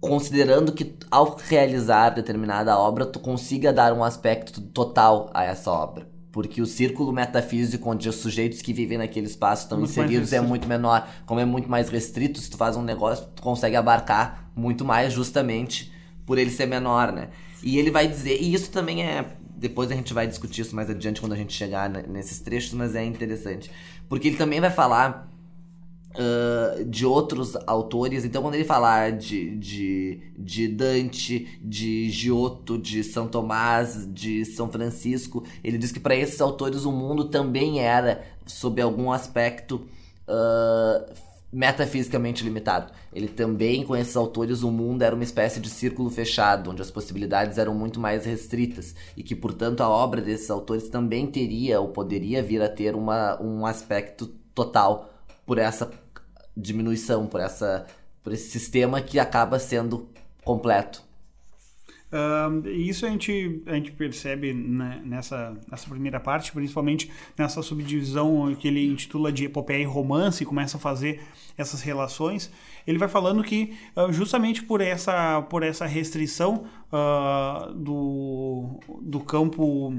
considerando 0.00 0.72
que 0.72 0.94
ao 1.10 1.36
realizar 1.48 2.10
determinada 2.10 2.78
obra 2.78 3.04
tu 3.04 3.18
consiga 3.18 3.72
dar 3.72 3.92
um 3.92 4.04
aspecto 4.04 4.60
total 4.60 5.30
a 5.34 5.44
essa 5.44 5.70
obra. 5.70 6.08
Porque 6.30 6.60
o 6.60 6.66
círculo 6.66 7.12
metafísico 7.12 7.90
onde 7.90 8.08
os 8.08 8.16
sujeitos 8.16 8.62
que 8.62 8.72
vivem 8.72 8.98
naquele 8.98 9.26
espaço 9.26 9.64
estão 9.64 9.78
muito 9.78 9.90
inseridos 9.90 10.32
é 10.32 10.40
muito 10.40 10.68
menor. 10.68 11.08
Como 11.26 11.40
é 11.40 11.44
muito 11.44 11.68
mais 11.68 11.88
restrito, 11.88 12.38
se 12.38 12.50
tu 12.50 12.56
faz 12.56 12.76
um 12.76 12.82
negócio, 12.82 13.26
tu 13.34 13.42
consegue 13.42 13.74
abarcar 13.74 14.50
muito 14.54 14.84
mais 14.84 15.12
justamente 15.12 15.92
por 16.24 16.38
ele 16.38 16.50
ser 16.50 16.66
menor, 16.66 17.10
né? 17.10 17.30
E 17.62 17.78
ele 17.78 17.90
vai 17.90 18.06
dizer, 18.06 18.40
e 18.40 18.52
isso 18.52 18.70
também 18.70 19.02
é. 19.02 19.24
Depois 19.56 19.90
a 19.90 19.94
gente 19.94 20.14
vai 20.14 20.26
discutir 20.26 20.60
isso 20.60 20.76
mais 20.76 20.88
adiante 20.88 21.20
quando 21.20 21.32
a 21.32 21.36
gente 21.36 21.52
chegar 21.52 21.88
nesses 21.88 22.38
trechos, 22.38 22.72
mas 22.74 22.94
é 22.94 23.04
interessante. 23.04 23.70
Porque 24.08 24.28
ele 24.28 24.36
também 24.36 24.60
vai 24.60 24.70
falar 24.70 25.28
Uh, 26.14 26.84
de 26.86 27.04
outros 27.04 27.54
autores. 27.66 28.24
Então, 28.24 28.42
quando 28.42 28.54
ele 28.54 28.64
falar 28.64 29.12
de, 29.12 29.54
de, 29.56 30.20
de 30.36 30.66
Dante, 30.66 31.60
de 31.62 32.10
Giotto, 32.10 32.78
de 32.78 33.04
São 33.04 33.28
Tomás, 33.28 34.08
de 34.12 34.44
São 34.46 34.68
Francisco, 34.68 35.44
ele 35.62 35.78
diz 35.78 35.92
que 35.92 36.00
para 36.00 36.16
esses 36.16 36.40
autores 36.40 36.84
o 36.84 36.90
mundo 36.90 37.26
também 37.26 37.80
era, 37.80 38.24
sob 38.46 38.80
algum 38.80 39.12
aspecto, 39.12 39.86
uh, 40.26 41.14
metafisicamente 41.52 42.42
limitado. 42.42 42.92
Ele 43.12 43.28
também, 43.28 43.84
com 43.84 43.96
esses 43.96 44.16
autores, 44.16 44.62
o 44.62 44.70
mundo 44.70 45.02
era 45.02 45.14
uma 45.14 45.24
espécie 45.24 45.60
de 45.60 45.68
círculo 45.68 46.10
fechado, 46.10 46.70
onde 46.70 46.82
as 46.82 46.90
possibilidades 46.90 47.58
eram 47.58 47.74
muito 47.74 48.00
mais 48.00 48.24
restritas, 48.24 48.94
e 49.16 49.22
que, 49.22 49.36
portanto, 49.36 49.82
a 49.82 49.88
obra 49.88 50.20
desses 50.20 50.50
autores 50.50 50.88
também 50.88 51.26
teria 51.26 51.80
ou 51.80 51.88
poderia 51.88 52.42
vir 52.42 52.62
a 52.62 52.68
ter 52.68 52.94
uma, 52.96 53.40
um 53.40 53.64
aspecto 53.64 54.26
total 54.54 55.14
por 55.48 55.56
essa 55.56 55.90
diminuição, 56.54 57.26
por, 57.26 57.40
essa, 57.40 57.86
por 58.22 58.34
esse 58.34 58.50
sistema 58.50 59.00
que 59.00 59.18
acaba 59.18 59.58
sendo 59.58 60.06
completo. 60.44 61.02
Uh, 62.12 62.68
isso 62.68 63.06
a 63.06 63.08
gente, 63.08 63.62
a 63.66 63.74
gente 63.74 63.92
percebe 63.92 64.52
né, 64.52 65.00
nessa, 65.04 65.56
nessa 65.70 65.88
primeira 65.88 66.20
parte, 66.20 66.52
principalmente 66.52 67.10
nessa 67.36 67.62
subdivisão 67.62 68.54
que 68.58 68.68
ele 68.68 68.86
intitula 68.86 69.32
de 69.32 69.46
epopeia 69.46 69.82
e 69.82 69.86
romance, 69.86 70.42
e 70.42 70.46
começa 70.46 70.76
a 70.76 70.80
fazer 70.80 71.22
essas 71.56 71.80
relações. 71.80 72.50
Ele 72.86 72.98
vai 72.98 73.08
falando 73.08 73.42
que 73.42 73.74
uh, 73.96 74.12
justamente 74.12 74.62
por 74.62 74.82
essa, 74.82 75.40
por 75.42 75.62
essa 75.62 75.86
restrição 75.86 76.66
uh, 76.92 77.72
do, 77.72 78.80
do 79.00 79.20
campo 79.20 79.94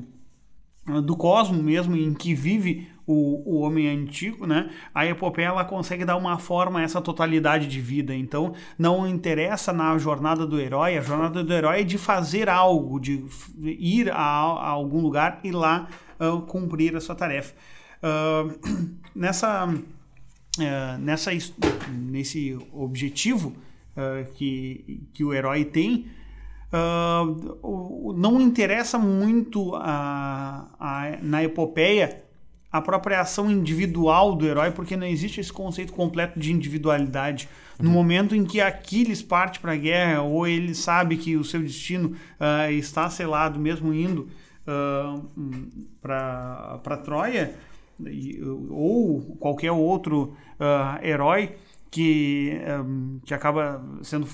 do 1.03 1.15
cosmo 1.15 1.61
mesmo 1.61 1.95
em 1.95 2.13
que 2.13 2.33
vive 2.33 2.87
o, 3.11 3.41
o 3.43 3.61
homem 3.61 3.87
antigo, 3.87 4.45
né? 4.45 4.69
A 4.93 5.03
epopeia 5.03 5.47
ela 5.47 5.65
consegue 5.65 6.05
dar 6.05 6.15
uma 6.15 6.37
forma 6.37 6.79
a 6.79 6.83
essa 6.83 7.01
totalidade 7.01 7.65
de 7.65 7.81
vida. 7.81 8.13
Então, 8.13 8.53
não 8.77 9.07
interessa 9.07 9.73
na 9.73 9.97
jornada 9.97 10.45
do 10.45 10.59
herói, 10.59 10.95
a 10.95 11.01
jornada 11.01 11.43
do 11.43 11.51
herói 11.51 11.81
é 11.81 11.83
de 11.83 11.97
fazer 11.97 12.47
algo, 12.47 12.99
de 12.99 13.25
ir 13.57 14.11
a, 14.11 14.15
a 14.15 14.69
algum 14.69 15.01
lugar 15.01 15.39
e 15.43 15.51
lá 15.51 15.87
uh, 16.19 16.39
cumprir 16.43 16.95
a 16.95 17.01
sua 17.01 17.15
tarefa. 17.15 17.55
Uh, 18.03 18.53
nessa 19.15 19.65
uh, 19.65 20.97
nessa, 20.99 21.31
nesse 21.91 22.59
objetivo 22.71 23.55
uh, 23.97 24.31
que, 24.35 25.01
que 25.15 25.23
o 25.23 25.33
herói 25.33 25.65
tem, 25.65 26.05
uh, 26.71 28.13
não 28.13 28.39
interessa 28.39 28.99
muito 28.99 29.73
a, 29.73 30.67
a, 30.79 31.17
na 31.23 31.43
epopeia 31.43 32.28
a 32.71 32.81
própria 32.81 33.19
ação 33.19 33.49
individual 33.49 34.35
do 34.35 34.45
herói, 34.45 34.71
porque 34.71 34.95
não 34.95 35.07
existe 35.07 35.39
esse 35.39 35.51
conceito 35.51 35.91
completo 35.91 36.39
de 36.39 36.51
individualidade. 36.51 37.49
Uhum. 37.79 37.85
No 37.85 37.91
momento 37.91 38.35
em 38.35 38.45
que 38.45 38.61
Aquiles 38.61 39.21
parte 39.21 39.59
para 39.59 39.73
a 39.73 39.77
guerra, 39.77 40.21
ou 40.21 40.47
ele 40.47 40.75
sabe 40.75 41.17
que 41.17 41.35
o 41.35 41.43
seu 41.43 41.61
destino 41.61 42.09
uh, 42.09 42.71
está 42.71 43.09
selado, 43.09 43.59
mesmo 43.59 43.93
indo 43.93 44.27
uh, 44.67 45.29
para 46.01 46.97
Troia, 47.03 47.55
ou 48.69 49.35
qualquer 49.39 49.71
outro 49.71 50.35
uh, 50.59 51.03
herói, 51.03 51.55
que, 51.91 52.59
um, 52.85 53.19
que 53.25 53.33
acaba 53.33 53.83
sendo 54.03 54.27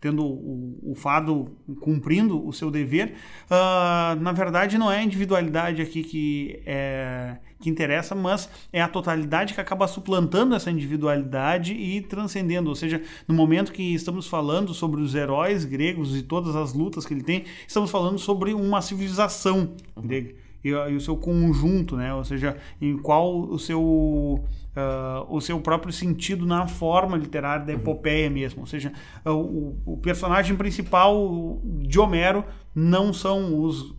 tendo 0.00 0.24
o, 0.24 0.92
o, 0.92 0.94
fado 0.94 1.56
cumprindo 1.80 2.46
o 2.46 2.52
seu 2.52 2.70
dever, 2.70 3.14
uh, 3.50 4.20
na 4.20 4.32
verdade 4.32 4.78
não 4.78 4.90
é 4.90 4.98
a 4.98 5.02
individualidade 5.02 5.82
aqui 5.82 6.04
que, 6.04 6.62
é, 6.64 7.38
que 7.60 7.68
interessa, 7.68 8.14
mas 8.14 8.48
é 8.72 8.80
a 8.80 8.88
totalidade 8.88 9.52
que 9.52 9.60
acaba 9.60 9.88
suplantando 9.88 10.54
essa 10.54 10.70
individualidade 10.70 11.72
e 11.72 12.00
transcendendo. 12.02 12.68
Ou 12.68 12.76
seja, 12.76 13.02
no 13.26 13.34
momento 13.34 13.72
que 13.72 13.94
estamos 13.94 14.28
falando 14.28 14.72
sobre 14.72 15.00
os 15.00 15.14
heróis 15.14 15.64
gregos 15.64 16.16
e 16.16 16.22
todas 16.22 16.54
as 16.54 16.72
lutas 16.72 17.04
que 17.04 17.14
ele 17.14 17.24
tem, 17.24 17.44
estamos 17.66 17.90
falando 17.90 18.18
sobre 18.18 18.54
uma 18.54 18.80
civilização 18.80 19.74
grega. 19.96 20.45
E, 20.64 20.70
e 20.70 20.96
o 20.96 21.00
seu 21.00 21.16
conjunto, 21.16 21.96
né? 21.96 22.12
Ou 22.12 22.24
seja, 22.24 22.56
em 22.80 22.96
qual 22.98 23.40
o 23.40 23.58
seu 23.58 24.44
uh, 24.76 25.34
o 25.34 25.40
seu 25.40 25.60
próprio 25.60 25.92
sentido 25.92 26.44
na 26.46 26.66
forma 26.66 27.16
literária 27.16 27.64
da 27.64 27.72
uhum. 27.72 27.78
epopeia 27.78 28.28
mesmo. 28.28 28.60
Ou 28.60 28.66
seja, 28.66 28.92
uh, 29.24 29.30
o, 29.30 29.80
o, 29.86 29.96
personagem 29.96 30.56
principal 30.56 31.60
de 31.64 31.98
Homero 31.98 32.44
não 32.74 33.12
são 33.12 33.62
os 33.62 33.94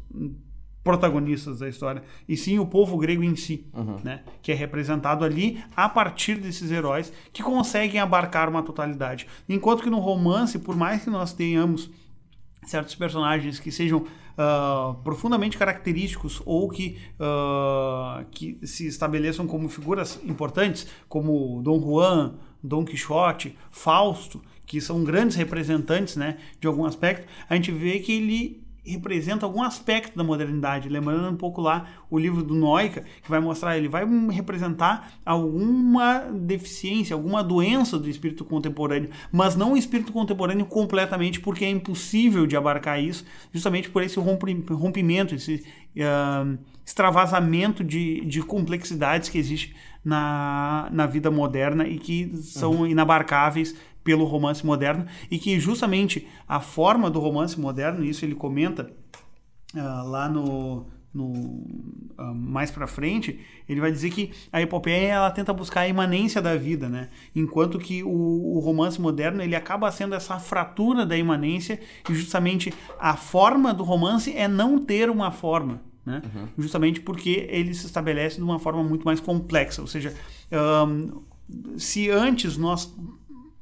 protagonistas 0.84 1.60
da 1.60 1.68
história, 1.68 2.02
e 2.30 2.38
sim 2.38 2.60
o 2.60 2.66
povo 2.66 2.98
grego 2.98 3.22
em 3.22 3.36
si, 3.36 3.68
uhum. 3.74 3.98
né? 4.06 4.22
que 4.42 4.54
é 4.54 4.56
representado 4.56 5.26
ali 5.26 5.62
a 5.76 5.90
partir 5.90 6.36
desses 6.36 6.72
heróis 6.72 7.12
que 7.34 7.44
conseguem 7.44 8.00
abarcar 8.00 8.48
uma 8.48 8.64
totalidade. 8.64 9.28
Enquanto 9.50 9.84
que 9.84 9.90
no 9.90 10.00
romance, 10.00 10.58
por 10.58 10.78
mais 10.78 11.04
que 11.04 11.10
nós 11.10 11.34
tenhamos 11.34 11.90
certos 12.66 12.96
personagens 12.96 13.60
que 13.60 13.70
sejam 13.70 14.06
uh, 14.38 14.94
profundamente 15.04 15.58
característicos 15.58 16.42
ou 16.46 16.70
que, 16.70 16.98
uh, 17.20 18.26
que 18.32 18.60
se 18.64 18.88
estabeleçam 18.88 19.48
como 19.48 19.68
figuras 19.68 20.20
importantes, 20.24 20.88
como 21.10 21.62
Dom 21.64 21.80
Juan, 21.82 22.36
Dom 22.64 22.86
Quixote, 22.86 23.58
Fausto, 23.72 24.42
que 24.66 24.82
são 24.82 25.04
grandes 25.04 25.36
representantes 25.36 26.16
né, 26.16 26.38
de 26.60 26.68
algum 26.68 26.86
aspecto, 26.86 27.26
a 27.50 27.56
gente 27.56 27.72
vê 27.72 28.00
que 28.00 28.12
ele 28.12 28.67
representa 28.92 29.46
algum 29.46 29.62
aspecto 29.62 30.18
da 30.18 30.24
modernidade, 30.24 30.90
lembrando 30.90 31.30
um 31.30 31.36
pouco 31.36 31.62
lá 31.62 31.86
o 32.10 32.18
livro 32.18 32.44
do 32.44 32.56
Noica, 32.56 33.04
que 33.22 33.30
vai 33.30 33.40
mostrar, 33.40 33.78
ele 33.78 33.88
vai 33.88 34.06
representar 34.32 35.14
alguma 35.26 36.20
deficiência, 36.32 37.14
alguma 37.14 37.44
doença 37.44 38.00
do 38.00 38.10
espírito 38.10 38.46
contemporâneo, 38.46 39.10
mas 39.32 39.56
não 39.56 39.74
o 39.74 39.78
espírito 39.78 40.12
contemporâneo 40.12 40.66
completamente, 40.66 41.40
porque 41.40 41.66
é 41.66 41.70
impossível 41.70 42.48
de 42.48 42.56
abarcar 42.56 43.02
isso, 43.02 43.26
justamente 43.54 43.90
por 43.90 44.02
esse 44.02 44.20
rompimento, 44.20 45.36
esse 45.36 45.64
uh, 45.98 46.58
extravasamento 46.86 47.84
de, 47.84 48.24
de 48.26 48.42
complexidades 48.42 49.30
que 49.30 49.38
existe 49.38 49.76
na, 50.04 50.88
na 50.90 51.06
vida 51.06 51.30
moderna 51.30 51.86
e 51.86 51.98
que 51.98 52.32
são 52.38 52.72
uhum. 52.72 52.88
inabarcáveis 52.88 53.76
pelo 54.08 54.24
romance 54.24 54.66
moderno 54.66 55.06
e 55.30 55.38
que 55.38 55.60
justamente 55.60 56.26
a 56.48 56.62
forma 56.62 57.10
do 57.10 57.20
romance 57.20 57.60
moderno, 57.60 58.06
isso 58.06 58.24
ele 58.24 58.36
comenta 58.36 58.90
uh, 59.76 60.08
lá 60.08 60.30
no, 60.30 60.86
no 61.14 61.26
uh, 61.26 62.34
mais 62.34 62.72
para 62.72 62.88
frente, 62.88 63.38
ele 63.68 63.82
vai 63.82 63.92
dizer 63.92 64.10
que 64.12 64.32
a 64.50 64.62
epopeia 64.62 65.08
ela 65.08 65.30
tenta 65.30 65.52
buscar 65.52 65.82
a 65.82 65.90
imanência 65.90 66.42
da 66.42 66.56
vida, 66.56 66.88
né? 66.88 67.10
Enquanto 67.36 67.78
que 67.78 68.02
o, 68.02 68.08
o, 68.10 68.60
romance 68.60 69.02
moderno 69.02 69.44
ele 69.44 69.58
acaba 69.58 69.92
sendo 69.92 70.16
essa 70.16 70.40
fratura 70.40 71.06
da 71.06 71.18
imanência 71.18 71.78
e 72.10 72.16
justamente 72.16 72.74
a 72.98 73.18
forma 73.18 73.74
do 73.74 73.84
romance 73.84 74.34
é 74.34 74.48
não 74.48 74.80
ter 74.80 75.10
uma 75.10 75.32
forma, 75.32 75.82
né? 76.06 76.22
Uhum. 76.34 76.48
Justamente 76.58 77.02
porque 77.02 77.46
ele 77.50 77.74
se 77.74 77.86
estabelece 77.88 78.38
de 78.38 78.44
uma 78.44 78.58
forma 78.58 78.82
muito 78.82 79.04
mais 79.04 79.20
complexa, 79.20 79.82
ou 79.82 79.88
seja, 79.88 80.16
um, 80.88 81.24
se 81.78 82.10
antes 82.10 82.56
nós 82.56 82.96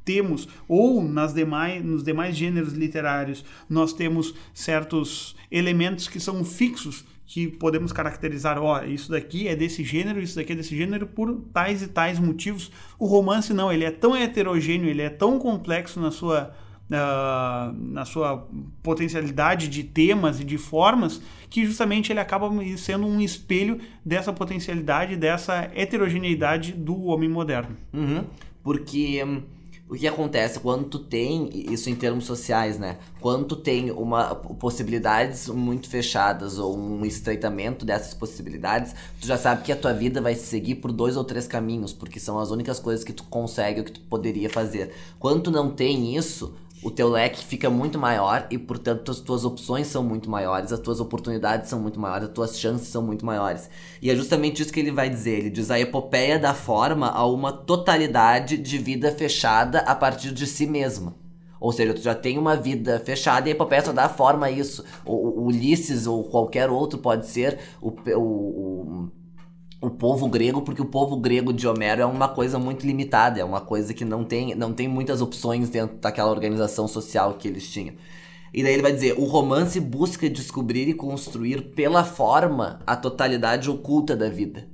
temos, 0.05 0.47
ou 0.67 1.03
nas 1.03 1.33
demais, 1.33 1.83
nos 1.83 2.03
demais 2.03 2.37
gêneros 2.37 2.73
literários, 2.73 3.43
nós 3.67 3.91
temos 3.91 4.33
certos 4.53 5.35
elementos 5.51 6.07
que 6.07 6.19
são 6.19 6.45
fixos, 6.45 7.03
que 7.25 7.47
podemos 7.47 7.91
caracterizar, 7.91 8.61
ó, 8.61 8.83
isso 8.83 9.11
daqui 9.11 9.47
é 9.47 9.55
desse 9.55 9.83
gênero, 9.83 10.21
isso 10.21 10.35
daqui 10.35 10.53
é 10.53 10.55
desse 10.55 10.77
gênero 10.77 11.07
por 11.07 11.41
tais 11.51 11.81
e 11.81 11.87
tais 11.87 12.19
motivos. 12.19 12.71
O 12.99 13.07
romance 13.07 13.51
não, 13.51 13.71
ele 13.71 13.83
é 13.83 13.91
tão 13.91 14.15
heterogêneo, 14.15 14.87
ele 14.87 15.01
é 15.01 15.09
tão 15.09 15.39
complexo 15.39 15.99
na 15.99 16.11
sua 16.11 16.53
Uh, 16.85 17.73
na 17.73 18.05
sua 18.05 18.47
potencialidade 18.83 19.67
de 19.67 19.83
temas 19.83 20.39
e 20.39 20.43
de 20.43 20.55
formas, 20.55 21.19
que 21.49 21.65
justamente 21.65 22.11
ele 22.11 22.19
acaba 22.19 22.47
sendo 22.77 23.07
um 23.07 23.19
espelho 23.19 23.79
dessa 24.05 24.31
potencialidade, 24.31 25.15
dessa 25.15 25.71
heterogeneidade 25.73 26.73
do 26.73 27.05
homem 27.05 27.27
moderno. 27.27 27.75
Uhum. 27.91 28.23
Porque 28.61 29.23
hum, 29.23 29.41
o 29.87 29.93
que 29.93 30.07
acontece 30.07 30.59
quando 30.59 30.85
tu 30.85 30.97
tem 30.97 31.49
isso 31.71 31.89
em 31.89 31.95
termos 31.95 32.25
sociais, 32.25 32.79
né? 32.79 32.97
Quando 33.21 33.45
tu 33.45 33.55
tem 33.55 33.91
uma 33.91 34.33
possibilidades 34.33 35.47
muito 35.47 35.87
fechadas 35.87 36.57
ou 36.57 36.75
um 36.75 37.05
estreitamento 37.05 37.85
dessas 37.85 38.13
possibilidades, 38.13 38.95
tu 39.21 39.27
já 39.27 39.37
sabe 39.37 39.61
que 39.63 39.71
a 39.71 39.75
tua 39.75 39.93
vida 39.93 40.19
vai 40.19 40.33
seguir 40.33 40.75
por 40.75 40.91
dois 40.91 41.15
ou 41.15 41.23
três 41.23 41.47
caminhos, 41.47 41.93
porque 41.93 42.19
são 42.19 42.39
as 42.39 42.49
únicas 42.49 42.79
coisas 42.79 43.03
que 43.03 43.13
tu 43.13 43.23
consegue 43.25 43.79
ou 43.79 43.85
que 43.85 43.91
tu 43.91 44.01
poderia 44.01 44.49
fazer. 44.49 44.91
Quando 45.19 45.43
tu 45.43 45.51
não 45.51 45.69
tem 45.69 46.15
isso, 46.15 46.55
o 46.85 46.91
teu 46.91 47.09
leque 47.09 47.43
fica 47.43 47.67
muito 47.67 47.97
maior 47.97 48.45
e, 48.51 48.59
portanto, 48.59 49.09
as 49.09 49.19
tuas 49.19 49.43
opções 49.43 49.87
são 49.87 50.03
muito 50.03 50.29
maiores, 50.29 50.71
as 50.71 50.79
tuas 50.79 50.99
oportunidades 50.99 51.67
são 51.67 51.79
muito 51.79 51.99
maiores, 51.99 52.27
as 52.27 52.33
tuas 52.33 52.59
chances 52.59 52.89
são 52.89 53.01
muito 53.01 53.25
maiores. 53.25 53.67
E 53.99 54.11
é 54.11 54.15
justamente 54.15 54.61
isso 54.61 54.71
que 54.71 54.81
ele 54.81 54.91
vai 54.91 55.09
dizer. 55.09 55.39
Ele 55.39 55.49
diz 55.49 55.71
a 55.71 55.79
epopeia 55.79 56.37
da 56.37 56.53
forma 56.53 57.09
a 57.09 57.25
uma 57.25 57.51
totalidade 57.51 58.55
de 58.55 58.77
vida 58.77 59.11
fechada 59.11 59.79
a 59.79 59.95
partir 59.95 60.31
de 60.31 60.45
si 60.45 60.67
mesma. 60.67 61.15
Ou 61.59 61.71
seja, 61.71 61.91
tu 61.91 62.01
já 62.01 62.13
tem 62.13 62.37
uma 62.37 62.55
vida 62.55 62.99
fechada 62.99 63.49
e 63.49 63.51
a 63.51 63.55
epopeia 63.55 63.83
só 63.83 63.91
dá 63.91 64.07
forma 64.07 64.45
a 64.45 64.51
isso. 64.51 64.85
O, 65.03 65.41
o 65.41 65.45
Ulisses 65.47 66.05
ou 66.05 66.23
qualquer 66.25 66.69
outro 66.69 66.99
pode 66.99 67.25
ser 67.25 67.57
o, 67.81 67.89
o, 67.89 68.21
o 68.21 69.11
o 69.87 69.91
povo 69.91 70.27
grego, 70.27 70.61
porque 70.61 70.81
o 70.81 70.85
povo 70.85 71.17
grego 71.17 71.53
de 71.53 71.67
Homero 71.67 72.01
é 72.01 72.05
uma 72.05 72.27
coisa 72.27 72.57
muito 72.57 72.85
limitada, 72.85 73.39
é 73.39 73.43
uma 73.43 73.61
coisa 73.61 73.93
que 73.93 74.03
não 74.03 74.23
tem, 74.23 74.55
não 74.55 74.73
tem 74.73 74.87
muitas 74.87 75.21
opções 75.21 75.69
dentro 75.69 75.97
daquela 75.97 76.31
organização 76.31 76.87
social 76.87 77.33
que 77.35 77.47
eles 77.47 77.69
tinham. 77.69 77.95
E 78.53 78.63
daí 78.63 78.73
ele 78.73 78.81
vai 78.81 78.93
dizer: 78.93 79.19
o 79.19 79.25
romance 79.25 79.79
busca 79.79 80.29
descobrir 80.29 80.87
e 80.87 80.93
construir 80.93 81.73
pela 81.73 82.03
forma 82.03 82.79
a 82.87 82.95
totalidade 82.95 83.69
oculta 83.69 84.15
da 84.15 84.29
vida. 84.29 84.67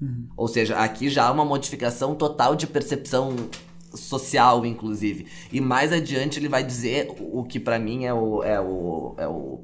Uhum. 0.00 0.28
Ou 0.36 0.48
seja, 0.48 0.78
aqui 0.78 1.08
já 1.08 1.26
há 1.26 1.30
uma 1.30 1.44
modificação 1.44 2.14
total 2.14 2.56
de 2.56 2.66
percepção 2.66 3.36
social, 3.94 4.64
inclusive. 4.64 5.26
E 5.52 5.60
mais 5.60 5.92
adiante 5.92 6.38
ele 6.38 6.48
vai 6.48 6.64
dizer 6.64 7.14
o 7.20 7.44
que 7.44 7.60
para 7.60 7.78
mim 7.78 8.04
é 8.04 8.14
o, 8.14 8.42
é 8.42 8.60
o, 8.60 9.14
é 9.18 9.28
o 9.28 9.60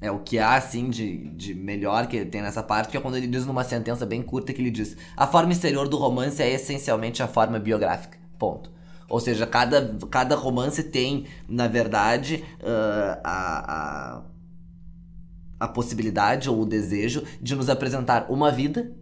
é 0.00 0.10
o 0.10 0.18
que 0.18 0.38
há, 0.38 0.54
assim, 0.54 0.90
de, 0.90 1.28
de 1.30 1.54
melhor 1.54 2.06
que 2.06 2.16
ele 2.16 2.26
tem 2.26 2.42
nessa 2.42 2.62
parte, 2.62 2.90
que 2.90 2.96
é 2.96 3.00
quando 3.00 3.16
ele 3.16 3.26
diz 3.26 3.46
numa 3.46 3.64
sentença 3.64 4.04
bem 4.04 4.22
curta 4.22 4.52
que 4.52 4.60
ele 4.60 4.70
diz 4.70 4.96
a 5.16 5.26
forma 5.26 5.52
exterior 5.52 5.88
do 5.88 5.96
romance 5.96 6.42
é 6.42 6.50
essencialmente 6.50 7.22
a 7.22 7.28
forma 7.28 7.58
biográfica. 7.58 8.18
Ponto. 8.38 8.70
Ou 9.08 9.20
seja, 9.20 9.46
cada, 9.46 9.96
cada 10.10 10.34
romance 10.34 10.82
tem, 10.82 11.26
na 11.48 11.68
verdade, 11.68 12.44
uh, 12.60 13.20
a, 13.22 14.18
a, 14.18 14.22
a 15.60 15.68
possibilidade 15.68 16.50
ou 16.50 16.60
o 16.60 16.66
desejo 16.66 17.22
de 17.40 17.54
nos 17.54 17.70
apresentar 17.70 18.26
uma 18.28 18.50
vida 18.50 18.92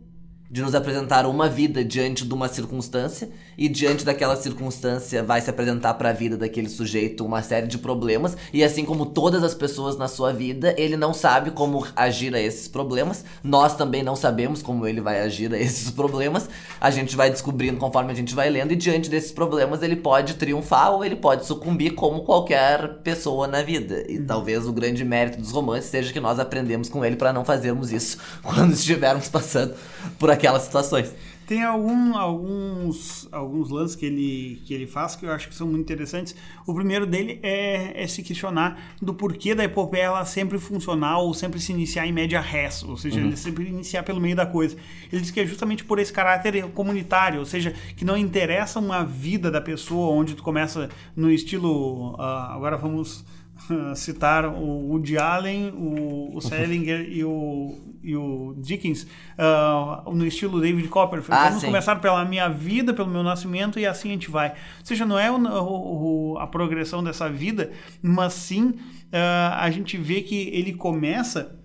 de 0.54 0.62
nos 0.62 0.72
apresentar 0.72 1.26
uma 1.26 1.48
vida 1.48 1.84
diante 1.84 2.24
de 2.24 2.32
uma 2.32 2.46
circunstância 2.46 3.28
e 3.58 3.68
diante 3.68 4.04
daquela 4.04 4.36
circunstância 4.36 5.20
vai 5.20 5.40
se 5.40 5.50
apresentar 5.50 5.94
para 5.94 6.10
a 6.10 6.12
vida 6.12 6.36
daquele 6.36 6.68
sujeito 6.68 7.26
uma 7.26 7.42
série 7.42 7.66
de 7.66 7.76
problemas 7.76 8.36
e 8.52 8.62
assim 8.62 8.84
como 8.84 9.04
todas 9.04 9.42
as 9.42 9.52
pessoas 9.52 9.98
na 9.98 10.06
sua 10.06 10.32
vida, 10.32 10.72
ele 10.78 10.96
não 10.96 11.12
sabe 11.12 11.50
como 11.50 11.84
agir 11.96 12.32
a 12.36 12.40
esses 12.40 12.68
problemas. 12.68 13.24
Nós 13.42 13.74
também 13.74 14.04
não 14.04 14.14
sabemos 14.14 14.62
como 14.62 14.86
ele 14.86 15.00
vai 15.00 15.22
agir 15.22 15.52
a 15.52 15.58
esses 15.58 15.90
problemas. 15.90 16.48
A 16.80 16.88
gente 16.88 17.16
vai 17.16 17.30
descobrindo 17.30 17.80
conforme 17.80 18.12
a 18.12 18.14
gente 18.14 18.32
vai 18.32 18.48
lendo 18.48 18.70
e 18.70 18.76
diante 18.76 19.10
desses 19.10 19.32
problemas 19.32 19.82
ele 19.82 19.96
pode 19.96 20.34
triunfar 20.34 20.92
ou 20.92 21.04
ele 21.04 21.16
pode 21.16 21.46
sucumbir 21.46 21.96
como 21.96 22.22
qualquer 22.22 22.98
pessoa 23.02 23.48
na 23.48 23.60
vida. 23.60 24.04
E 24.08 24.18
uhum. 24.18 24.26
talvez 24.26 24.68
o 24.68 24.72
grande 24.72 25.04
mérito 25.04 25.40
dos 25.40 25.50
romances 25.50 25.90
seja 25.90 26.12
que 26.12 26.20
nós 26.20 26.38
aprendemos 26.38 26.88
com 26.88 27.04
ele 27.04 27.16
para 27.16 27.32
não 27.32 27.44
fazermos 27.44 27.90
isso 27.90 28.18
quando 28.40 28.72
estivermos 28.72 29.28
passando 29.28 29.74
por 30.16 30.30
aquele 30.30 30.43
daquelas 30.44 30.62
situações. 30.62 31.14
Tem 31.46 31.62
algum, 31.62 32.16
alguns, 32.16 33.28
alguns 33.30 33.68
lances 33.68 33.94
que 33.94 34.06
ele, 34.06 34.62
que 34.64 34.72
ele 34.72 34.86
faz 34.86 35.14
que 35.14 35.26
eu 35.26 35.30
acho 35.30 35.48
que 35.48 35.54
são 35.54 35.66
muito 35.66 35.82
interessantes. 35.82 36.34
O 36.66 36.74
primeiro 36.74 37.06
dele 37.06 37.38
é, 37.42 38.02
é 38.02 38.06
se 38.06 38.22
questionar 38.22 38.94
do 39.00 39.12
porquê 39.12 39.54
da 39.54 39.62
epopeia 39.62 40.04
ela 40.04 40.24
sempre 40.24 40.58
funcionar 40.58 41.18
ou 41.18 41.34
sempre 41.34 41.60
se 41.60 41.70
iniciar 41.70 42.06
em 42.06 42.12
média 42.12 42.40
res, 42.40 42.82
ou 42.82 42.96
seja, 42.96 43.20
uhum. 43.20 43.26
ele 43.26 43.36
sempre 43.36 43.66
iniciar 43.66 44.02
pelo 44.04 44.20
meio 44.20 44.34
da 44.34 44.46
coisa. 44.46 44.74
Ele 45.12 45.20
diz 45.20 45.30
que 45.30 45.40
é 45.40 45.46
justamente 45.46 45.84
por 45.84 45.98
esse 45.98 46.12
caráter 46.12 46.64
comunitário, 46.68 47.40
ou 47.40 47.46
seja, 47.46 47.74
que 47.94 48.06
não 48.06 48.16
interessa 48.16 48.78
uma 48.78 49.04
vida 49.04 49.50
da 49.50 49.60
pessoa 49.60 50.14
onde 50.14 50.34
tu 50.34 50.42
começa 50.42 50.88
no 51.14 51.30
estilo. 51.30 52.14
Uh, 52.14 52.20
agora 52.20 52.78
vamos 52.78 53.22
citar 53.94 54.46
o 54.46 54.90
Woody 54.90 55.16
Allen, 55.16 55.70
o, 55.70 56.36
o 56.36 56.40
Selinger 56.42 57.08
e 57.08 57.24
o, 57.24 57.78
e 58.02 58.16
o 58.16 58.54
Dickens 58.58 59.06
uh, 59.38 60.10
no 60.12 60.26
estilo 60.26 60.60
David 60.60 60.88
Copperfield. 60.88 61.40
Ah, 61.40 61.46
Vamos 61.46 61.60
sim. 61.60 61.66
começar 61.66 61.96
pela 61.96 62.24
minha 62.24 62.48
vida, 62.48 62.92
pelo 62.92 63.08
meu 63.08 63.22
nascimento 63.22 63.78
e 63.78 63.86
assim 63.86 64.10
a 64.10 64.12
gente 64.12 64.30
vai. 64.30 64.50
Ou 64.50 64.84
seja, 64.84 65.06
não 65.06 65.18
é 65.18 65.30
o, 65.30 65.38
o, 65.38 66.38
a 66.38 66.46
progressão 66.46 67.02
dessa 67.02 67.28
vida, 67.28 67.70
mas 68.02 68.32
sim 68.34 68.68
uh, 68.68 69.54
a 69.56 69.70
gente 69.70 69.96
vê 69.96 70.20
que 70.20 70.48
ele 70.48 70.74
começa 70.74 71.58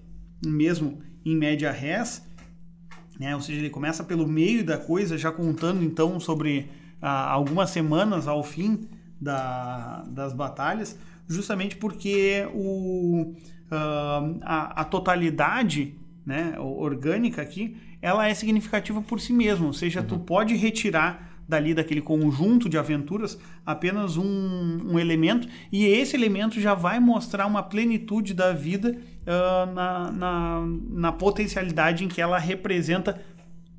mesmo 0.46 1.02
em 1.26 1.36
média 1.36 1.72
res, 1.72 2.26
né? 3.20 3.36
ou 3.36 3.42
seja, 3.42 3.60
ele 3.60 3.70
começa 3.70 4.04
pelo 4.04 4.26
meio 4.26 4.64
da 4.64 4.78
coisa, 4.78 5.18
já 5.18 5.32
contando 5.32 5.84
então 5.84 6.20
sobre 6.20 6.70
uh, 7.02 7.06
algumas 7.06 7.72
semanas 7.72 8.28
ao 8.28 8.42
fim 8.42 8.88
da, 9.20 10.04
das 10.08 10.32
batalhas 10.32 10.98
justamente 11.30 11.78
porque 11.78 12.48
o, 12.54 13.36
uh, 13.72 14.40
a, 14.42 14.82
a, 14.82 14.84
totalidade 14.84 15.96
né, 16.26 16.56
orgânica 16.60 17.42
aqui, 17.42 17.78
ela 18.02 18.28
é 18.28 18.34
significativa 18.34 19.02
por 19.02 19.22
si 19.22 19.32
mesma, 19.32 19.68
ou 19.68 19.74
seja, 19.74 20.02
uhum. 20.02 20.08
tu 20.08 20.20
pode 20.20 20.56
retirar 20.56 21.30
dali 21.48 21.74
daquele 21.74 22.02
conjunto 22.02 22.70
de 22.70 22.78
aventuras 22.78 23.40
apenas 23.66 24.18
um, 24.18 24.92
um, 24.92 25.00
elemento 25.00 25.48
e 25.72 25.84
esse 25.86 26.16
elemento 26.16 26.62
já 26.62 26.76
vai 26.76 27.00
mostrar 27.00 27.48
uma 27.48 27.64
plenitude 27.64 28.36
da 28.36 28.54
vida 28.54 28.96
uh, 28.96 29.74
na, 29.74 30.12
na, 30.12 30.68
na, 30.92 31.12
potencialidade 31.12 32.06
em 32.06 32.08
que 32.08 32.22
ela 32.22 32.38
representa 32.38 33.20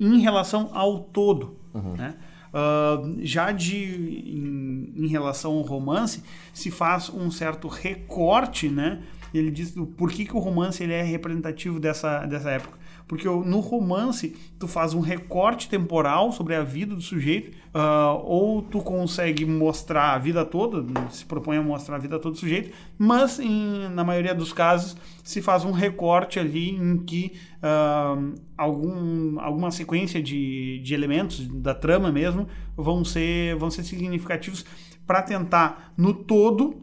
em 0.00 0.18
relação 0.18 0.70
ao 0.72 0.98
todo, 0.98 1.60
uhum. 1.72 1.94
né? 1.94 2.16
Uh, 2.52 3.18
já 3.20 3.52
de 3.52 3.76
em, 3.76 5.04
em, 5.04 5.06
relação 5.06 5.52
ao 5.52 5.62
romance, 5.62 6.22
se 6.52 6.68
faz 6.68 7.08
um 7.08 7.30
certo 7.30 7.68
recorte, 7.68 8.68
né? 8.68 9.02
Ele 9.32 9.52
diz 9.52 9.72
por 9.96 10.10
que, 10.10 10.24
que 10.24 10.34
o 10.34 10.40
romance 10.40 10.82
ele 10.82 10.92
é 10.92 11.02
representativo 11.02 11.78
dessa, 11.78 12.26
dessa 12.26 12.50
época. 12.50 12.79
Porque 13.10 13.26
no 13.26 13.58
romance, 13.58 14.36
tu 14.56 14.68
faz 14.68 14.94
um 14.94 15.00
recorte 15.00 15.68
temporal 15.68 16.30
sobre 16.30 16.54
a 16.54 16.62
vida 16.62 16.94
do 16.94 17.00
sujeito, 17.00 17.50
uh, 17.74 18.22
ou 18.22 18.62
tu 18.62 18.78
consegue 18.78 19.44
mostrar 19.44 20.14
a 20.14 20.18
vida 20.18 20.44
toda, 20.44 20.86
se 21.10 21.24
propõe 21.26 21.56
a 21.56 21.62
mostrar 21.62 21.96
a 21.96 21.98
vida 21.98 22.20
toda 22.20 22.34
do 22.34 22.38
sujeito, 22.38 22.70
mas 22.96 23.40
em, 23.40 23.88
na 23.88 24.04
maioria 24.04 24.32
dos 24.32 24.52
casos 24.52 24.96
se 25.24 25.42
faz 25.42 25.64
um 25.64 25.72
recorte 25.72 26.38
ali 26.38 26.76
em 26.76 26.98
que 26.98 27.32
uh, 27.56 28.32
algum, 28.56 29.40
alguma 29.40 29.72
sequência 29.72 30.22
de, 30.22 30.78
de 30.78 30.94
elementos 30.94 31.48
da 31.48 31.74
trama 31.74 32.12
mesmo 32.12 32.46
vão 32.76 33.04
ser, 33.04 33.56
vão 33.56 33.72
ser 33.72 33.82
significativos 33.82 34.64
para 35.04 35.20
tentar, 35.20 35.92
no 35.96 36.14
todo, 36.14 36.80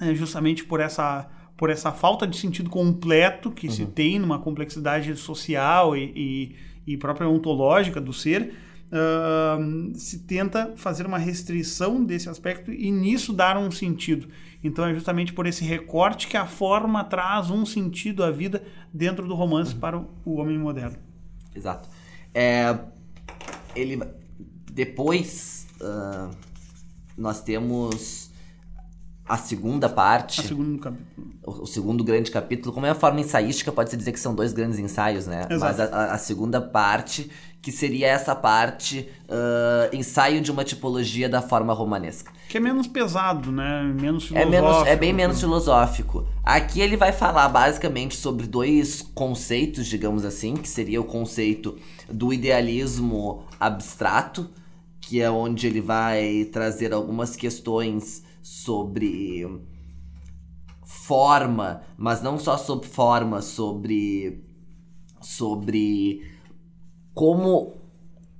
é, 0.00 0.12
justamente 0.12 0.64
por 0.64 0.80
essa 0.80 1.30
por 1.62 1.70
essa 1.70 1.92
falta 1.92 2.26
de 2.26 2.36
sentido 2.36 2.68
completo 2.68 3.48
que 3.48 3.68
uhum. 3.68 3.72
se 3.72 3.86
tem 3.86 4.18
numa 4.18 4.36
complexidade 4.40 5.14
social 5.14 5.96
e, 5.96 6.12
e, 6.16 6.56
e 6.94 6.96
própria 6.96 7.28
ontológica 7.28 8.00
do 8.00 8.12
ser, 8.12 8.52
uh, 8.90 9.96
se 9.96 10.24
tenta 10.24 10.72
fazer 10.74 11.06
uma 11.06 11.18
restrição 11.18 12.04
desse 12.04 12.28
aspecto 12.28 12.72
e 12.72 12.90
nisso 12.90 13.32
dar 13.32 13.56
um 13.56 13.70
sentido. 13.70 14.26
Então 14.64 14.84
é 14.84 14.92
justamente 14.92 15.32
por 15.32 15.46
esse 15.46 15.64
recorte 15.64 16.26
que 16.26 16.36
a 16.36 16.46
forma 16.46 17.04
traz 17.04 17.48
um 17.48 17.64
sentido 17.64 18.24
à 18.24 18.30
vida 18.32 18.64
dentro 18.92 19.28
do 19.28 19.34
romance 19.36 19.72
uhum. 19.72 19.78
para 19.78 20.04
o 20.24 20.40
homem 20.40 20.58
moderno. 20.58 20.96
Exato. 21.54 21.88
É, 22.34 22.76
ele 23.76 24.02
depois 24.72 25.68
uh, 25.80 26.28
nós 27.16 27.40
temos 27.40 28.31
a 29.28 29.36
segunda 29.36 29.88
parte. 29.88 30.40
A 30.40 30.44
segundo 30.44 30.78
capítulo. 30.78 31.32
O, 31.44 31.50
o, 31.62 31.66
segundo 31.66 32.04
grande 32.04 32.30
capítulo. 32.30 32.72
Como 32.72 32.86
é 32.86 32.90
a 32.90 32.94
forma 32.94 33.20
ensaística, 33.20 33.70
pode-se 33.70 33.96
dizer 33.96 34.12
que 34.12 34.20
são 34.20 34.34
dois 34.34 34.52
grandes 34.52 34.78
ensaios, 34.78 35.26
né? 35.26 35.46
Exato. 35.48 35.60
Mas 35.60 35.80
a, 35.80 36.12
a, 36.12 36.18
segunda 36.18 36.60
parte, 36.60 37.30
que 37.60 37.70
seria 37.70 38.08
essa 38.08 38.34
parte, 38.34 39.08
uh, 39.28 39.94
ensaio 39.96 40.40
de 40.40 40.50
uma 40.50 40.64
tipologia 40.64 41.28
da 41.28 41.40
forma 41.40 41.72
romanesca. 41.72 42.32
Que 42.48 42.58
é 42.58 42.60
menos 42.60 42.86
pesado, 42.86 43.50
né? 43.50 43.82
Menos 43.82 44.24
filosófico. 44.24 44.54
É, 44.54 44.60
menos, 44.60 44.86
é 44.86 44.96
bem 44.96 45.12
menos 45.12 45.40
filosófico. 45.40 46.26
Aqui 46.44 46.80
ele 46.80 46.96
vai 46.96 47.12
falar 47.12 47.48
basicamente 47.48 48.16
sobre 48.16 48.46
dois 48.46 49.02
conceitos, 49.14 49.86
digamos 49.86 50.24
assim, 50.24 50.54
que 50.54 50.68
seria 50.68 51.00
o 51.00 51.04
conceito 51.04 51.78
do 52.10 52.32
idealismo 52.32 53.44
abstrato, 53.58 54.50
que 55.00 55.20
é 55.20 55.30
onde 55.30 55.66
ele 55.66 55.80
vai 55.80 56.44
trazer 56.52 56.92
algumas 56.92 57.36
questões 57.36 58.22
sobre 58.42 59.46
forma, 60.84 61.82
mas 61.96 62.20
não 62.20 62.38
só 62.38 62.58
sobre 62.58 62.88
forma, 62.88 63.40
sobre 63.40 64.44
sobre 65.20 66.30
como 67.14 67.80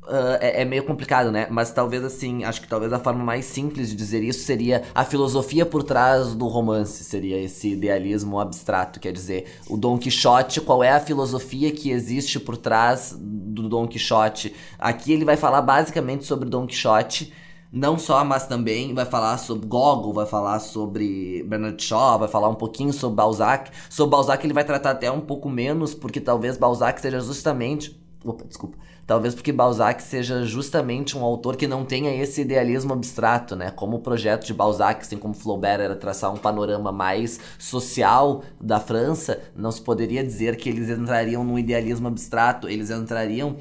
Uh, 0.02 0.34
é, 0.40 0.62
é, 0.62 0.64
meio 0.64 0.82
complicado, 0.82 1.30
né? 1.30 1.46
Mas 1.48 1.70
talvez 1.70 2.02
assim, 2.02 2.42
acho 2.42 2.60
que 2.60 2.66
talvez 2.66 2.92
a 2.92 2.98
forma 2.98 3.22
mais 3.22 3.44
simples 3.44 3.88
de 3.88 3.94
dizer 3.94 4.20
isso 4.20 4.44
seria 4.44 4.82
a 4.92 5.04
filosofia 5.04 5.64
por 5.64 5.84
trás 5.84 6.34
do 6.34 6.48
romance, 6.48 7.04
seria 7.04 7.38
esse 7.38 7.68
idealismo 7.68 8.40
abstrato, 8.40 8.98
quer 8.98 9.12
dizer, 9.12 9.60
o 9.68 9.76
Dom 9.76 9.96
Quixote, 9.96 10.60
qual 10.60 10.82
é 10.82 10.90
a 10.90 10.98
filosofia 10.98 11.70
que 11.70 11.92
existe 11.92 12.40
por 12.40 12.56
trás 12.56 13.16
do 13.16 13.68
Dom 13.68 13.86
Quixote? 13.86 14.52
Aqui 14.76 15.12
ele 15.12 15.24
vai 15.24 15.36
falar 15.36 15.62
basicamente 15.62 16.24
sobre 16.24 16.50
Dom 16.50 16.66
Quixote 16.66 17.32
não 17.72 17.98
só, 17.98 18.22
mas 18.22 18.46
também 18.46 18.92
vai 18.92 19.06
falar 19.06 19.38
sobre 19.38 19.66
Gogol, 19.66 20.12
vai 20.12 20.26
falar 20.26 20.58
sobre 20.58 21.42
Bernard 21.44 21.82
Shaw, 21.82 22.18
vai 22.18 22.28
falar 22.28 22.50
um 22.50 22.54
pouquinho 22.54 22.92
sobre 22.92 23.16
Balzac. 23.16 23.70
Sobre 23.88 24.10
Balzac 24.10 24.44
ele 24.44 24.52
vai 24.52 24.62
tratar 24.62 24.90
até 24.90 25.10
um 25.10 25.22
pouco 25.22 25.48
menos, 25.48 25.94
porque 25.94 26.20
talvez 26.20 26.58
Balzac 26.58 27.00
seja 27.00 27.18
justamente. 27.20 27.98
Opa, 28.22 28.44
desculpa. 28.44 28.76
Talvez 29.06 29.34
porque 29.34 29.50
Balzac 29.50 30.02
seja 30.02 30.44
justamente 30.44 31.16
um 31.16 31.24
autor 31.24 31.56
que 31.56 31.66
não 31.66 31.84
tenha 31.84 32.14
esse 32.14 32.42
idealismo 32.42 32.92
abstrato, 32.92 33.56
né? 33.56 33.70
Como 33.70 33.96
o 33.96 34.00
projeto 34.00 34.46
de 34.46 34.52
Balzac, 34.52 35.00
assim 35.00 35.16
como 35.16 35.32
Flaubert 35.32 35.80
era 35.80 35.96
traçar 35.96 36.32
um 36.32 36.36
panorama 36.36 36.92
mais 36.92 37.40
social 37.58 38.42
da 38.60 38.78
França, 38.78 39.40
não 39.56 39.72
se 39.72 39.80
poderia 39.80 40.22
dizer 40.22 40.56
que 40.56 40.68
eles 40.68 40.90
entrariam 40.90 41.42
num 41.42 41.58
idealismo 41.58 42.06
abstrato, 42.06 42.68
eles 42.68 42.90
entrariam 42.90 43.56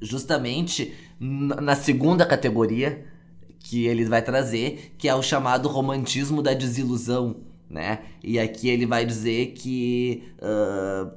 justamente 0.00 0.94
na 1.20 1.76
segunda 1.76 2.24
categoria 2.24 3.04
que 3.58 3.86
ele 3.86 4.06
vai 4.06 4.22
trazer, 4.22 4.94
que 4.96 5.06
é 5.06 5.14
o 5.14 5.22
chamado 5.22 5.68
romantismo 5.68 6.42
da 6.42 6.54
desilusão, 6.54 7.36
né? 7.68 8.00
E 8.24 8.38
aqui 8.38 8.70
ele 8.70 8.86
vai 8.86 9.04
dizer 9.04 9.52
que 9.52 10.24
uh, 10.38 11.12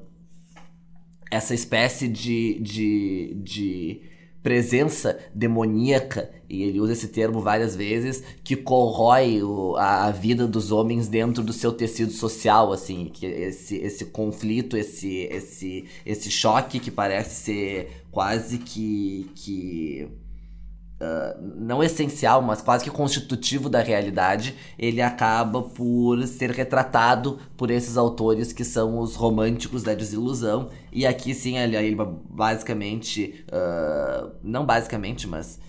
essa 1.31 1.55
espécie 1.55 2.07
de, 2.09 2.59
de, 2.59 3.33
de 3.35 4.01
presença 4.43 5.17
demoníaca, 5.33 6.29
e 6.49 6.63
ele 6.63 6.81
usa 6.81 6.91
esse 6.91 7.07
termo 7.07 7.39
várias 7.39 7.75
vezes, 7.75 8.21
que 8.43 8.57
corrói 8.57 9.41
o, 9.41 9.75
a, 9.77 10.07
a, 10.07 10.11
vida 10.11 10.45
dos 10.45 10.71
homens 10.71 11.07
dentro 11.07 11.41
do 11.41 11.53
seu 11.53 11.71
tecido 11.71 12.11
social, 12.11 12.73
assim, 12.73 13.05
que 13.05 13.25
esse, 13.25 13.77
esse 13.77 14.05
conflito, 14.05 14.75
esse, 14.75 15.29
esse, 15.31 15.85
esse 16.05 16.29
choque 16.29 16.77
que 16.77 16.91
parece 16.91 17.43
ser 17.45 18.02
quase 18.13 18.59
que. 18.59 19.29
que 19.35 20.07
Uh, 21.01 21.57
não 21.57 21.83
essencial, 21.83 22.41
mas 22.41 22.61
quase 22.61 22.85
que 22.85 22.89
constitutivo 22.89 23.67
da 23.67 23.81
realidade, 23.81 24.55
ele 24.79 25.01
acaba 25.01 25.61
por 25.61 26.25
ser 26.25 26.49
retratado 26.51 27.39
por 27.57 27.69
esses 27.69 27.97
autores 27.97 28.53
que 28.53 28.63
são 28.63 28.99
os 28.99 29.13
românticos 29.13 29.83
da 29.83 29.93
desilusão. 29.93 30.69
E 30.93 31.05
aqui 31.05 31.33
sim, 31.33 31.57
ele, 31.57 31.75
ele 31.75 31.97
basicamente, 32.29 33.43
uh, 33.49 34.31
não 34.41 34.65
basicamente, 34.65 35.27
mas 35.27 35.59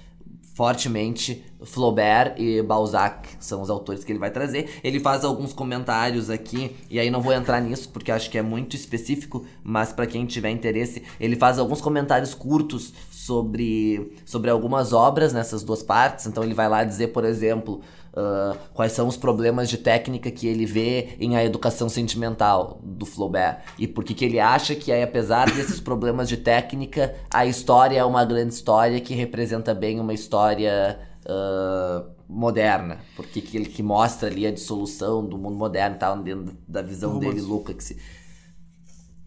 fortemente 0.55 1.45
Flaubert 1.65 2.35
e 2.39 2.63
Balzac 2.63 3.29
são 3.41 3.61
os 3.61 3.69
autores 3.69 4.05
que 4.05 4.13
ele 4.13 4.19
vai 4.19 4.31
trazer. 4.31 4.81
Ele 4.83 5.01
faz 5.01 5.25
alguns 5.25 5.53
comentários 5.53 6.31
aqui, 6.31 6.77
e 6.89 6.99
aí 6.99 7.11
não 7.11 7.21
vou 7.21 7.33
entrar 7.33 7.61
nisso 7.61 7.89
porque 7.89 8.13
acho 8.13 8.31
que 8.31 8.39
é 8.39 8.43
muito 8.43 8.77
específico, 8.77 9.45
mas 9.63 9.93
para 9.93 10.07
quem 10.07 10.25
tiver 10.25 10.51
interesse, 10.51 11.03
ele 11.19 11.37
faz 11.37 11.59
alguns 11.59 11.81
comentários 11.81 12.35
curtos 12.35 12.93
sobre, 13.11 14.13
sobre 14.25 14.49
algumas 14.49 14.93
obras 14.93 15.33
nessas 15.33 15.65
duas 15.65 15.83
partes. 15.83 16.27
Então 16.27 16.45
ele 16.45 16.55
vai 16.55 16.69
lá 16.69 16.85
dizer, 16.85 17.09
por 17.09 17.25
exemplo, 17.25 17.81
uh, 18.15 18.57
quais 18.73 18.93
são 18.93 19.07
os 19.09 19.17
problemas 19.17 19.69
de 19.69 19.77
técnica 19.77 20.31
que 20.31 20.47
ele 20.47 20.65
vê 20.65 21.17
em 21.21 21.37
A 21.37 21.45
Educação 21.45 21.89
Sentimental 21.89 22.81
do 22.83 23.05
Flaubert? 23.05 23.59
E 23.79 23.87
por 23.87 24.05
que, 24.05 24.15
que 24.15 24.25
ele 24.25 24.41
acha 24.41 24.75
que, 24.75 24.93
aí, 24.93 25.03
apesar 25.03 25.51
desses 25.51 25.81
problemas 25.81 26.29
de 26.29 26.37
técnica, 26.37 27.15
a 27.31 27.45
história 27.45 27.99
é 27.99 28.05
uma 28.05 28.25
grande 28.25 28.55
história 28.55 29.01
que 29.01 29.15
representa 29.15 29.75
bem 29.75 30.01
uma 30.01 30.15
história 30.15 30.99
uh, 31.27 32.15
moderna, 32.29 32.99
porque 33.17 33.41
que 33.41 33.57
ele 33.57 33.67
que 33.67 33.83
mostra 33.83 34.29
ali 34.29 34.47
a 34.47 34.51
dissolução 34.51 35.25
do 35.25 35.37
mundo 35.37 35.57
moderno, 35.57 35.99
tá 35.99 36.15
dentro 36.15 36.57
da 36.67 36.83
visão 36.83 37.19
dele, 37.19 37.41
Lukács. 37.41 37.95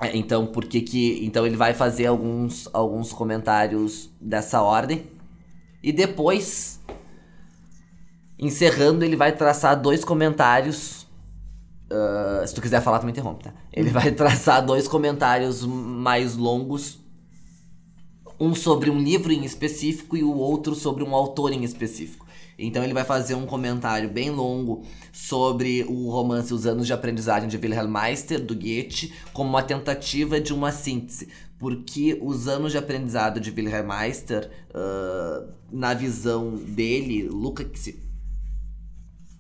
É, 0.02 0.16
então, 0.16 0.46
por 0.46 0.66
que 0.66 0.82
que 0.82 1.26
então 1.26 1.46
ele 1.46 1.58
vai 1.58 1.74
fazer 1.74 2.06
alguns 2.06 2.70
alguns 2.74 3.12
comentários 3.12 4.12
dessa 4.22 4.62
ordem. 4.62 5.06
E 5.82 5.92
depois 5.92 6.77
encerrando 8.40 9.04
ele 9.04 9.16
vai 9.16 9.32
traçar 9.32 9.80
dois 9.80 10.04
comentários 10.04 11.08
uh, 11.92 12.48
se 12.48 12.54
tu 12.54 12.62
quiser 12.62 12.82
falar 12.82 13.00
também 13.00 13.12
interrompe, 13.12 13.44
tá? 13.44 13.54
Ele 13.74 13.90
vai 13.90 14.12
traçar 14.12 14.66
dois 14.66 14.88
comentários 14.88 15.64
mais 15.64 16.36
longos 16.36 17.00
um 18.40 18.54
sobre 18.54 18.90
um 18.90 19.00
livro 19.00 19.32
em 19.32 19.44
específico 19.44 20.16
e 20.16 20.24
o 20.24 20.36
outro 20.36 20.76
sobre 20.76 21.04
um 21.04 21.16
autor 21.16 21.52
em 21.52 21.64
específico. 21.64 22.26
Então 22.60 22.84
ele 22.84 22.94
vai 22.94 23.04
fazer 23.04 23.36
um 23.36 23.46
comentário 23.46 24.10
bem 24.10 24.32
longo 24.32 24.84
sobre 25.12 25.84
o 25.88 26.10
romance 26.10 26.54
Os 26.54 26.66
Anos 26.66 26.88
de 26.88 26.94
Aprendizagem 26.94 27.48
de 27.48 27.58
Wilhelm 27.58 27.92
Meister, 27.92 28.44
do 28.44 28.56
Goethe, 28.56 29.14
como 29.32 29.50
uma 29.50 29.62
tentativa 29.62 30.40
de 30.40 30.54
uma 30.54 30.72
síntese. 30.72 31.30
Porque 31.60 32.18
os 32.22 32.48
anos 32.48 32.72
de 32.72 32.78
aprendizado 32.78 33.40
de 33.40 33.52
Wilhelm 33.52 33.88
Meister, 33.88 34.50
uh, 34.70 35.48
na 35.72 35.94
visão 35.94 36.56
dele, 36.56 37.28
Lukács, 37.28 37.94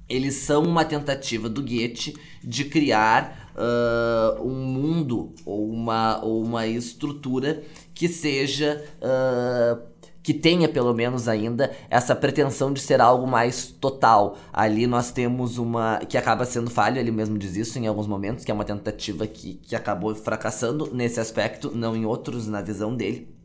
eles 0.10 0.36
são 0.36 0.64
uma 0.64 0.86
tentativa 0.86 1.49
do 1.49 1.62
Goethe 1.62 2.16
de 2.43 2.66
criar 2.66 3.51
uh, 3.55 4.41
um 4.41 4.53
mundo 4.53 5.34
ou 5.45 5.70
uma, 5.70 6.24
ou 6.24 6.43
uma 6.43 6.66
estrutura 6.68 7.64
que 7.93 8.08
seja. 8.08 8.84
Uh, 9.01 9.97
que 10.24 10.34
tenha 10.34 10.68
pelo 10.68 10.93
menos 10.93 11.30
ainda 11.30 11.72
essa 11.89 12.14
pretensão 12.14 12.74
de 12.74 12.82
ser 12.82 12.99
algo 12.99 13.26
mais 13.26 13.68
total. 13.68 14.38
Ali 14.51 14.86
nós 14.86 15.10
temos 15.10 15.58
uma. 15.58 15.99
que 15.99 16.18
acaba 16.18 16.43
sendo 16.43 16.70
falha, 16.70 16.99
ele 16.99 17.12
mesmo 17.12 17.38
diz 17.38 17.55
isso 17.55 17.80
em 17.80 17.88
alguns 17.88 18.08
momentos, 18.08 18.43
que 18.43 18.51
é 18.51 18.53
uma 18.53 18.66
tentativa 18.66 19.26
que, 19.26 19.53
que 19.53 19.74
acabou 19.74 20.14
fracassando 20.14 20.93
nesse 20.93 21.22
aspecto, 21.22 21.72
não 21.74 21.95
em 21.95 22.05
outros, 22.05 22.45
na 22.45 22.62
visão 22.62 22.93
dele 22.93 23.36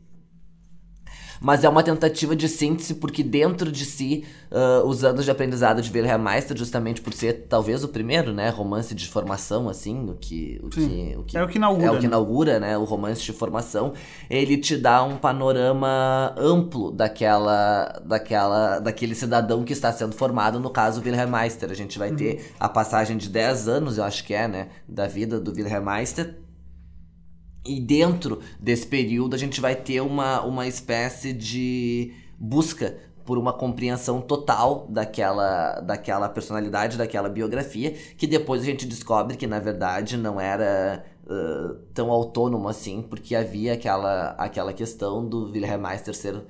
mas 1.43 1.65
é 1.65 1.69
uma 1.69 1.83
tentativa 1.83 2.37
de 2.37 2.47
síntese 2.47 2.95
porque 2.95 3.21
dentro 3.21 3.69
de 3.69 3.83
si, 3.83 4.23
uh, 4.49 4.87
os 4.87 5.03
anos 5.03 5.25
de 5.25 5.29
aprendizado 5.29 5.81
de 5.81 5.91
Wilhelm 5.91 6.23
Meister, 6.23 6.55
justamente 6.55 7.01
por 7.01 7.11
ser 7.11 7.47
talvez 7.49 7.83
o 7.83 7.89
primeiro, 7.89 8.31
né, 8.31 8.47
romance 8.47 8.95
de 8.95 9.05
formação, 9.09 9.67
assim, 9.67 10.09
o 10.09 10.13
que, 10.13 10.61
o 10.63 10.69
que, 10.69 11.15
o 11.17 11.23
que 11.23 11.37
é 11.37 11.43
o 11.43 11.47
que 11.47 11.57
inaugura, 11.57 11.87
é 11.87 11.91
o 11.91 11.95
que 11.95 12.03
né? 12.03 12.07
inaugura, 12.07 12.59
né, 12.61 12.77
o 12.77 12.85
romance 12.85 13.21
de 13.21 13.33
formação, 13.33 13.91
ele 14.29 14.55
te 14.55 14.77
dá 14.77 15.03
um 15.03 15.17
panorama 15.17 16.33
amplo 16.37 16.89
daquela, 16.89 18.01
daquela, 18.05 18.79
daquele 18.79 19.13
cidadão 19.13 19.65
que 19.65 19.73
está 19.73 19.91
sendo 19.91 20.15
formado, 20.15 20.61
no 20.61 20.69
caso 20.69 21.01
Wilhelm 21.01 21.29
Meister. 21.29 21.69
A 21.69 21.75
gente 21.75 21.99
vai 21.99 22.11
uhum. 22.11 22.15
ter 22.15 22.53
a 22.57 22.69
passagem 22.69 23.17
de 23.17 23.27
10 23.27 23.67
anos, 23.67 23.97
eu 23.97 24.05
acho 24.05 24.23
que 24.23 24.33
é, 24.33 24.47
né, 24.47 24.69
da 24.87 25.07
vida 25.07 25.41
do 25.41 25.51
Wilhelm 25.51 25.83
Meister 25.83 26.42
e 27.65 27.79
dentro 27.79 28.41
desse 28.59 28.85
período 28.85 29.35
a 29.35 29.37
gente 29.37 29.61
vai 29.61 29.75
ter 29.75 30.01
uma, 30.01 30.41
uma 30.41 30.67
espécie 30.67 31.31
de 31.31 32.13
busca 32.37 32.97
por 33.25 33.37
uma 33.37 33.53
compreensão 33.53 34.21
total 34.21 34.85
daquela, 34.89 35.79
daquela 35.79 36.27
personalidade, 36.27 36.97
daquela 36.97 37.29
biografia, 37.29 37.91
que 38.17 38.27
depois 38.27 38.61
a 38.61 38.65
gente 38.65 38.85
descobre 38.85 39.37
que 39.37 39.47
na 39.47 39.59
verdade 39.59 40.17
não 40.17 40.39
era 40.39 41.05
uh, 41.25 41.75
tão 41.93 42.11
autônomo 42.11 42.67
assim, 42.67 43.01
porque 43.01 43.33
havia 43.35 43.73
aquela, 43.73 44.31
aquela 44.31 44.73
questão 44.73 45.25
do 45.25 45.51
Wilhelm 45.51 45.81
Meister 45.81 46.13
ser 46.13 46.43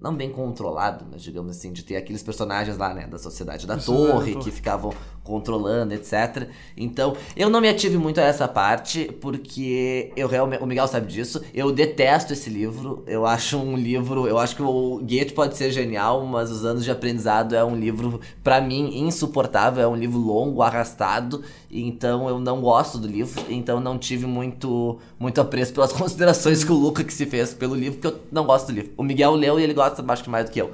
não 0.00 0.14
bem 0.14 0.30
controlado, 0.30 1.04
mas 1.10 1.22
digamos 1.22 1.56
assim, 1.56 1.72
de 1.72 1.82
ter 1.82 1.96
aqueles 1.96 2.22
personagens 2.22 2.78
lá, 2.78 2.94
né, 2.94 3.06
da 3.06 3.18
Sociedade 3.18 3.66
da 3.66 3.76
Torre, 3.76 4.36
que 4.36 4.50
ficavam 4.50 4.92
controlando, 5.28 5.92
etc. 5.92 6.48
Então, 6.76 7.14
eu 7.36 7.50
não 7.50 7.60
me 7.60 7.68
ative 7.68 7.98
muito 7.98 8.18
a 8.18 8.24
essa 8.24 8.48
parte, 8.48 9.04
porque 9.20 10.10
eu 10.16 10.26
realmente. 10.26 10.62
O 10.62 10.66
Miguel 10.66 10.88
sabe 10.88 11.06
disso. 11.06 11.42
Eu 11.52 11.70
detesto 11.70 12.32
esse 12.32 12.48
livro. 12.48 13.04
Eu 13.06 13.26
acho 13.26 13.58
um 13.58 13.76
livro. 13.76 14.26
Eu 14.26 14.38
acho 14.38 14.56
que 14.56 14.62
o 14.62 14.98
Goethe 15.02 15.34
pode 15.34 15.56
ser 15.56 15.70
genial, 15.70 16.24
mas 16.24 16.50
Os 16.50 16.64
Anos 16.64 16.82
de 16.82 16.90
Aprendizado 16.90 17.54
é 17.54 17.62
um 17.62 17.76
livro, 17.76 18.20
para 18.42 18.60
mim, 18.60 18.98
insuportável. 18.98 19.82
É 19.82 19.86
um 19.86 19.94
livro 19.94 20.18
longo, 20.18 20.62
arrastado. 20.62 21.42
Então 21.70 22.28
eu 22.28 22.38
não 22.38 22.60
gosto 22.60 22.98
do 22.98 23.06
livro. 23.06 23.44
Então 23.48 23.78
não 23.78 23.98
tive 23.98 24.26
muito, 24.26 24.98
muito 25.18 25.40
apreço 25.40 25.74
pelas 25.74 25.92
considerações 25.94 26.64
que 26.64 26.72
o 26.72 26.76
Luca 26.76 27.04
que 27.04 27.12
se 27.12 27.26
fez 27.26 27.52
pelo 27.52 27.74
livro, 27.74 28.00
porque 28.00 28.16
eu 28.16 28.20
não 28.32 28.46
gosto 28.46 28.68
do 28.68 28.72
livro. 28.72 28.92
O 28.96 29.02
Miguel 29.02 29.34
leu 29.34 29.60
e 29.60 29.62
ele 29.62 29.74
gosta, 29.74 30.02
acho 30.08 30.24
que 30.24 30.30
mais 30.30 30.46
do 30.46 30.52
que 30.52 30.60
eu. 30.60 30.72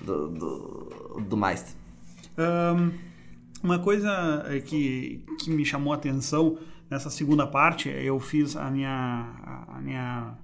Do, 0.00 0.28
do, 0.28 1.20
do 1.20 1.36
Meister. 1.36 1.74
Um 2.38 3.05
uma 3.66 3.80
coisa 3.80 4.44
é, 4.48 4.60
que, 4.60 5.24
que 5.40 5.50
me 5.50 5.64
chamou 5.64 5.92
a 5.92 5.96
atenção 5.96 6.56
nessa 6.88 7.10
segunda 7.10 7.46
parte, 7.46 7.88
eu 7.88 8.18
fiz 8.20 8.56
a 8.56 8.70
minha, 8.70 9.26
a 9.68 9.80
minha 9.80 10.34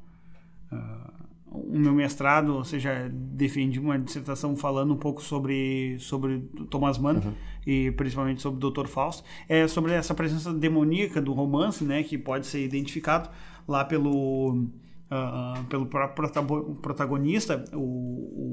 uh, 0.73 1.13
o 1.53 1.79
meu 1.79 1.93
mestrado, 1.93 2.57
ou 2.57 2.65
seja, 2.65 3.09
defendi 3.13 3.79
uma 3.79 3.97
dissertação 3.97 4.57
falando 4.57 4.93
um 4.93 4.97
pouco 4.97 5.23
sobre, 5.23 5.97
sobre 6.01 6.41
Thomas 6.69 6.99
Mann 6.99 7.21
uhum. 7.25 7.33
e 7.65 7.93
principalmente 7.93 8.43
sobre 8.43 8.65
o 8.65 8.71
Dr. 8.71 8.87
Faust, 8.87 9.23
é 9.49 9.69
sobre 9.69 9.93
essa 9.93 10.15
presença 10.15 10.53
demoníaca 10.53 11.21
do 11.23 11.33
romance, 11.33 11.85
né, 11.85 12.03
que 12.03 12.19
pode 12.19 12.47
ser 12.47 12.65
identificado 12.65 13.31
lá 13.69 13.85
pelo 13.85 14.67
uh, 15.13 15.65
pelo 15.69 15.87
próprio 15.87 16.75
protagonista, 16.81 17.65
o, 17.73 17.79
o 17.79 18.52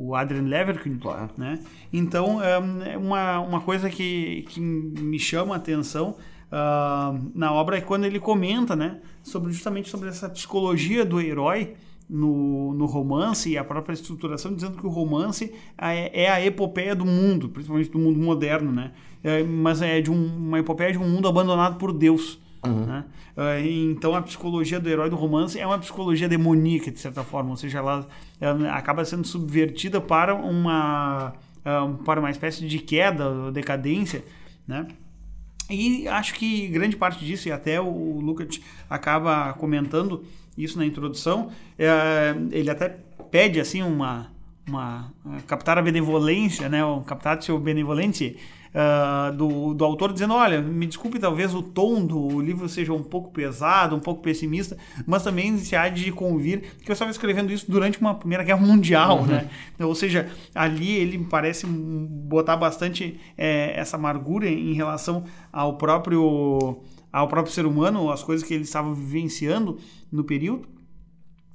o 0.00 0.14
Adrian 0.14 0.42
Leverkusen, 0.42 0.96
claro. 0.98 1.30
né? 1.36 1.58
Então, 1.92 2.42
é 2.42 2.96
uma, 2.96 3.40
uma 3.40 3.60
coisa 3.60 3.90
que, 3.90 4.46
que 4.48 4.58
me 4.58 5.18
chama 5.18 5.54
a 5.54 5.56
atenção 5.58 6.16
uh, 6.50 7.30
na 7.34 7.52
obra 7.52 7.76
é 7.76 7.80
quando 7.82 8.06
ele 8.06 8.18
comenta, 8.18 8.74
né, 8.74 9.00
sobre 9.22 9.52
justamente 9.52 9.90
sobre 9.90 10.08
essa 10.08 10.28
psicologia 10.28 11.04
do 11.04 11.20
herói 11.20 11.74
no, 12.08 12.72
no 12.74 12.86
romance 12.86 13.50
e 13.50 13.58
a 13.58 13.62
própria 13.62 13.92
estruturação, 13.92 14.54
dizendo 14.54 14.78
que 14.78 14.86
o 14.86 14.90
romance 14.90 15.52
é, 15.76 16.24
é 16.24 16.30
a 16.30 16.44
epopeia 16.44 16.94
do 16.94 17.04
mundo, 17.04 17.50
principalmente 17.50 17.90
do 17.90 17.98
mundo 17.98 18.18
moderno, 18.18 18.72
né? 18.72 18.92
É, 19.22 19.42
mas 19.42 19.82
é 19.82 20.00
de 20.00 20.10
um, 20.10 20.26
uma 20.26 20.58
epopeia 20.58 20.92
de 20.92 20.98
um 20.98 21.08
mundo 21.08 21.28
abandonado 21.28 21.76
por 21.76 21.92
Deus. 21.92 22.40
Uhum. 22.64 22.84
Né? 22.86 23.04
Uh, 23.36 23.90
então 23.92 24.14
a 24.14 24.22
psicologia 24.22 24.78
do 24.78 24.88
herói 24.88 25.08
do 25.08 25.16
romance 25.16 25.58
é 25.58 25.66
uma 25.66 25.78
psicologia 25.78 26.28
demoníaca, 26.28 26.90
de 26.90 26.98
certa 26.98 27.24
forma, 27.24 27.50
ou 27.50 27.56
seja, 27.56 27.78
ela, 27.78 28.06
ela 28.40 28.72
acaba 28.74 29.04
sendo 29.04 29.26
subvertida 29.26 30.00
para 30.00 30.34
uma, 30.34 31.32
uh, 31.64 31.94
para 32.04 32.20
uma 32.20 32.30
espécie 32.30 32.66
de 32.66 32.78
queda, 32.78 33.50
decadência, 33.50 34.24
né? 34.68 34.86
E 35.70 36.08
acho 36.08 36.34
que 36.34 36.66
grande 36.66 36.96
parte 36.96 37.24
disso, 37.24 37.48
e 37.48 37.52
até 37.52 37.80
o 37.80 38.18
Lucas 38.20 38.60
acaba 38.88 39.52
comentando 39.52 40.24
isso 40.58 40.76
na 40.76 40.84
introdução, 40.84 41.50
é, 41.78 42.34
ele 42.50 42.68
até 42.68 42.88
pede 43.30 43.60
assim 43.60 43.80
uma, 43.80 44.32
uma 44.68 45.12
captar 45.46 45.78
a 45.78 45.82
benevolência, 45.82 46.68
né, 46.68 46.84
o 46.84 47.00
captatio 47.02 47.56
benevolente, 47.58 48.36
uh, 48.74 49.34
do, 49.36 49.74
do 49.74 49.84
autor 49.84 50.12
dizendo: 50.12 50.34
olha, 50.34 50.60
me 50.60 50.86
desculpe, 50.86 51.18
talvez 51.18 51.54
o 51.54 51.62
tom 51.62 52.04
do 52.04 52.40
livro 52.40 52.68
seja 52.68 52.92
um 52.92 53.02
pouco 53.02 53.30
pesado, 53.30 53.96
um 53.96 54.00
pouco 54.00 54.22
pessimista, 54.22 54.76
mas 55.06 55.22
também 55.22 55.56
se 55.58 55.76
há 55.76 55.88
de 55.88 56.10
convir 56.12 56.62
que 56.82 56.90
eu 56.90 56.92
estava 56.92 57.10
escrevendo 57.10 57.52
isso 57.52 57.70
durante 57.70 58.00
uma 58.00 58.14
Primeira 58.14 58.44
Guerra 58.44 58.60
Mundial, 58.60 59.20
uhum. 59.20 59.26
né? 59.26 59.48
Ou 59.80 59.94
seja, 59.94 60.28
ali 60.54 60.90
ele 60.96 61.18
parece 61.18 61.66
botar 61.66 62.56
bastante 62.56 63.18
é, 63.36 63.78
essa 63.78 63.96
amargura 63.96 64.48
em 64.48 64.72
relação 64.72 65.24
ao 65.52 65.76
próprio 65.76 66.80
ao 67.12 67.26
próprio 67.26 67.52
ser 67.52 67.66
humano, 67.66 68.10
as 68.10 68.22
coisas 68.22 68.46
que 68.46 68.54
ele 68.54 68.62
estava 68.62 68.94
vivenciando 68.94 69.78
no 70.12 70.22
período. 70.22 70.68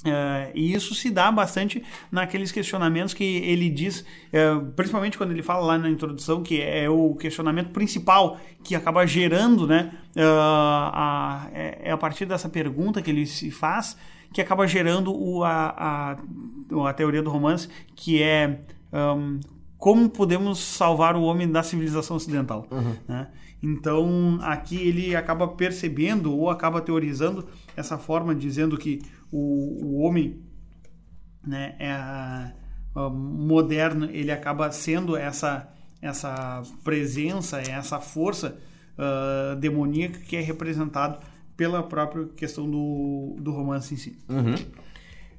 Uh, 0.05 0.51
e 0.53 0.73
isso 0.73 0.93
se 0.93 1.09
dá 1.09 1.31
bastante 1.31 1.83
naqueles 2.11 2.51
questionamentos 2.51 3.13
que 3.13 3.23
ele 3.23 3.69
diz, 3.69 4.01
uh, 4.01 4.65
principalmente 4.75 5.17
quando 5.17 5.31
ele 5.31 5.41
fala 5.41 5.65
lá 5.65 5.77
na 5.77 5.89
introdução, 5.89 6.43
que 6.43 6.61
é 6.61 6.89
o 6.89 7.15
questionamento 7.15 7.69
principal 7.69 8.37
que 8.63 8.75
acaba 8.75 9.05
gerando, 9.05 9.65
né? 9.65 9.91
Uh, 10.15 10.21
a, 10.21 11.47
é, 11.53 11.81
é, 11.85 11.91
a 11.91 11.97
partir 11.97 12.25
dessa 12.25 12.47
pergunta 12.47 13.01
que 13.01 13.09
ele 13.09 13.25
se 13.25 13.49
faz 13.51 13.97
que 14.31 14.41
acaba 14.41 14.67
gerando 14.67 15.15
o, 15.15 15.45
a, 15.45 16.17
a, 16.75 16.89
a 16.89 16.93
teoria 16.93 17.23
do 17.23 17.29
romance, 17.29 17.69
que 17.95 18.21
é 18.21 18.59
um, 18.91 19.39
como 19.77 20.09
podemos 20.09 20.59
salvar 20.59 21.15
o 21.15 21.21
homem 21.21 21.49
da 21.49 21.63
civilização 21.63 22.17
ocidental. 22.17 22.67
Né? 23.07 23.27
Então, 23.65 24.37
aqui 24.43 24.75
ele 24.75 25.15
acaba 25.15 25.47
percebendo 25.47 26.31
ou 26.31 26.51
acaba 26.51 26.79
teorizando 26.81 27.47
essa 27.75 27.97
forma, 27.97 28.35
dizendo 28.35 28.77
que 28.77 29.01
o, 29.31 29.83
o 29.83 30.01
homem 30.01 30.39
né, 31.43 31.75
é 31.79 31.91
a, 31.91 32.53
a 32.93 33.09
moderno, 33.09 34.05
ele 34.11 34.31
acaba 34.31 34.71
sendo 34.71 35.17
essa, 35.17 35.67
essa 35.99 36.61
presença, 36.83 37.59
essa 37.59 37.99
força 37.99 38.55
uh, 38.99 39.55
demoníaca 39.55 40.19
que 40.19 40.35
é 40.35 40.41
representado 40.41 41.19
pela 41.57 41.81
própria 41.81 42.27
questão 42.35 42.69
do, 42.69 43.35
do 43.39 43.51
romance 43.51 43.95
em 43.95 43.97
si. 43.97 44.19
Uhum. 44.29 44.53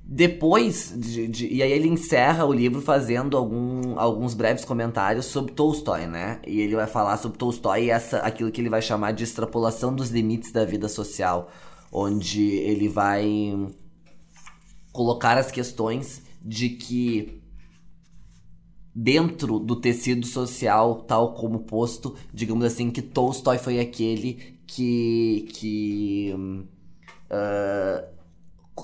Depois, 0.09 0.95
de, 0.97 1.27
de, 1.27 1.53
e 1.53 1.61
aí 1.61 1.73
ele 1.73 1.89
encerra 1.89 2.45
o 2.45 2.53
livro 2.53 2.81
fazendo 2.81 3.37
algum, 3.37 3.99
alguns 3.99 4.35
breves 4.35 4.65
comentários 4.65 5.27
sobre 5.27 5.53
Tolstói, 5.53 6.07
né? 6.07 6.41
E 6.47 6.61
ele 6.61 6.77
vai 6.77 6.87
falar 6.87 7.17
sobre 7.17 7.37
Tolstói 7.37 7.87
e 7.87 7.91
essa, 7.91 8.19
aquilo 8.19 8.53
que 8.53 8.61
ele 8.61 8.71
vai 8.71 8.81
chamar 8.81 9.11
de 9.11 9.25
extrapolação 9.25 9.93
dos 9.93 10.11
limites 10.11 10.53
da 10.53 10.65
vida 10.65 10.89
social, 10.89 11.51
onde 11.91 12.41
ele 12.41 12.89
vai 12.89 13.69
colocar 14.93 15.37
as 15.37 15.51
questões 15.51 16.23
de 16.41 16.69
que 16.69 17.43
dentro 18.95 19.59
do 19.59 19.75
tecido 19.75 20.25
social, 20.25 21.03
tal 21.03 21.35
como 21.35 21.65
posto, 21.65 22.15
digamos 22.33 22.65
assim, 22.65 22.93
que 22.93 23.03
Tolstói 23.03 23.59
foi 23.59 23.81
aquele 23.81 24.57
que, 24.69 25.49
que 25.53 26.33
uh, 27.29 28.16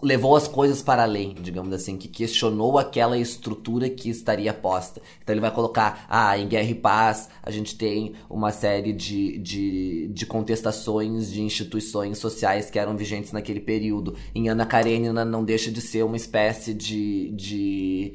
levou 0.03 0.36
as 0.36 0.49
coisas 0.49 0.80
para 0.80 1.03
além, 1.03 1.34
digamos 1.40 1.72
assim, 1.72 1.97
que 1.97 2.09
questionou 2.09 2.78
aquela 2.78 3.18
estrutura 3.18 3.90
que 3.90 4.09
estaria 4.09 4.55
posta. 4.55 5.03
Então 5.22 5.34
ele 5.34 5.40
vai 5.40 5.51
colocar, 5.51 6.07
ah, 6.09 6.38
em 6.38 6.49
Guerra 6.49 6.70
e 6.70 6.74
Paz 6.74 7.28
a 7.43 7.51
gente 7.51 7.76
tem 7.76 8.14
uma 8.30 8.51
série 8.53 8.93
de, 8.93 9.38
de, 9.38 10.09
de 10.09 10.26
contestações 10.26 11.30
de 11.30 11.43
instituições 11.43 12.18
sociais 12.18 12.70
que 12.70 12.78
eram 12.78 12.97
vigentes 12.97 13.32
naquele 13.32 13.61
período. 13.61 14.16
Em 14.34 14.49
Ana 14.49 14.64
Karenina 14.64 15.24
não 15.24 15.45
deixa 15.45 15.70
de 15.70 15.80
ser 15.80 16.05
uma 16.05 16.16
espécie 16.16 16.72
de, 16.72 17.30
de 17.32 18.14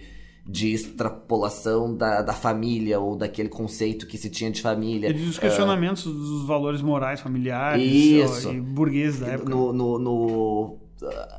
de 0.50 0.72
extrapolação 0.72 1.94
da, 1.94 2.22
da 2.22 2.32
família 2.32 3.00
ou 3.02 3.18
daquele 3.18 3.50
conceito 3.50 4.08
que 4.08 4.18
se 4.18 4.30
tinha 4.30 4.50
de 4.50 4.62
família. 4.62 5.10
E 5.10 5.14
dos 5.14 5.38
questionamentos 5.38 6.06
uh, 6.06 6.14
dos 6.14 6.48
valores 6.48 6.82
morais 6.82 7.20
familiares 7.20 7.84
isso. 7.84 8.54
e 8.54 8.62
burgueses 8.62 9.20
da 9.20 9.28
época. 9.28 9.50
No, 9.50 9.74
no, 9.74 10.00
no 10.00 10.87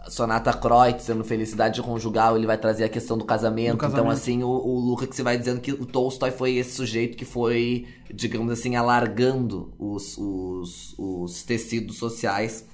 Sonata 0.09 0.53
Kreutzer, 0.53 1.17
no 1.17 1.25
Felicidade 1.25 1.83
Conjugal, 1.83 2.37
ele 2.37 2.47
vai 2.47 2.57
trazer 2.57 2.85
a 2.85 2.89
questão 2.89 3.19
do 3.19 3.25
casamento. 3.25 3.73
Do 3.73 3.79
casamento. 3.79 4.03
Então, 4.03 4.11
assim, 4.11 4.43
o, 4.43 4.49
o 4.49 4.79
Lukács 4.79 5.19
vai 5.21 5.37
dizendo 5.37 5.61
que 5.61 5.73
o 5.73 5.85
Tolstói 5.85 6.31
foi 6.31 6.57
esse 6.57 6.77
sujeito 6.77 7.17
que 7.17 7.25
foi, 7.25 7.87
digamos 8.13 8.53
assim, 8.53 8.77
alargando 8.77 9.73
os, 9.79 10.17
os, 10.17 10.95
os 10.97 11.43
tecidos 11.43 11.97
sociais 11.97 12.65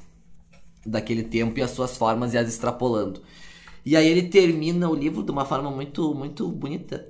daquele 0.84 1.22
tempo 1.22 1.58
e 1.58 1.62
as 1.62 1.70
suas 1.70 1.96
formas 1.96 2.34
e 2.34 2.38
as 2.38 2.48
extrapolando. 2.48 3.22
E 3.84 3.96
aí 3.96 4.06
ele 4.06 4.28
termina 4.28 4.88
o 4.88 4.94
livro 4.94 5.22
de 5.22 5.30
uma 5.30 5.44
forma 5.44 5.70
muito, 5.70 6.14
muito 6.14 6.48
bonita. 6.48 7.08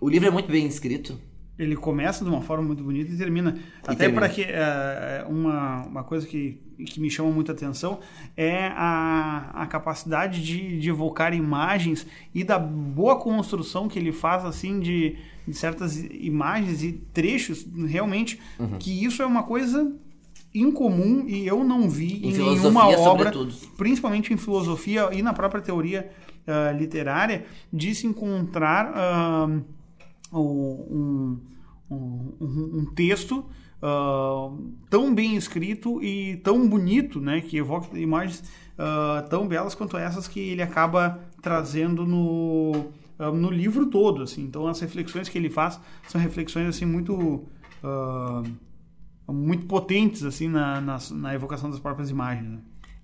O 0.00 0.08
livro 0.08 0.28
é 0.28 0.30
muito 0.30 0.50
bem 0.50 0.66
escrito. 0.66 1.18
Ele 1.58 1.74
começa 1.74 2.22
de 2.24 2.30
uma 2.30 2.42
forma 2.42 2.64
muito 2.64 2.82
bonita 2.82 3.10
e 3.10 3.16
termina. 3.16 3.56
E 3.88 3.90
Até 3.92 4.08
para 4.10 4.28
que 4.28 4.42
é, 4.42 5.24
uma, 5.28 5.86
uma 5.86 6.04
coisa 6.04 6.26
que, 6.26 6.60
que 6.84 7.00
me 7.00 7.10
chama 7.10 7.30
muita 7.30 7.52
atenção 7.52 8.00
é 8.36 8.66
a, 8.74 9.50
a 9.54 9.66
capacidade 9.66 10.44
de, 10.44 10.78
de 10.78 10.88
evocar 10.90 11.32
imagens 11.32 12.06
e 12.34 12.44
da 12.44 12.58
boa 12.58 13.16
construção 13.18 13.88
que 13.88 13.98
ele 13.98 14.12
faz 14.12 14.44
assim 14.44 14.78
de, 14.80 15.16
de 15.48 15.54
certas 15.54 15.96
imagens 15.96 16.82
e 16.82 16.92
trechos 16.92 17.66
realmente 17.88 18.38
Uhum. 18.58 18.76
que 18.78 19.04
isso 19.04 19.22
é 19.22 19.26
uma 19.26 19.42
coisa 19.42 19.92
incomum 20.54 21.24
e 21.26 21.46
eu 21.46 21.62
não 21.64 21.88
vi 21.88 22.24
Em 22.24 22.30
em, 22.30 22.38
nenhuma 22.38 22.86
obra, 22.86 22.98
sobretudo. 23.30 23.54
principalmente 23.76 24.32
em 24.32 24.36
filosofia 24.36 25.08
e 25.12 25.20
na 25.22 25.32
própria 25.32 25.60
teoria 25.62 26.10
ah, 26.46 26.72
literária, 26.72 27.44
de 27.72 27.94
se 27.94 28.06
encontrar 28.06 28.92
ah, 28.94 29.48
um, 30.32 31.38
um, 31.90 32.32
um- 32.40 32.84
texto 32.94 33.44
ah, 33.82 34.50
tão 34.90 35.14
bem 35.14 35.36
escrito 35.36 36.02
e 36.02 36.36
tão 36.38 36.68
bonito, 36.68 37.20
né, 37.20 37.40
que 37.40 37.56
evoca 37.58 37.98
imagens 37.98 38.42
ah, 38.78 39.24
tão 39.30 39.46
belas 39.46 39.74
quanto 39.74 39.96
essas 39.96 40.26
que 40.28 40.40
ele 40.40 40.62
acaba 40.62 41.20
trazendo 41.42 42.04
no, 42.06 42.86
ah, 43.18 43.30
no 43.30 43.50
livro 43.50 43.86
todo, 43.86 44.22
assim. 44.22 44.42
Então 44.44 44.66
as 44.66 44.80
reflexões 44.80 45.28
que 45.28 45.38
ele 45.38 45.50
faz 45.50 45.80
são 46.08 46.20
reflexões 46.20 46.68
assim 46.68 46.84
muito 46.86 47.44
muito 49.28 49.66
potentes 49.66 50.24
assim 50.24 50.48
na, 50.48 50.80
na, 50.80 50.98
na 51.12 51.34
evocação 51.34 51.70
das 51.70 51.80
próprias 51.80 52.10
imagens. 52.10 52.48
né? 52.48 52.58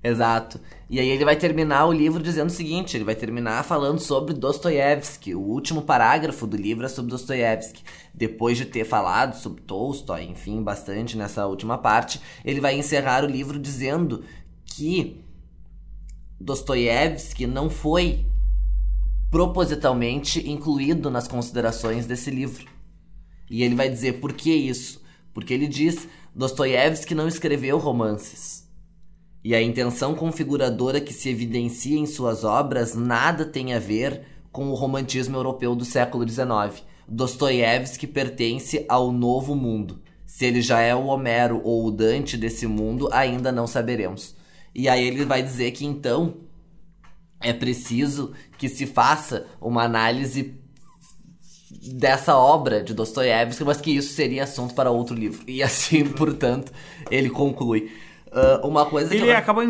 Exato. 0.04 0.60
E 0.90 0.98
aí 0.98 1.08
ele 1.08 1.24
vai 1.24 1.36
terminar 1.36 1.86
o 1.86 1.92
livro 1.92 2.20
dizendo 2.20 2.48
o 2.48 2.52
seguinte, 2.52 2.96
ele 2.96 3.04
vai 3.04 3.14
terminar 3.14 3.62
falando 3.64 4.00
sobre 4.00 4.34
Dostoiévski. 4.34 5.34
O 5.34 5.40
último 5.40 5.82
parágrafo 5.82 6.46
do 6.46 6.56
livro 6.56 6.84
é 6.84 6.88
sobre 6.88 7.12
Dostoiévski. 7.12 7.84
Depois 8.12 8.58
de 8.58 8.64
ter 8.64 8.84
falado 8.84 9.34
sobre 9.34 9.62
Tolstói, 9.62 10.24
enfim, 10.24 10.60
bastante 10.60 11.16
nessa 11.16 11.46
última 11.46 11.78
parte, 11.78 12.20
ele 12.44 12.60
vai 12.60 12.76
encerrar 12.76 13.24
o 13.24 13.28
livro 13.28 13.60
dizendo 13.60 14.24
que 14.64 15.22
Dostoiévski 16.40 17.46
não 17.46 17.70
foi 17.70 18.26
propositalmente 19.30 20.50
incluído 20.50 21.10
nas 21.10 21.28
considerações 21.28 22.06
desse 22.06 22.30
livro. 22.30 22.66
E 23.48 23.62
ele 23.62 23.76
vai 23.76 23.88
dizer 23.88 24.14
por 24.14 24.32
que 24.32 24.52
isso? 24.52 25.00
Porque 25.32 25.54
ele 25.54 25.68
diz 25.68 26.08
Dostoiévski 26.34 27.14
não 27.14 27.28
escreveu 27.28 27.78
romances. 27.78 28.61
E 29.44 29.54
a 29.54 29.62
intenção 29.62 30.14
configuradora 30.14 31.00
que 31.00 31.12
se 31.12 31.28
evidencia 31.28 31.98
em 31.98 32.06
suas 32.06 32.44
obras 32.44 32.94
nada 32.94 33.44
tem 33.44 33.74
a 33.74 33.78
ver 33.78 34.22
com 34.52 34.68
o 34.68 34.74
romantismo 34.74 35.36
europeu 35.36 35.74
do 35.74 35.84
século 35.84 36.28
XIX. 36.28 36.84
Dostoiévski 37.08 38.06
pertence 38.06 38.84
ao 38.88 39.10
novo 39.10 39.56
mundo. 39.56 40.00
Se 40.24 40.46
ele 40.46 40.62
já 40.62 40.80
é 40.80 40.94
o 40.94 41.06
Homero 41.06 41.60
ou 41.64 41.86
o 41.86 41.90
Dante 41.90 42.36
desse 42.36 42.66
mundo, 42.66 43.08
ainda 43.12 43.50
não 43.50 43.66
saberemos. 43.66 44.34
E 44.74 44.88
aí 44.88 45.06
ele 45.06 45.24
vai 45.24 45.42
dizer 45.42 45.72
que 45.72 45.84
então 45.84 46.36
é 47.40 47.52
preciso 47.52 48.32
que 48.56 48.68
se 48.68 48.86
faça 48.86 49.46
uma 49.60 49.82
análise 49.82 50.54
dessa 51.94 52.36
obra 52.36 52.82
de 52.82 52.94
Dostoiévski, 52.94 53.64
mas 53.64 53.80
que 53.80 53.90
isso 53.90 54.14
seria 54.14 54.44
assunto 54.44 54.74
para 54.74 54.90
outro 54.90 55.14
livro. 55.16 55.42
E 55.46 55.62
assim, 55.62 56.04
portanto, 56.14 56.72
ele 57.10 57.28
conclui. 57.28 57.90
Ah, 58.34 58.60
uma 58.64 58.86
coisa 58.86 59.10
que 59.10 59.16
Ele 59.16 59.30
eu- 59.30 59.36
acaba 59.36 59.62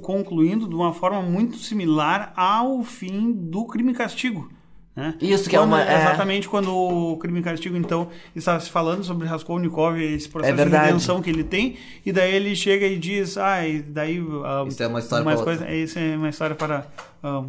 concluindo 0.00 0.68
de 0.68 0.74
uma 0.74 0.92
forma 0.92 1.22
muito 1.22 1.56
similar 1.56 2.32
ao 2.36 2.82
fim 2.82 3.32
do 3.32 3.64
Crime 3.64 3.92
e 3.92 3.94
Castigo. 3.94 4.50
Né? 4.94 5.14
Isso, 5.20 5.48
que 5.48 5.54
é 5.54 5.58
Quando- 5.58 5.68
uma- 5.70 5.82
é. 5.82 6.02
Exatamente 6.02 6.48
quando 6.48 6.74
o 6.76 7.16
Crime 7.16 7.38
e 7.38 7.42
Castigo, 7.42 7.76
então, 7.76 8.08
está 8.34 8.58
se 8.58 8.68
falando 8.68 9.04
sobre 9.04 9.26
Raskolnikov 9.26 9.96
e 9.96 10.14
esse 10.14 10.28
processo 10.28 10.60
É 10.60 10.64
de 10.64 10.70
redenção 10.70 11.22
que 11.22 11.30
ele 11.30 11.44
tem, 11.44 11.76
e 12.04 12.10
daí 12.12 12.34
ele 12.34 12.54
chega 12.56 12.84
e 12.86 12.98
diz, 12.98 13.38
ah, 13.38 13.66
e 13.66 13.80
daí... 13.80 14.22
ah, 14.44 14.64
Isso 14.66 14.82
é 14.82 14.86
uma 14.88 14.98
história 14.98 15.24
para 15.24 15.36
coisa, 15.42 15.70
Isso 15.70 15.96
é 15.98 16.16
uma 16.16 16.28
história 16.28 16.56
para... 16.56 16.86
ah, 17.22 17.44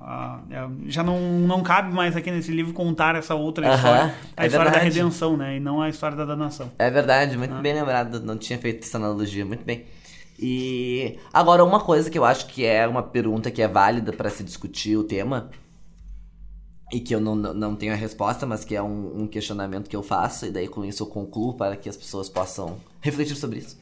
ah, 0.00 0.38
ah, 0.50 0.68
já 0.86 1.02
não, 1.04 1.20
não 1.20 1.62
cabe 1.62 1.92
mais 1.94 2.16
aqui 2.16 2.30
nesse 2.30 2.50
livro 2.50 2.72
contar 2.72 3.14
essa 3.14 3.34
outra 3.34 3.66
Aham, 3.68 3.76
história, 3.76 4.14
a 4.36 4.44
é 4.44 4.46
história 4.46 4.70
da 4.70 4.78
verdade. 4.78 4.96
redenção, 4.98 5.36
né? 5.36 5.56
E 5.58 5.60
não 5.60 5.82
a 5.82 5.88
história 5.90 6.16
da 6.16 6.24
danação. 6.24 6.72
É 6.78 6.90
verdade, 6.90 7.36
muito 7.36 7.54
bem 7.56 7.74
lembrado. 7.74 8.20
Não 8.20 8.36
tinha 8.38 8.58
feito 8.58 8.84
essa 8.84 8.96
analogia, 8.96 9.44
muito 9.44 9.64
bem. 9.64 9.84
E 10.38 11.18
agora 11.32 11.64
uma 11.64 11.80
coisa 11.80 12.10
que 12.10 12.18
eu 12.18 12.24
acho 12.24 12.46
que 12.46 12.64
é 12.64 12.86
uma 12.86 13.02
pergunta 13.02 13.50
que 13.50 13.62
é 13.62 13.68
válida 13.68 14.12
para 14.12 14.28
se 14.28 14.44
discutir 14.44 14.96
o 14.96 15.04
tema 15.04 15.50
e 16.92 17.00
que 17.00 17.14
eu 17.14 17.20
não, 17.20 17.34
não 17.34 17.74
tenho 17.74 17.92
a 17.92 17.96
resposta, 17.96 18.46
mas 18.46 18.64
que 18.64 18.76
é 18.76 18.82
um, 18.82 19.22
um 19.22 19.26
questionamento 19.26 19.88
que 19.88 19.96
eu 19.96 20.02
faço 20.02 20.46
e 20.46 20.50
daí 20.50 20.68
com 20.68 20.84
isso 20.84 21.02
eu 21.02 21.06
concluo 21.06 21.54
para 21.54 21.76
que 21.76 21.88
as 21.88 21.96
pessoas 21.96 22.28
possam 22.28 22.76
refletir 23.00 23.34
sobre 23.34 23.58
isso. 23.58 23.78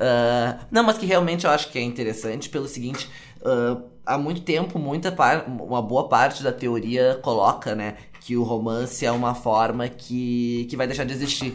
Ah, 0.00 0.60
não, 0.70 0.82
mas 0.82 0.96
que 0.96 1.06
realmente 1.06 1.44
eu 1.44 1.50
acho 1.50 1.70
que 1.70 1.78
é 1.78 1.82
interessante 1.82 2.48
pelo 2.48 2.66
seguinte, 2.66 3.08
ah, 3.44 3.82
há 4.06 4.18
muito 4.18 4.40
tempo 4.40 4.78
muita 4.78 5.14
uma 5.46 5.82
boa 5.82 6.08
parte 6.08 6.42
da 6.42 6.52
teoria 6.52 7.18
coloca, 7.22 7.74
né, 7.74 7.96
que 8.20 8.36
o 8.36 8.42
romance 8.42 9.04
é 9.04 9.12
uma 9.12 9.34
forma 9.34 9.88
que, 9.88 10.66
que 10.70 10.76
vai 10.76 10.86
deixar 10.86 11.04
de 11.04 11.12
existir 11.12 11.54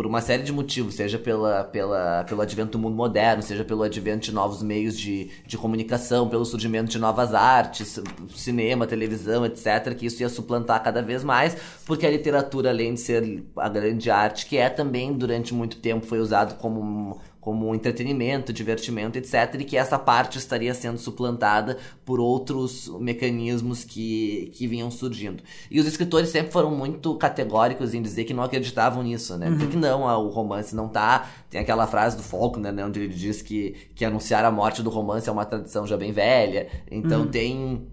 por 0.00 0.06
uma 0.06 0.22
série 0.22 0.42
de 0.42 0.50
motivos, 0.50 0.94
seja 0.94 1.18
pela, 1.18 1.62
pela, 1.62 2.24
pelo 2.24 2.40
advento 2.40 2.70
do 2.70 2.78
mundo 2.78 2.96
moderno, 2.96 3.42
seja 3.42 3.62
pelo 3.62 3.82
advento 3.82 4.20
de 4.20 4.32
novos 4.32 4.62
meios 4.62 4.98
de, 4.98 5.28
de 5.46 5.58
comunicação, 5.58 6.26
pelo 6.26 6.42
surgimento 6.42 6.90
de 6.90 6.98
novas 6.98 7.34
artes, 7.34 8.00
cinema, 8.34 8.86
televisão, 8.86 9.44
etc., 9.44 9.94
que 9.94 10.06
isso 10.06 10.22
ia 10.22 10.30
suplantar 10.30 10.82
cada 10.82 11.02
vez 11.02 11.22
mais, 11.22 11.54
porque 11.84 12.06
a 12.06 12.10
literatura, 12.10 12.70
além 12.70 12.94
de 12.94 13.00
ser 13.00 13.44
a 13.54 13.68
grande 13.68 14.10
arte, 14.10 14.46
que 14.46 14.56
é 14.56 14.70
também, 14.70 15.12
durante 15.12 15.52
muito 15.52 15.76
tempo, 15.76 16.06
foi 16.06 16.18
usado 16.18 16.54
como 16.54 17.20
como 17.40 17.74
entretenimento, 17.74 18.52
divertimento, 18.52 19.16
etc. 19.16 19.56
E 19.58 19.64
que 19.64 19.76
essa 19.76 19.98
parte 19.98 20.36
estaria 20.38 20.74
sendo 20.74 20.98
suplantada 20.98 21.78
por 22.04 22.20
outros 22.20 22.88
mecanismos 23.00 23.82
que, 23.82 24.52
que 24.54 24.66
vinham 24.66 24.90
surgindo. 24.90 25.42
E 25.70 25.80
os 25.80 25.86
escritores 25.86 26.28
sempre 26.28 26.52
foram 26.52 26.70
muito 26.70 27.14
categóricos 27.16 27.94
em 27.94 28.02
dizer 28.02 28.24
que 28.24 28.34
não 28.34 28.42
acreditavam 28.42 29.02
nisso, 29.02 29.38
né? 29.38 29.48
Uhum. 29.48 29.68
que 29.68 29.76
não, 29.76 30.02
o 30.02 30.28
romance 30.28 30.76
não 30.76 30.88
tá. 30.88 31.28
Tem 31.48 31.60
aquela 31.60 31.86
frase 31.86 32.16
do 32.16 32.22
Faulkner, 32.22 32.72
né? 32.72 32.84
Onde 32.84 33.00
ele 33.00 33.14
diz 33.14 33.40
que, 33.40 33.74
que 33.94 34.04
anunciar 34.04 34.44
a 34.44 34.50
morte 34.50 34.82
do 34.82 34.90
romance 34.90 35.28
é 35.28 35.32
uma 35.32 35.46
tradição 35.46 35.86
já 35.86 35.96
bem 35.96 36.12
velha. 36.12 36.68
Então 36.90 37.22
uhum. 37.22 37.28
tem 37.28 37.88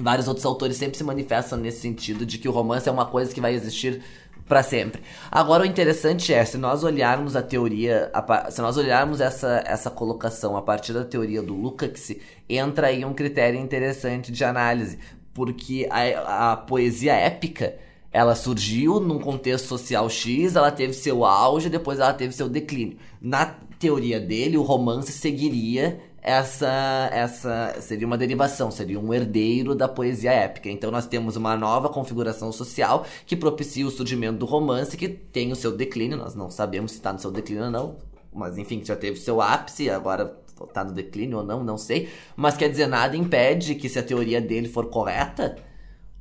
vários 0.00 0.26
outros 0.26 0.46
autores 0.46 0.76
sempre 0.76 0.96
se 0.96 1.04
manifestam 1.04 1.58
nesse 1.58 1.80
sentido 1.80 2.24
de 2.24 2.38
que 2.38 2.48
o 2.48 2.52
romance 2.52 2.88
é 2.88 2.92
uma 2.92 3.06
coisa 3.06 3.32
que 3.32 3.40
vai 3.40 3.54
existir 3.54 4.02
para 4.52 4.62
sempre. 4.62 5.00
Agora 5.30 5.62
o 5.62 5.66
interessante 5.66 6.34
é, 6.34 6.44
se 6.44 6.58
nós 6.58 6.84
olharmos 6.84 7.34
a 7.34 7.40
teoria, 7.40 8.10
a, 8.12 8.50
se 8.50 8.60
nós 8.60 8.76
olharmos 8.76 9.18
essa, 9.18 9.64
essa 9.66 9.90
colocação 9.90 10.58
a 10.58 10.60
partir 10.60 10.92
da 10.92 11.06
teoria 11.06 11.40
do 11.40 11.54
Lukács, 11.54 12.14
entra 12.46 12.88
aí 12.88 13.02
um 13.02 13.14
critério 13.14 13.58
interessante 13.58 14.30
de 14.30 14.44
análise, 14.44 14.98
porque 15.32 15.88
a, 15.90 16.52
a 16.52 16.56
poesia 16.58 17.14
épica 17.14 17.76
ela 18.12 18.34
surgiu 18.34 19.00
num 19.00 19.18
contexto 19.18 19.68
social 19.68 20.10
X, 20.10 20.54
ela 20.54 20.70
teve 20.70 20.92
seu 20.92 21.24
auge, 21.24 21.70
depois 21.70 21.98
ela 21.98 22.12
teve 22.12 22.34
seu 22.34 22.46
declínio. 22.46 22.98
Na 23.22 23.46
teoria 23.78 24.20
dele, 24.20 24.58
o 24.58 24.62
romance 24.62 25.12
seguiria 25.12 25.98
essa 26.22 27.10
essa 27.12 27.76
seria 27.80 28.06
uma 28.06 28.16
derivação, 28.16 28.70
seria 28.70 28.98
um 28.98 29.12
herdeiro 29.12 29.74
da 29.74 29.88
poesia 29.88 30.32
épica. 30.32 30.70
Então 30.70 30.90
nós 30.90 31.06
temos 31.06 31.34
uma 31.34 31.56
nova 31.56 31.88
configuração 31.88 32.52
social 32.52 33.04
que 33.26 33.34
propicia 33.34 33.86
o 33.86 33.90
surgimento 33.90 34.38
do 34.38 34.46
romance, 34.46 34.96
que 34.96 35.08
tem 35.08 35.50
o 35.50 35.56
seu 35.56 35.76
declínio, 35.76 36.16
nós 36.16 36.34
não 36.34 36.48
sabemos 36.48 36.92
se 36.92 36.98
está 36.98 37.12
no 37.12 37.18
seu 37.18 37.32
declínio 37.32 37.64
ou 37.64 37.70
não, 37.70 37.96
mas 38.32 38.56
enfim, 38.56 38.82
já 38.84 38.94
teve 38.94 39.18
seu 39.18 39.40
ápice, 39.40 39.90
agora 39.90 40.38
está 40.62 40.84
no 40.84 40.92
declínio 40.92 41.38
ou 41.38 41.44
não, 41.44 41.64
não 41.64 41.76
sei. 41.76 42.08
Mas 42.36 42.56
quer 42.56 42.68
dizer, 42.68 42.86
nada 42.86 43.16
impede 43.16 43.74
que 43.74 43.88
se 43.88 43.98
a 43.98 44.02
teoria 44.02 44.40
dele 44.40 44.68
for 44.68 44.86
correta, 44.86 45.56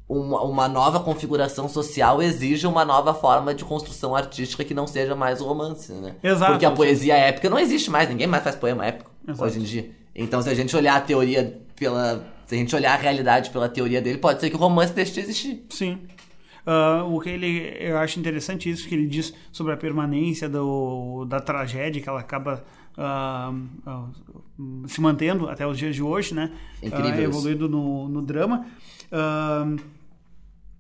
uma, 0.10 0.42
uma 0.42 0.68
nova 0.68 1.00
configuração 1.00 1.70
social 1.70 2.24
exige 2.24 2.66
uma 2.66 2.84
nova 2.84 3.14
forma 3.14 3.54
de 3.54 3.64
construção 3.64 4.16
artística 4.16 4.64
que 4.64 4.74
não 4.74 4.88
seja 4.88 5.16
mais 5.16 5.40
o 5.42 5.46
romance, 5.46 5.94
né? 5.94 6.16
Exato. 6.24 6.54
Porque 6.54 6.66
a 6.66 6.72
poesia 6.72 7.16
épica 7.16 7.52
não 7.52 7.60
existe 7.60 7.92
mais, 7.92 8.10
ninguém 8.10 8.26
mais 8.26 8.44
faz 8.44 8.56
poema 8.56 8.84
épico 8.88 9.11
Exato. 9.28 9.44
hoje 9.44 9.60
em 9.60 9.64
dia. 9.64 9.92
Então, 10.16 10.42
se 10.42 10.50
a 10.50 10.54
gente 10.54 10.76
olhar 10.76 10.96
a 10.96 11.02
teoria 11.02 11.62
pela. 11.76 12.26
Se 12.46 12.56
a 12.56 12.58
gente 12.58 12.76
olhar 12.76 12.94
a 12.94 12.98
realidade 12.98 13.50
pela 13.50 13.70
teoria 13.70 14.02
dele, 14.02 14.18
pode 14.18 14.42
ser 14.42 14.50
que 14.50 14.56
o 14.56 14.60
romance 14.60 14.94
deixe 14.94 15.14
de 15.14 15.20
existir. 15.22 15.66
Sim. 15.70 16.00
Uh, 16.66 17.16
o 17.16 17.20
que 17.20 17.30
ele 17.30 17.76
eu 17.80 17.98
acho 17.98 18.20
interessante 18.20 18.70
isso 18.70 18.88
que 18.88 18.94
ele 18.94 19.08
diz 19.08 19.34
sobre 19.52 19.74
a 19.74 19.78
permanência 19.78 20.48
do, 20.48 21.26
da 21.26 21.40
tragédia 21.40 22.00
que 22.00 22.08
ela 22.08 22.20
acaba 22.20 22.64
uh, 22.96 23.90
uh, 23.90 24.88
se 24.88 25.02
mantendo 25.02 25.50
até 25.50 25.66
os 25.66 25.76
dias 25.76 25.96
de 25.96 26.04
hoje 26.04 26.36
né 26.36 26.52
Incrível 26.84 27.24
evoluindo 27.24 27.68
no, 27.68 28.08
no 28.08 28.22
drama 28.22 28.68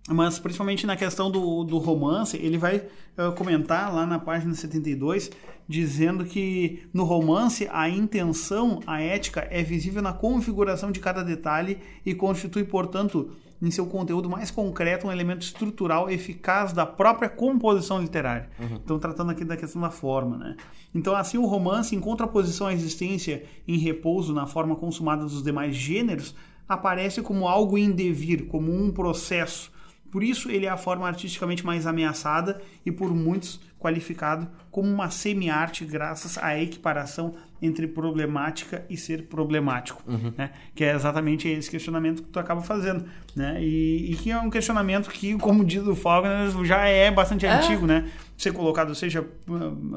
mas 0.10 0.40
principalmente 0.40 0.86
na 0.88 0.96
questão 0.96 1.30
do, 1.30 1.64
do 1.64 1.78
romance, 1.78 2.38
ele 2.38 2.58
vai 2.58 2.78
uh, 2.78 3.32
comentar 3.36 3.94
lá 3.94 4.06
na 4.06 4.18
página 4.18 4.54
72, 4.54 5.30
dizendo 5.68 6.26
que 6.26 6.84
no 6.94 7.04
romance 7.04 7.68
a 7.72 7.88
intenção, 7.88 8.80
a 8.88 9.02
ética 9.02 9.48
é 9.50 9.62
visível 9.62 10.02
na 10.02 10.12
configuração 10.12 10.92
de 10.92 11.00
cada 11.00 11.24
detalhe 11.24 11.78
e 12.06 12.14
constitui, 12.16 12.64
portanto, 12.64 13.32
em 13.62 13.70
seu 13.70 13.86
conteúdo 13.86 14.28
mais 14.28 14.50
concreto, 14.50 15.08
um 15.08 15.12
elemento 15.12 15.44
estrutural 15.44 16.10
eficaz 16.10 16.74
da 16.74 16.86
própria 16.86 17.30
composição 17.30 18.02
literária. 18.02 18.50
Uhum. 18.60 18.80
Então, 18.84 18.98
tratando 18.98 19.30
aqui 19.30 19.46
da 19.46 19.56
questão 19.56 19.80
da 19.82 19.92
forma, 19.92 20.36
né? 20.36 20.58
Então, 20.96 21.16
assim, 21.16 21.38
o 21.38 21.46
romance, 21.46 21.96
em 21.96 22.00
contraposição 22.00 22.68
à 22.68 22.74
existência 22.74 23.44
em 23.68 23.78
repouso 23.78 24.34
na 24.34 24.48
forma 24.48 24.76
consumada 24.76 25.24
dos 25.24 25.44
demais 25.44 25.76
gêneros, 25.76 26.36
aparece 26.68 27.22
como 27.22 27.48
algo 27.48 27.78
em 27.78 27.92
devir, 27.92 28.48
como 28.48 28.74
um 28.74 28.92
processo, 28.92 29.72
por 30.12 30.24
isso, 30.24 30.52
ele 30.52 30.66
é 30.66 30.70
a 30.70 30.78
forma 30.78 31.08
artisticamente 31.08 31.66
mais 31.66 31.88
ameaçada 31.88 32.62
e 32.86 32.92
por 32.92 33.14
muitos 33.16 33.62
qualificado 33.80 34.48
como 34.70 34.88
uma 34.88 35.10
semi-arte 35.10 35.84
graças 35.86 36.38
à 36.38 36.60
equiparação 36.60 37.34
entre 37.62 37.88
problemática 37.88 38.86
e 38.90 38.98
ser 38.98 39.28
problemático, 39.28 40.04
uhum. 40.06 40.34
né? 40.38 40.52
Que 40.76 40.84
é 40.84 40.94
exatamente 40.94 41.48
esse 41.48 41.70
questionamento 41.70 42.24
que 42.24 42.30
tu 42.30 42.40
acaba 42.40 42.62
fazendo, 42.62 43.06
né? 43.36 43.58
E, 43.64 44.12
e 44.12 44.16
que 44.16 44.32
é 44.32 44.40
um 44.40 44.50
questionamento 44.50 45.10
que, 45.10 45.36
como 45.38 45.64
diz 45.64 45.86
o 45.88 45.96
Faulkner, 45.96 46.50
já 46.66 46.86
é 46.86 47.10
bastante 47.10 47.46
é. 47.46 47.52
antigo, 47.52 47.88
né? 47.88 48.10
Ser 48.38 48.52
colocado, 48.52 48.94
seja... 48.94 49.26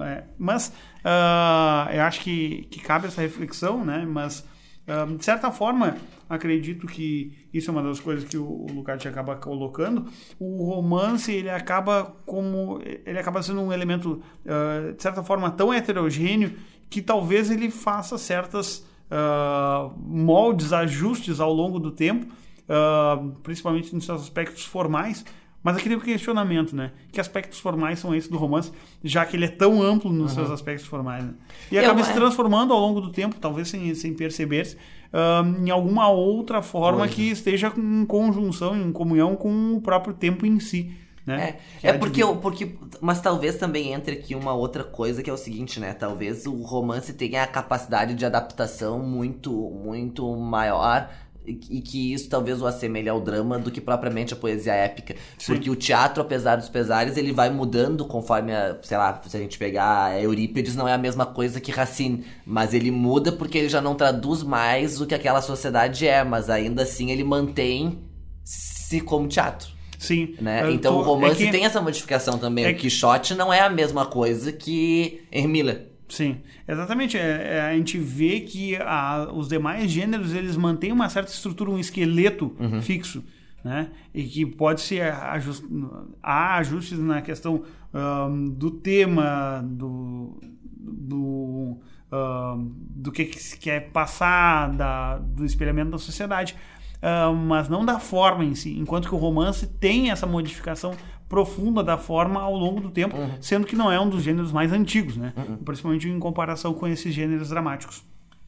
É, 0.03 0.25
mas 0.39 0.69
uh, 1.05 1.93
eu 1.93 2.03
acho 2.03 2.21
que, 2.21 2.67
que 2.71 2.81
cabe 2.81 3.07
essa 3.07 3.21
reflexão, 3.21 3.85
né? 3.85 4.07
Mas 4.07 4.47
de 5.17 5.25
certa 5.25 5.51
forma, 5.51 5.97
acredito 6.29 6.87
que 6.87 7.33
isso 7.53 7.71
é 7.71 7.73
uma 7.73 7.83
das 7.83 8.01
coisas 8.01 8.29
que 8.29 8.37
o, 8.37 8.67
Lukács 8.71 9.07
acaba 9.07 9.35
colocando. 9.37 10.07
O 10.39 10.65
romance 10.65 11.33
ele 11.33 11.49
acaba 11.49 12.15
como 12.27 12.81
ele 12.83 13.19
acaba 13.19 13.43
sendo 13.43 13.61
um 13.61 13.73
elemento 13.73 14.23
de 14.95 15.03
certa 15.03 15.23
forma 15.23 15.51
tão 15.51 15.73
heterogêneo 15.73 16.53
que 16.91 17.01
talvez 17.01 17.51
ele 17.51 17.71
faça 17.71 18.19
certas 18.19 18.87
moldes, 19.97 20.73
ajustes 20.73 21.41
ao 21.41 21.53
longo 21.53 21.79
do 21.79 21.91
tempo, 21.91 22.27
principalmente 23.43 23.95
nos 23.95 24.05
seus 24.05 24.23
aspectos 24.23 24.65
formais. 24.65 25.25
Mas 25.65 25.79
aquele 25.79 25.99
questionamento, 25.99 26.77
né? 26.77 26.93
Que 27.11 27.19
aspectos 27.19 27.59
formais 27.59 27.99
são 27.99 28.15
esses 28.15 28.29
do 28.29 28.37
romance, 28.37 28.71
já 29.03 29.25
que 29.25 29.35
ele 29.35 29.47
é 29.47 29.49
tão 29.49 29.83
amplo 29.83 30.13
nos 30.13 30.33
uhum. 30.33 30.35
seus 30.37 30.51
aspectos 30.51 30.87
formais, 30.87 31.25
né? 31.25 31.33
E 31.73 31.79
acaba 31.79 32.01
Eu, 32.01 32.05
se 32.05 32.13
transformando 32.13 32.75
ao 32.75 32.79
longo 32.79 33.01
do 33.01 33.11
tempo, 33.11 33.37
talvez 33.41 33.69
sem, 33.69 33.95
sem 33.95 34.13
perceber-se, 34.13 34.77
em 35.65 35.71
alguma 35.71 36.09
outra 36.11 36.61
forma 36.61 37.09
que 37.09 37.31
esteja 37.31 37.73
em 37.77 38.05
conjunção, 38.05 38.77
em 38.77 38.93
comunhão 38.93 39.35
com 39.37 39.75
o 39.75 39.81
próprio 39.81 40.13
tempo 40.13 40.45
em 40.45 40.61
si. 40.61 40.93
Né? 41.27 41.57
É, 41.83 41.89
é 41.89 41.93
porque, 41.95 42.23
eu, 42.23 42.37
porque. 42.37 42.75
Mas 43.01 43.19
talvez 43.23 43.57
também 43.57 43.95
entre 43.95 44.17
aqui 44.17 44.35
uma 44.35 44.53
outra 44.53 44.85
coisa 44.85 45.23
que 45.23 45.31
é 45.31 45.33
o 45.33 45.39
seguinte, 45.39 45.81
né? 45.81 45.95
Talvez 45.95 46.45
o 46.45 46.55
romance 46.63 47.15
tenha 47.15 47.43
a 47.43 47.47
capacidade 47.47 48.15
de 48.15 48.27
adaptação 48.27 48.99
muito, 48.99 49.51
muito 49.51 50.37
maior 50.37 51.09
e 51.47 51.81
que 51.81 52.13
isso 52.13 52.29
talvez 52.29 52.61
o 52.63 52.67
assemelhe 52.67 53.09
ao 53.09 53.21
drama 53.21 53.59
do 53.59 53.71
que 53.71 53.81
propriamente 53.81 54.33
a 54.33 54.37
poesia 54.37 54.73
épica. 54.73 55.15
Sim. 55.39 55.53
Porque 55.53 55.71
o 55.71 55.77
teatro, 55.77 56.23
apesar 56.23 56.57
dos 56.57 56.69
pesares, 56.69 57.17
ele 57.17 57.33
vai 57.33 57.51
mudando 57.51 58.05
conforme, 58.07 58.53
a, 58.53 58.79
sei 58.83 58.97
lá, 58.97 59.21
se 59.27 59.37
a 59.37 59.41
gente 59.41 59.59
pegar 59.59 60.21
Eurípides, 60.23 60.75
não 60.75 60.89
é 60.89 60.95
a 60.95 60.99
mesma 60.99 61.27
coisa 61.27 61.61
que 61.61 61.71
Racine, 61.71 62.25
mas 62.47 62.73
ele 62.73 62.91
muda 62.91 63.31
porque 63.31 63.59
ele 63.59 63.69
já 63.69 63.81
não 63.81 63.95
traduz 63.95 64.43
mais 64.43 65.01
o 65.01 65.07
que 65.07 65.15
aquela 65.15 65.43
sociedade 65.43 66.07
é, 66.07 66.25
mas 66.25 66.49
ainda 66.49 66.83
assim 66.83 67.11
ele 67.11 67.25
mantém-se 67.25 69.01
como 69.03 69.29
teatro. 69.29 69.75
Sim. 69.99 70.35
Né? 70.41 70.71
Então 70.73 70.95
tô... 70.95 71.01
o 71.01 71.03
romance 71.03 71.43
é 71.43 71.47
que... 71.47 71.53
tem 71.53 71.65
essa 71.65 71.81
modificação 71.81 72.39
também. 72.39 72.65
É 72.65 72.71
o 72.71 72.75
Quixote 72.75 73.35
não 73.35 73.53
é 73.53 73.61
a 73.61 73.71
mesma 73.71 74.07
coisa 74.07 74.53
que 74.53 75.23
Hermila. 75.31 75.94
Sim, 76.15 76.37
exatamente. 76.69 77.19
É, 77.19 77.57
é, 77.57 77.61
a 77.63 77.75
gente 77.77 77.99
vê 77.99 78.39
que 78.39 78.77
a, 78.77 79.33
os 79.35 79.49
demais 79.49 79.91
gêneros 79.91 80.33
eles 80.33 80.57
mantêm 80.57 80.93
uma 80.93 81.09
certa 81.09 81.33
estrutura, 81.33 81.71
um 81.71 81.79
esqueleto 81.79 82.55
uhum. 82.61 82.81
fixo, 82.81 83.25
né? 83.65 83.91
E 84.15 84.23
que 84.23 84.47
pode 84.47 84.81
ser 84.81 85.13
ajust... 85.13 85.65
há 86.23 86.59
ajustes 86.59 87.01
na 87.01 87.21
questão 87.21 87.65
um, 87.93 88.49
do 88.49 88.71
tema, 88.71 89.61
do, 89.65 90.39
do, 90.79 91.81
um, 92.13 92.73
do 92.91 93.11
que, 93.11 93.25
que 93.25 93.43
se 93.43 93.59
quer 93.59 93.91
passar, 93.91 94.71
da, 94.71 95.19
do 95.19 95.45
espelhamento 95.45 95.91
da 95.91 95.99
sociedade. 95.99 96.55
Mas 97.47 97.69
não 97.69 97.85
da 97.85 97.99
forma 97.99 98.43
em 98.47 98.55
si, 98.55 98.79
enquanto 98.79 99.07
que 99.11 99.15
o 99.15 99.19
romance 99.19 99.67
tem 99.67 100.11
essa 100.11 100.27
modificação 100.27 100.95
profunda 101.29 101.83
da 101.83 101.97
forma 101.97 102.41
ao 102.41 102.55
longo 102.55 102.81
do 102.81 102.91
tempo, 102.91 103.17
uhum. 103.17 103.31
sendo 103.41 103.67
que 103.67 103.75
não 103.75 103.91
é 103.91 103.99
um 103.99 104.09
dos 104.09 104.23
gêneros 104.23 104.53
mais 104.53 104.73
antigos, 104.73 105.17
né? 105.17 105.33
Uhum. 105.37 105.57
Principalmente 105.57 106.09
em 106.09 106.19
comparação 106.19 106.75
com 106.75 106.87
esses 106.87 107.15
gêneros 107.15 107.49
dramáticos. 107.49 108.03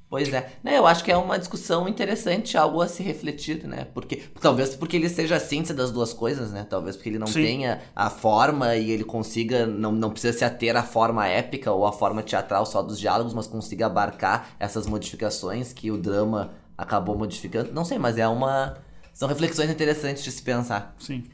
Pois 0.08 0.32
é. 0.32 0.52
Né, 0.62 0.78
eu 0.78 0.86
acho 0.86 1.02
que 1.02 1.10
é 1.10 1.16
uma 1.16 1.36
discussão 1.36 1.88
interessante, 1.88 2.56
algo 2.56 2.80
a 2.80 2.86
se 2.86 3.02
refletir, 3.02 3.66
né? 3.66 3.88
Porque, 3.92 4.22
talvez 4.40 4.76
porque 4.76 4.96
ele 4.96 5.08
seja 5.08 5.36
a 5.36 5.40
síntese 5.40 5.74
das 5.74 5.90
duas 5.90 6.12
coisas, 6.12 6.52
né? 6.52 6.64
Talvez 6.68 6.94
porque 6.94 7.08
ele 7.08 7.18
não 7.18 7.26
Sim. 7.26 7.42
tenha 7.42 7.80
a 7.94 8.08
forma 8.08 8.76
e 8.76 8.92
ele 8.92 9.02
consiga, 9.02 9.66
não, 9.66 9.90
não 9.90 10.10
precisa 10.10 10.36
se 10.38 10.44
ater 10.44 10.76
à 10.76 10.84
forma 10.84 11.26
épica 11.26 11.72
ou 11.72 11.84
à 11.84 11.92
forma 11.92 12.22
teatral 12.22 12.64
só 12.64 12.82
dos 12.82 13.00
diálogos, 13.00 13.34
mas 13.34 13.48
consiga 13.48 13.86
abarcar 13.86 14.50
essas 14.60 14.86
modificações 14.86 15.72
que 15.72 15.90
o 15.90 15.98
drama 15.98 16.52
acabou 16.78 17.18
modificando. 17.18 17.72
Não 17.72 17.84
sei, 17.84 17.98
mas 17.98 18.16
é 18.16 18.28
uma. 18.28 18.76
São 19.12 19.28
reflexões 19.28 19.70
interessantes 19.70 20.22
de 20.22 20.30
se 20.30 20.42
pensar. 20.42 20.94
Sim. 20.98 21.24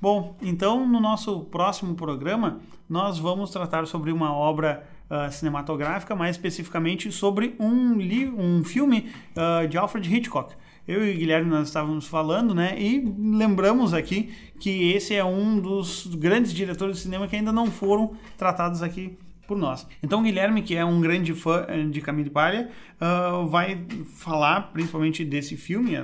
Bom, 0.00 0.36
então 0.42 0.86
no 0.86 1.00
nosso 1.00 1.40
próximo 1.44 1.94
programa 1.94 2.60
nós 2.88 3.18
vamos 3.18 3.50
tratar 3.50 3.86
sobre 3.86 4.12
uma 4.12 4.34
obra 4.34 4.86
uh, 5.10 5.32
cinematográfica, 5.32 6.14
mais 6.14 6.36
especificamente 6.36 7.10
sobre 7.10 7.56
um, 7.58 7.96
um 8.38 8.64
filme 8.64 9.10
uh, 9.36 9.66
de 9.66 9.78
Alfred 9.78 10.14
Hitchcock. 10.14 10.54
Eu 10.86 11.06
e 11.06 11.14
o 11.14 11.18
Guilherme 11.18 11.48
nós 11.48 11.68
estávamos 11.68 12.06
falando, 12.06 12.54
né? 12.54 12.78
E 12.78 13.00
lembramos 13.18 13.94
aqui 13.94 14.34
que 14.60 14.92
esse 14.92 15.14
é 15.14 15.24
um 15.24 15.58
dos 15.58 16.06
grandes 16.06 16.52
diretores 16.52 16.96
de 16.96 17.02
cinema 17.02 17.26
que 17.26 17.36
ainda 17.36 17.50
não 17.50 17.70
foram 17.70 18.12
tratados 18.36 18.82
aqui 18.82 19.16
por 19.46 19.56
nós. 19.56 19.86
Então, 20.02 20.22
Guilherme, 20.22 20.62
que 20.62 20.74
é 20.76 20.84
um 20.84 21.00
grande 21.00 21.34
fã 21.34 21.64
eh, 21.68 21.84
de 21.84 22.00
Caminho 22.00 22.24
de 22.24 22.30
Palha, 22.30 22.70
uh, 23.00 23.46
vai 23.46 23.84
falar 24.16 24.72
principalmente 24.72 25.24
desse 25.24 25.56
filme, 25.56 25.96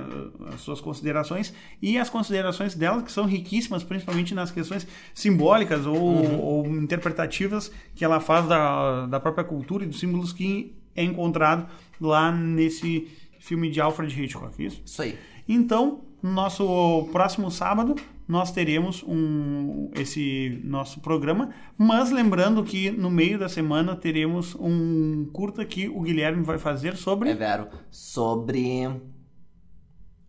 as 0.53 0.61
suas 0.61 0.79
considerações 0.79 1.53
e 1.81 1.97
as 1.97 2.09
considerações 2.09 2.75
dela, 2.75 3.01
que 3.01 3.11
são 3.11 3.25
riquíssimas, 3.25 3.83
principalmente 3.83 4.33
nas 4.33 4.51
questões 4.51 4.87
simbólicas 5.13 5.85
ou, 5.85 5.97
uhum. 5.97 6.39
ou 6.39 6.67
interpretativas 6.67 7.71
que 7.95 8.05
ela 8.05 8.19
faz 8.19 8.47
da, 8.47 9.05
da 9.07 9.19
própria 9.19 9.43
cultura 9.43 9.83
e 9.83 9.87
dos 9.87 9.99
símbolos 9.99 10.31
que 10.33 10.75
é 10.95 11.03
encontrado 11.03 11.67
lá 11.99 12.31
nesse 12.31 13.07
filme 13.39 13.69
de 13.69 13.81
Alfred 13.81 14.23
Hitchcock, 14.23 14.63
isso? 14.63 14.81
Isso 14.85 15.01
aí. 15.01 15.17
Então, 15.47 16.01
no 16.21 16.31
nosso 16.31 17.09
próximo 17.11 17.49
sábado, 17.49 17.95
nós 18.31 18.49
teremos 18.49 19.03
um, 19.03 19.91
esse 19.93 20.61
nosso 20.63 21.01
programa, 21.01 21.49
mas 21.77 22.11
lembrando 22.11 22.63
que 22.63 22.89
no 22.89 23.11
meio 23.11 23.37
da 23.37 23.49
semana 23.49 23.93
teremos 23.93 24.55
um 24.55 25.25
curta 25.33 25.65
que 25.65 25.89
o 25.89 25.99
Guilherme 25.99 26.41
vai 26.41 26.57
fazer 26.57 26.95
sobre. 26.95 27.29
É 27.29 27.35
vero, 27.35 27.67
sobre 27.89 28.89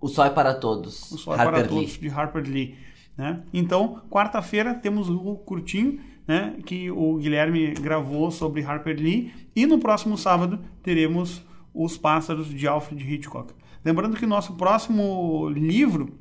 O 0.01 0.09
Sol 0.09 0.25
é 0.25 0.31
para 0.31 0.53
Todos. 0.53 1.13
O 1.13 1.17
Sol 1.17 1.37
é 1.37 1.39
Harper 1.39 1.53
para 1.53 1.63
Lee. 1.63 1.69
Todos, 1.69 2.01
de 2.01 2.09
Harper 2.09 2.43
Lee. 2.45 2.75
Né? 3.17 3.45
Então, 3.55 4.03
quarta-feira 4.11 4.75
temos 4.75 5.09
o 5.09 5.37
curtinho 5.37 6.01
né, 6.27 6.57
que 6.67 6.91
o 6.91 7.19
Guilherme 7.19 7.73
gravou 7.75 8.33
sobre 8.33 8.65
Harper 8.65 8.97
Lee 8.99 9.33
e 9.55 9.65
no 9.65 9.79
próximo 9.79 10.19
sábado 10.19 10.59
teremos 10.83 11.41
Os 11.73 11.97
Pássaros 11.97 12.49
de 12.49 12.67
Alfred 12.67 13.15
Hitchcock. 13.15 13.55
Lembrando 13.85 14.17
que 14.17 14.25
o 14.25 14.29
nosso 14.29 14.55
próximo 14.55 15.49
livro, 15.51 16.19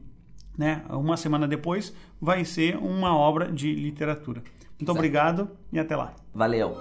né, 0.58 0.84
uma 0.89 1.18
semana 1.18 1.47
depois, 1.47 1.93
vai 2.20 2.45
ser 2.45 2.78
uma 2.78 3.16
obra 3.16 3.52
de 3.52 3.74
literatura. 3.74 4.41
Muito 4.41 4.84
Exato. 4.84 4.97
obrigado 4.97 5.49
e 5.72 5.80
até 5.80 5.95
lá. 5.95 6.14
Valeu! 6.34 6.76